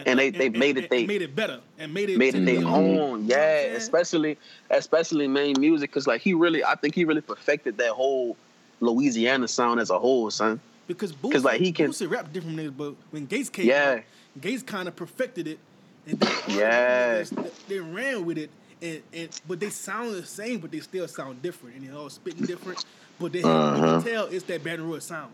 And 0.06 0.18
they- 0.20 0.32
they 0.32 0.50
made 0.50 0.78
it 0.78 0.90
they- 0.90 1.06
made 1.06 1.22
it 1.22 1.36
better 1.36 1.60
and 1.78 1.94
made 1.94 2.10
it 2.10 2.18
Made 2.18 2.36
it 2.36 2.46
their 2.46 2.58
own, 2.58 2.64
You 2.64 2.96
know 2.96 3.06
what 3.06 3.14
I'm 3.20 3.26
yeah. 3.26 3.36
saying? 3.36 3.76
Especially, 3.76 4.38
especially 4.70 5.28
Maine 5.28 5.56
Musik, 5.60 5.92
cause 5.92 6.08
like 6.08 6.22
he 6.22 6.34
really, 6.34 6.64
I 6.64 6.76
think 6.76 6.96
he 6.96 7.06
really 7.06 7.22
perfected 7.22 7.78
that 7.78 7.92
whole 7.92 8.36
Louisiana 8.80 9.48
sound 9.48 9.80
as 9.80 9.90
a 9.90 10.00
whole, 10.00 10.30
son. 10.32 10.60
because 10.88 11.14
Boosie, 11.14 11.42
like, 11.44 11.62
he 11.62 11.72
can- 11.72 11.92
Boosie 11.92 12.10
rap 12.10 12.34
different 12.34 12.58
niggas, 12.58 12.76
but 12.78 12.94
when 13.12 13.26
Gates 13.26 13.50
came 13.50 13.68
Yeah. 13.68 13.98
out, 14.00 14.04
Gates 14.42 14.64
kind 14.64 14.88
of 14.88 14.96
perfected 14.96 15.48
it, 15.48 15.60
and 16.08 16.20
then 16.20 16.32
Yeah. 16.50 17.22
niggas, 17.22 17.52
they 17.70 17.80
ran 17.80 18.26
with 18.26 18.38
it, 18.38 18.50
and, 18.82 19.02
and 19.14 19.30
but 19.48 19.60
they 19.62 19.70
sound 19.70 20.14
the 20.16 20.26
same, 20.26 20.60
but 20.60 20.72
they 20.72 20.80
still 20.82 21.08
sound 21.08 21.42
different, 21.42 21.78
and 21.78 21.88
they 21.88 21.94
all 21.96 22.10
spitting 22.10 22.46
different, 22.46 22.84
but 23.20 23.32
they 23.32 23.44
Uh-huh. 23.44 24.02
can 24.02 24.12
tell 24.12 24.26
it's 24.26 24.44
that 24.46 24.64
Baton 24.64 24.86
Rouge 24.90 25.04
sound. 25.04 25.32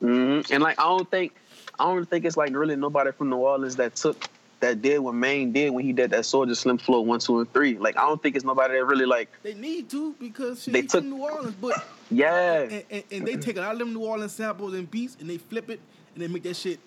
hmm 0.00 0.40
And 0.50 0.62
like 0.62 0.78
I 0.78 0.82
don't 0.82 1.10
think, 1.10 1.32
I 1.78 1.84
don't 1.84 2.08
think 2.08 2.24
it's 2.24 2.36
like 2.36 2.54
really 2.54 2.76
nobody 2.76 3.12
from 3.12 3.30
New 3.30 3.36
Orleans 3.36 3.76
that 3.76 3.96
took 3.96 4.28
that 4.60 4.80
did 4.80 5.00
what 5.00 5.14
Maine 5.14 5.52
did 5.52 5.70
when 5.70 5.84
he 5.84 5.92
did 5.92 6.10
that 6.10 6.20
Soulja 6.20 6.56
Slim 6.56 6.78
Flow 6.78 7.00
one, 7.00 7.18
two, 7.18 7.40
and 7.40 7.52
three. 7.52 7.76
Like 7.78 7.96
I 7.96 8.02
don't 8.02 8.22
think 8.22 8.36
it's 8.36 8.44
nobody 8.44 8.74
that 8.74 8.84
really 8.84 9.06
like, 9.06 9.28
They 9.42 9.54
need 9.54 9.90
to 9.90 10.14
because 10.20 10.62
shit, 10.62 10.72
They 10.72 10.82
they 10.82 10.86
took- 10.86 11.00
from 11.02 11.10
New 11.10 11.22
Orleans, 11.22 11.54
but 11.60 11.84
yeah, 12.10 12.60
and, 12.60 12.84
and, 12.90 13.02
and 13.10 13.26
they 13.26 13.36
take 13.36 13.56
a 13.56 13.60
lot 13.60 13.72
of 13.72 13.78
them 13.78 13.92
New 13.92 14.04
Orleans 14.04 14.32
samples 14.32 14.74
and 14.74 14.88
beats 14.90 15.16
and 15.20 15.28
they 15.28 15.38
flip 15.38 15.68
it 15.70 15.80
and 16.14 16.22
they 16.22 16.28
make 16.28 16.44
that 16.44 16.54
shit 16.54 16.78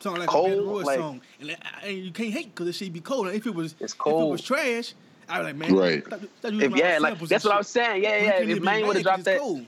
sound 0.00 0.18
like 0.18 0.28
Cold, 0.28 0.46
a 0.50 0.54
Baton 0.56 0.68
Rouge 0.68 0.84
like- 0.84 0.98
song. 0.98 1.20
And, 1.38 1.48
like, 1.50 1.58
and 1.84 1.98
you 1.98 2.10
can't 2.10 2.32
hate 2.32 2.52
because 2.54 2.66
it 2.68 2.72
should 2.74 2.92
be 2.92 3.00
cold. 3.00 3.28
And 3.28 3.36
if 3.36 3.46
it 3.46 3.54
was 3.54 3.74
It's 3.78 3.92
cold. 3.94 4.22
if 4.22 4.26
it 4.28 4.32
was 4.32 4.42
trash, 4.42 4.94
I 5.28 5.38
was 5.38 5.46
like, 5.46 5.56
man, 5.56 5.74
Right. 5.76 6.04
stop- 6.04 6.20
stop 6.40 6.52
using 6.52 6.72
if 6.72 6.76
yeah, 6.76 6.98
like 6.98 7.20
that's 7.20 7.30
and 7.44 7.44
what 7.44 7.54
I 7.54 7.58
was 7.58 7.68
saying. 7.68 8.02
Yeah, 8.02 8.16
yeah. 8.16 8.30
If 8.40 8.48
even 8.48 8.64
Maine 8.64 8.86
would 8.88 8.96
have 8.96 9.04
dropped 9.04 9.24
that, 9.24 9.38
cold. 9.38 9.64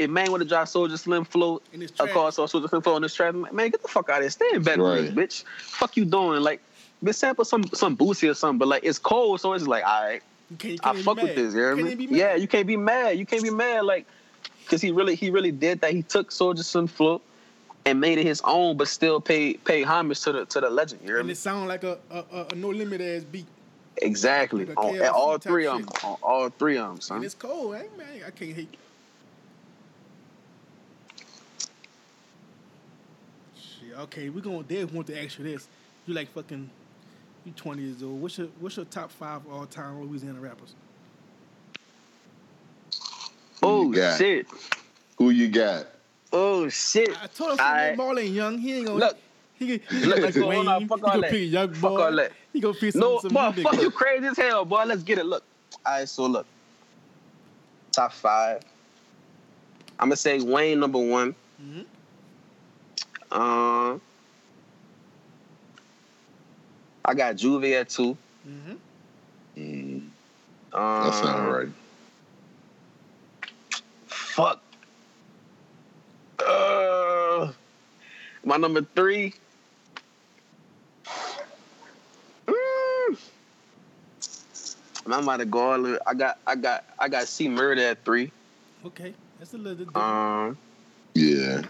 If 0.00 0.08
Maine 0.08 0.32
would 0.32 0.40
have 0.40 0.48
dropped 0.48 0.72
Soulja 0.72 0.98
Slim 0.98 1.26
Flow, 1.26 1.60
And 1.74 1.82
it's 1.82 1.92
of 1.92 2.06
trash. 2.06 2.12
course, 2.14 2.38
or 2.38 2.46
Soulja 2.46 2.70
Slim 2.70 2.80
Flow 2.80 2.94
on 2.94 3.02
this 3.02 3.14
track, 3.14 3.34
man, 3.34 3.68
get 3.68 3.82
the 3.82 3.88
fuck 3.88 4.08
out 4.08 4.16
of 4.16 4.22
here. 4.22 4.30
Stay 4.30 4.46
in 4.54 4.62
Baton 4.62 4.80
Rouge, 4.80 5.08
Right. 5.10 5.14
bitch. 5.14 5.44
Fuck 5.58 5.94
you 5.98 6.06
doing? 6.06 6.40
Like, 6.42 6.62
bitch, 7.04 7.16
sample 7.16 7.44
some 7.44 7.64
some 7.74 7.98
Boosie 7.98 8.30
or 8.30 8.34
something, 8.34 8.58
but 8.58 8.68
like 8.68 8.82
it's 8.82 8.98
cold, 8.98 9.42
so 9.42 9.52
it's 9.52 9.66
like, 9.66 9.84
all 9.84 10.04
right. 10.04 10.22
You 10.50 10.56
can't, 10.56 10.72
you 10.72 10.78
I 10.82 10.84
can't 10.84 10.94
even 10.96 11.04
fuck 11.04 11.16
be 11.18 11.22
with 11.24 11.34
this, 11.34 11.52
you 11.54 11.60
hear 11.60 11.76
You 11.76 11.84
can't 11.84 11.98
me? 11.98 12.18
Yeah, 12.18 12.34
you 12.34 12.48
can't 12.48 12.66
be 12.66 12.78
mad. 12.78 13.18
You 13.18 13.26
can't 13.26 13.42
be 13.42 13.50
mad, 13.50 13.84
like, 13.84 14.06
cause 14.68 14.80
he 14.80 14.90
really, 14.90 15.16
he 15.16 15.28
really 15.28 15.52
did 15.52 15.82
that. 15.82 15.92
He 15.92 16.02
took 16.02 16.30
Soulja 16.30 16.64
Slim 16.64 16.86
Flow 16.86 17.20
and 17.84 18.00
made 18.00 18.16
it 18.16 18.24
his 18.24 18.40
own, 18.44 18.78
but 18.78 18.88
still 18.88 19.20
paid 19.20 19.62
paid 19.66 19.84
homage 19.84 20.20
to 20.22 20.32
the 20.32 20.44
to 20.46 20.60
the 20.62 20.70
legend. 20.70 21.02
You 21.02 21.08
hear 21.08 21.18
and 21.18 21.26
me? 21.26 21.32
it 21.32 21.36
sound 21.36 21.68
like 21.68 21.84
a, 21.84 21.98
a, 22.10 22.24
a, 22.32 22.46
a 22.52 22.54
no 22.54 22.68
limit 22.70 23.02
ass 23.02 23.24
beat. 23.24 23.46
Exactly. 23.98 24.64
Like 24.64 24.78
On, 24.78 24.96
at 24.96 25.10
all 25.12 25.36
three 25.36 25.66
of 25.66 25.78
them. 25.80 25.88
On 26.04 26.16
all 26.22 26.48
three 26.48 26.78
of 26.78 26.88
them, 26.88 27.00
son. 27.02 27.16
And 27.18 27.26
it's 27.26 27.34
cold, 27.34 27.76
hey 27.76 27.88
man. 27.98 28.22
I 28.26 28.30
can't 28.30 28.54
hate. 28.56 28.74
Shit, 33.56 33.89
okay, 34.00 34.28
we 34.28 34.40
gonna 34.40 34.62
Dave 34.62 34.92
want 34.94 35.06
to 35.08 35.22
ask 35.22 35.38
you 35.38 35.44
this. 35.44 35.68
You 36.06 36.14
like 36.14 36.30
fucking 36.32 36.68
you 37.44 37.52
twenty 37.52 37.82
years 37.82 38.02
old. 38.02 38.20
What's 38.20 38.38
your 38.38 38.48
what's 38.58 38.76
your 38.76 38.86
top 38.86 39.10
five 39.10 39.42
all 39.50 39.66
time 39.66 40.00
Louisiana 40.02 40.40
rappers? 40.40 40.74
Oh 43.62 43.92
shit. 43.92 44.46
Who 45.18 45.30
you 45.30 45.48
got? 45.48 45.86
Oh 46.32 46.68
shit. 46.68 47.10
I 47.22 47.26
told 47.26 47.52
him 47.52 47.56
I- 47.60 47.94
Marlon 47.96 48.32
young. 48.32 48.58
He 48.58 48.74
ain't 48.76 48.86
gonna 48.86 48.98
Look. 48.98 49.18
He, 49.58 49.66
he, 49.66 49.80
he 49.90 50.06
Look, 50.06 50.20
like 50.20 50.32
so 50.32 50.40
hold 50.40 50.54
Wayne. 50.54 50.68
on, 50.68 50.88
fuck 50.88 50.98
he 51.00 51.04
all 51.04 51.20
that. 51.20 51.30
pick 51.30 51.40
a 51.40 51.44
young 51.44 51.74
Fuck 51.74 51.90
all 51.92 52.16
that. 52.16 52.32
He 52.52 52.60
gonna 52.60 52.72
pick 52.74 52.92
some 52.92 53.00
No, 53.02 53.18
some 53.20 53.32
boy, 53.32 53.52
new 53.54 53.62
fuck 53.62 53.74
niggas. 53.74 53.82
you 53.82 53.90
crazy 53.90 54.26
as 54.26 54.36
hell, 54.38 54.64
boy. 54.64 54.84
Let's 54.84 55.02
get 55.02 55.18
it. 55.18 55.26
Look. 55.26 55.44
All 55.84 55.92
right, 55.98 56.08
so 56.08 56.24
look. 56.26 56.46
Top 57.92 58.12
five. 58.12 58.62
I'm 59.98 60.06
gonna 60.08 60.16
say 60.16 60.40
Wayne 60.40 60.80
number 60.80 60.98
one. 60.98 61.34
Mhm. 61.62 61.84
Um, 63.32 64.00
I 67.04 67.14
got 67.14 67.36
Juvie 67.36 67.80
at 67.80 67.88
two. 67.88 68.16
Mhm. 68.46 68.78
Mm, 69.56 70.10
Um, 70.72 71.04
that 71.04 71.14
sound 71.14 71.52
right. 71.52 71.68
Fuck. 74.06 74.62
Uh, 76.38 77.52
my 78.44 78.56
number 78.56 78.82
three. 78.94 79.34
Mm. 82.46 83.18
I'm 85.06 85.22
about 85.24 85.38
to 85.38 85.44
go 85.44 85.72
all 85.72 85.98
I 86.06 86.14
got 86.14 86.38
I 86.46 86.54
got 86.54 86.84
I 86.98 87.08
got 87.08 87.26
C 87.26 87.48
Murder 87.48 87.82
at 87.82 88.04
three. 88.04 88.32
Okay, 88.84 89.14
that's 89.38 89.52
a 89.54 89.58
little 89.58 89.84
different. 89.84 89.96
Um 89.96 90.58
Yeah. 91.14 91.62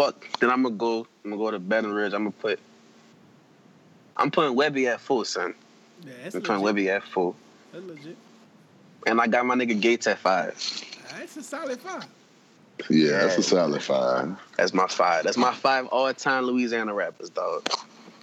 Fuck. 0.00 0.26
Then 0.40 0.48
I'm 0.48 0.62
gonna 0.62 0.74
go 0.76 1.06
I'm 1.24 1.30
gonna 1.30 1.36
go 1.36 1.50
to 1.50 1.58
Baton 1.58 1.92
Rouge. 1.92 2.14
I'm 2.14 2.20
gonna 2.20 2.30
put 2.30 2.58
I'm 4.16 4.30
putting 4.30 4.56
Webbie 4.56 4.90
at 4.90 4.98
full, 4.98 5.26
son. 5.26 5.54
yeah, 6.02 6.12
that's 6.22 6.34
I'm 6.34 6.40
putting 6.40 6.62
legit. 6.62 6.86
Webbie 6.86 6.96
at 6.96 7.02
full. 7.02 7.36
That's 7.70 7.84
legit. 7.84 8.16
And 9.06 9.20
I 9.20 9.26
got 9.26 9.44
my 9.44 9.54
nigga 9.54 9.78
Gates 9.78 10.06
at 10.06 10.18
five. 10.18 10.54
That's 11.10 11.36
a 11.36 11.42
solid 11.42 11.80
five. 11.82 12.06
Yeah, 12.88 13.20
that's 13.20 13.36
a 13.36 13.42
solid 13.42 13.82
five. 13.82 14.38
That's 14.56 14.72
my 14.72 14.86
five. 14.86 15.24
That's 15.24 15.36
my 15.36 15.52
five 15.52 15.86
all 15.88 16.12
time 16.14 16.44
Louisiana 16.44 16.94
rappers, 16.94 17.28
dog. 17.28 17.68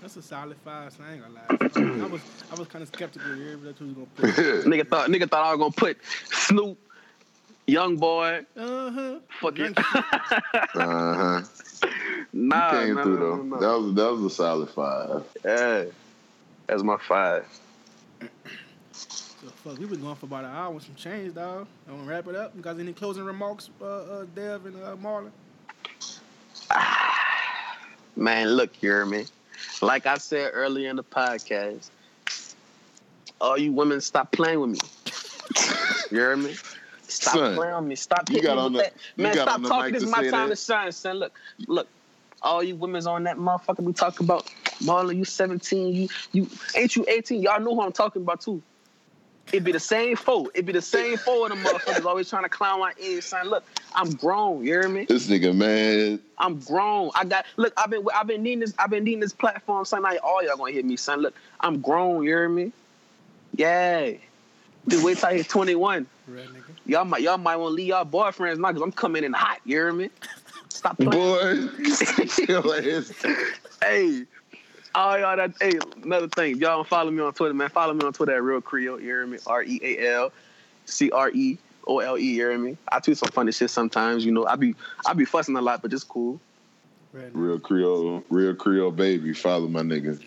That's 0.02 0.18
a 0.18 0.22
solid 0.24 0.58
five. 0.66 0.94
So 0.94 1.04
I 1.04 1.14
ain't 1.14 1.22
gonna 1.22 1.36
lie. 1.36 2.04
I 2.04 2.08
was 2.08 2.22
I 2.52 2.56
was 2.56 2.68
kind 2.70 2.82
of 2.82 2.88
skeptical 2.88 3.36
here, 3.36 3.56
but 3.56 3.66
that's 3.66 3.78
who 3.78 3.86
you 3.86 3.94
gonna 3.94 4.08
put. 4.16 4.26
nigga 4.66 4.88
thought 4.90 5.10
nigga 5.12 5.30
thought 5.30 5.46
I 5.46 5.54
was 5.54 5.60
gonna 5.60 5.72
put 5.72 6.04
Snoop, 6.32 6.80
Young 7.68 7.98
Boy, 7.98 8.46
Uh 8.56 8.92
huh. 8.92 9.20
fucking 9.42 9.76
Uh 10.76 11.16
huh. 11.16 11.42
nah, 12.34 12.86
Came 12.86 12.88
nah, 12.88 13.04
through 13.04 13.18
nah, 13.18 13.20
though. 13.20 13.42
nah, 13.44 13.44
nah. 13.44 13.60
That 13.60 13.80
was 13.80 13.94
that 13.96 14.12
was 14.12 14.24
a 14.24 14.30
solid 14.30 14.70
five. 14.70 15.26
Yeah, 15.46 15.86
that's 16.68 16.84
my 16.84 16.98
five. 16.98 17.46
So 18.92 19.48
The 19.48 19.52
fuck, 19.54 19.78
we 19.78 19.86
been 19.86 20.02
going 20.02 20.16
for 20.16 20.26
about 20.26 20.46
an 20.46 20.52
hour 20.52 20.72
with 20.74 20.84
some 20.84 20.96
change, 20.96 21.34
dog. 21.34 21.68
I 21.88 21.92
want 21.92 22.04
to 22.04 22.10
wrap 22.10 22.28
it 22.28 22.36
up. 22.36 22.56
You 22.56 22.62
guys 22.62 22.80
any 22.80 22.94
closing 22.94 23.24
remarks, 23.24 23.70
uh, 23.82 23.86
uh, 23.86 24.26
Dev 24.26 24.66
and 24.66 24.76
uh, 24.84 24.96
Marlon? 24.98 25.32
Man, 28.16 28.50
look, 28.50 28.82
you 28.82 28.90
hear 28.90 29.06
me? 29.06 29.26
Like 29.82 30.06
I 30.06 30.18
said 30.18 30.52
earlier 30.54 30.90
in 30.90 30.96
the 30.96 31.04
podcast, 31.04 31.92
all 33.40 33.58
you 33.58 33.72
women 33.74 34.02
stop 34.02 34.32
playing 34.32 34.60
with 34.60 34.70
me. 34.72 34.80
you 36.12 36.18
hear 36.18 36.36
me? 36.38 36.56
Stop 37.22 37.34
Son, 37.34 37.56
playing 37.56 37.88
me. 37.88 37.96
Stop 37.96 38.30
you 38.30 38.36
hitting 38.36 38.44
got 38.48 38.56
me 38.58 38.62
on 38.64 38.74
with 38.74 38.84
the- 38.84 38.92
that. 38.92 38.94
you 39.16 39.24
Man, 39.24 39.34
got 39.36 39.44
stop 39.44 39.56
on 39.56 39.62
the 39.64 39.70
talking. 39.70 39.94
This 39.94 40.04
is 40.04 40.10
my 40.12 40.30
time 40.30 40.50
that? 40.50 40.56
to 40.58 40.64
shine, 40.64 40.92
son. 40.92 41.18
Look, 41.18 41.40
look. 41.68 41.88
All 42.44 42.62
you 42.62 42.76
women's 42.76 43.08
on 43.08 43.24
that 43.24 43.38
motherfucker 43.38 43.80
we 43.80 43.94
talking 43.94 44.26
about. 44.26 44.46
Marlon, 44.84 45.18
you 45.18 45.26
17. 45.26 45.96
You 45.96 46.08
you 46.32 46.48
ain't 46.76 46.96
you 46.96 47.04
18? 47.08 47.42
Y'all 47.42 47.60
know 47.60 47.74
who 47.74 47.82
I'm 47.82 47.92
talking 47.92 48.22
about 48.22 48.42
too. 48.42 48.62
It'd 49.52 49.64
be 49.64 49.72
the 49.72 49.80
same 49.80 50.16
foe. 50.16 50.48
It'd 50.54 50.68
be 50.68 50.74
the 50.74 50.82
same 50.82 51.18
foe 51.26 51.46
of 51.46 51.50
them 51.50 51.64
motherfuckers 51.64 52.06
always 52.06 52.30
trying 52.30 52.44
to 52.44 52.50
clown 52.50 52.80
my 52.80 52.94
ears, 53.00 53.26
son. 53.26 53.48
Look, 53.50 53.66
I'm 53.96 54.12
grown. 54.12 54.60
You 54.64 54.74
hear 54.74 54.88
me? 54.90 55.06
This 55.06 55.28
nigga, 55.28 55.56
man. 55.56 56.20
I'm 56.38 56.60
grown. 56.60 57.10
I 57.16 57.26
got 57.26 57.46
look. 57.56 57.74
I've 57.76 57.90
been 57.90 58.06
I've 58.14 58.28
been 58.28 58.44
needing 58.44 58.60
this. 58.60 58.74
I've 58.78 58.92
been 58.92 59.04
needing 59.04 59.22
this 59.22 59.34
platform. 59.34 59.84
Son, 59.86 60.04
like 60.04 60.20
all 60.24 60.44
y'all 60.44 60.58
gonna 60.58 60.72
hit 60.72 60.86
me, 60.86 60.96
son. 60.96 61.22
Look, 61.22 61.34
I'm 61.62 61.80
grown. 61.82 62.22
You 62.24 62.30
hear 62.30 62.50
me? 62.50 62.72
Yeah. 63.56 64.12
Just 64.88 65.04
wait 65.04 65.18
till 65.18 65.30
I 65.30 65.38
hit 65.38 65.50
21. 65.50 66.08
Nigga. 66.30 66.64
Y'all 66.86 67.06
might 67.06 67.22
y'all 67.22 67.38
might 67.38 67.58
want 67.58 67.72
to 67.72 67.76
leave 67.76 67.88
y'all 67.88 68.06
boyfriends 68.06 68.58
now 68.58 68.70
because 68.70 68.82
I'm 68.82 68.92
coming 68.92 69.24
in 69.24 69.34
hot. 69.34 69.60
You 69.66 69.76
hear 69.76 69.92
me? 69.92 70.10
Stop 70.70 70.98
playing. 70.98 71.12
Boy. 71.12 71.68
Hey, 73.84 74.26
all 74.96 75.20
y'all 75.20 75.38
that. 75.38 75.54
Hey, 75.62 75.78
another 76.04 76.28
thing. 76.28 76.58
Y'all 76.58 76.78
don't 76.78 76.88
follow 76.88 77.12
me 77.12 77.22
on 77.22 77.34
Twitter, 77.34 77.54
man. 77.54 77.70
Follow 77.70 77.94
me 77.94 78.04
on 78.06 78.14
Twitter 78.14 78.36
at 78.36 78.42
Real 78.42 78.62
Creole. 78.62 79.00
You 79.00 79.06
hear 79.06 79.28
me? 79.28 79.38
R 79.46 79.64
E 79.64 79.80
A 79.84 80.14
L 80.16 80.32
C 80.86 81.12
R 81.12 81.30
E 81.32 81.58
O 81.86 82.00
L 82.00 82.18
E. 82.18 82.22
You 82.24 82.36
hear 82.36 82.58
me? 82.58 82.78
I 82.92 83.00
tweet 83.00 83.18
some 83.18 83.30
funny 83.30 83.52
shit 83.52 83.70
sometimes. 83.70 84.26
You 84.26 84.32
know, 84.32 84.46
I 84.46 84.56
be 84.56 84.76
I 85.06 85.14
be 85.14 85.26
fussing 85.26 85.56
a 85.56 85.62
lot, 85.62 85.82
but 85.82 85.92
just 85.92 86.08
cool. 86.10 86.40
Red 87.18 87.34
nigga. 87.34 87.36
Real 87.36 87.60
Creole, 87.60 88.24
real 88.30 88.56
Creole 88.56 88.92
baby. 88.92 89.34
Follow 89.34 89.68
my 89.68 89.82
nigga. 89.82 90.20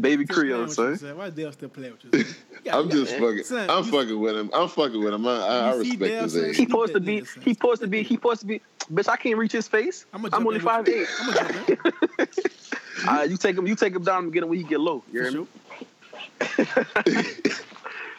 Baby 0.00 0.26
Creole, 0.26 0.66
playing 0.66 0.96
son. 0.96 1.16
Why 1.16 1.30
Dev 1.30 1.52
still 1.54 1.68
play 1.68 1.90
with 1.92 2.04
you? 2.12 2.24
son? 2.24 2.34
You 2.52 2.60
got- 2.70 2.74
I'm 2.84 2.90
just 2.90 3.12
fucking. 3.12 3.44
Son, 3.44 3.70
I'm 3.70 3.84
you- 3.84 3.90
fucking 3.92 4.20
with 4.20 4.36
him. 4.36 4.50
I'm 4.52 4.68
fucking 4.68 5.02
with 5.02 5.14
him. 5.14 5.26
I, 5.26 5.30
I, 5.38 5.58
I 5.70 5.74
respect 5.76 6.00
Dale, 6.00 6.22
his 6.24 6.36
age. 6.36 6.56
He 6.56 6.64
supposed 6.64 6.92
to 6.94 7.00
be. 7.00 7.20
That 7.20 7.24
nigga, 7.26 7.34
son. 7.34 7.42
He 7.44 7.54
supposed 7.54 7.80
to 7.82 7.86
be. 7.88 8.02
He 8.02 8.14
supposed 8.16 8.40
to 8.40 8.46
be. 8.46 8.60
Bitch, 8.92 9.08
I 9.08 9.16
can't 9.16 9.36
reach 9.38 9.52
his 9.52 9.68
face. 9.68 10.06
I'ma 10.12 10.28
I'm 10.32 10.46
only 10.46 10.60
five 10.60 10.88
eight. 10.88 11.06
I'ma 11.20 11.32
jump 11.32 11.68
in. 12.18 12.28
Uh, 13.08 13.22
you 13.28 13.36
take 13.36 13.56
him. 13.56 13.66
You 13.66 13.76
take 13.76 13.94
him 13.94 14.02
down 14.02 14.24
and 14.24 14.32
get 14.32 14.42
him 14.42 14.48
when 14.48 14.58
he 14.58 14.64
get 14.64 14.80
low. 14.80 15.02
You 15.12 15.22
hear 15.22 15.30
me? 15.32 15.46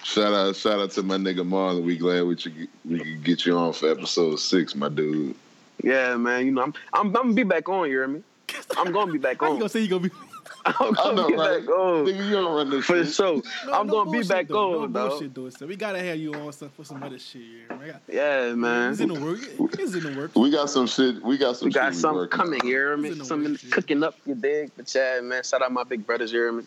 Shout 0.04 0.32
out, 0.34 0.56
shout 0.56 0.80
out 0.80 0.92
to 0.92 1.04
my 1.04 1.18
nigga 1.18 1.40
Marlon. 1.46 1.84
We 1.84 1.98
glad 1.98 2.22
we 2.24 2.38
could 2.38 2.70
we 2.86 3.00
could 3.00 3.24
get 3.26 3.46
you 3.46 3.58
on 3.58 3.74
for 3.74 3.92
episode 3.92 4.38
six, 4.40 4.74
my 4.74 4.88
dude. 4.88 5.36
Yeah, 5.84 6.16
man. 6.18 6.46
You 6.46 6.52
know, 6.52 6.64
I'm. 6.64 6.74
I'm. 6.94 7.08
I'm 7.08 7.12
gonna 7.14 7.34
be 7.34 7.44
back 7.44 7.70
on. 7.70 7.88
You 7.90 7.98
hear 7.98 8.08
me? 8.08 8.24
I'm 8.78 8.92
gonna 8.92 9.12
be 9.12 9.18
back 9.20 9.38
How 9.42 9.52
you 9.54 9.58
gonna 9.60 9.70
say 9.70 9.82
you 9.82 9.88
gonna 9.90 10.02
be? 10.04 10.12
I'm 10.66 10.94
gonna 10.94 11.16
know, 11.16 11.28
be 11.28 11.36
right? 11.36 11.60
back 11.66 11.70
on. 11.70 12.06
Nigga, 12.06 12.26
you 12.26 12.32
don't 12.32 12.54
run 12.56 12.70
this 12.70 12.86
For 12.86 13.04
shit. 13.06 13.14
sure. 13.14 13.42
No, 13.66 13.74
I'm 13.74 13.88
no 13.88 14.04
gonna 14.06 14.12
be 14.20 14.28
back 14.28 14.48
though. 14.48 14.84
on, 14.84 14.92
no 14.92 15.10
bullshit, 15.10 15.34
though. 15.34 15.50
So 15.50 15.66
we 15.68 15.76
gotta 15.76 16.00
have 16.00 16.18
you 16.18 16.34
on 16.34 16.52
some 16.52 16.70
for 16.70 16.84
some 16.84 17.02
other 17.04 17.20
shit. 17.20 17.42
Yeah, 17.42 17.76
man. 17.76 17.82
I 17.82 17.88
got- 17.92 18.02
Yeah, 18.12 18.54
man. 18.56 18.92
It's 18.92 19.00
in 19.02 19.10
the 19.14 19.20
work. 19.20 19.40
It's 19.80 19.94
in 19.94 20.04
the 20.04 20.20
works. 20.20 20.36
We 20.36 20.50
got 20.52 20.70
some 20.70 20.88
shit. 20.88 21.22
We 21.24 21.38
got 21.38 21.56
some. 21.58 21.68
We 21.68 21.72
got 21.74 21.94
shit 21.94 22.02
something 22.02 22.28
coming, 22.30 22.60
you 22.64 22.70
hear 22.76 22.98
me? 22.98 23.14
Something 23.24 23.56
cooking 23.72 24.04
up, 24.04 24.16
you 24.26 24.36
dig? 24.36 24.72
But 24.76 24.94
yeah, 24.94 25.22
man, 25.22 25.44
shout 25.44 25.62
out 25.62 25.72
my 25.72 25.84
big 25.84 26.06
brothers, 26.06 26.34
you 26.34 26.40
hear 26.40 26.52
me? 26.52 26.64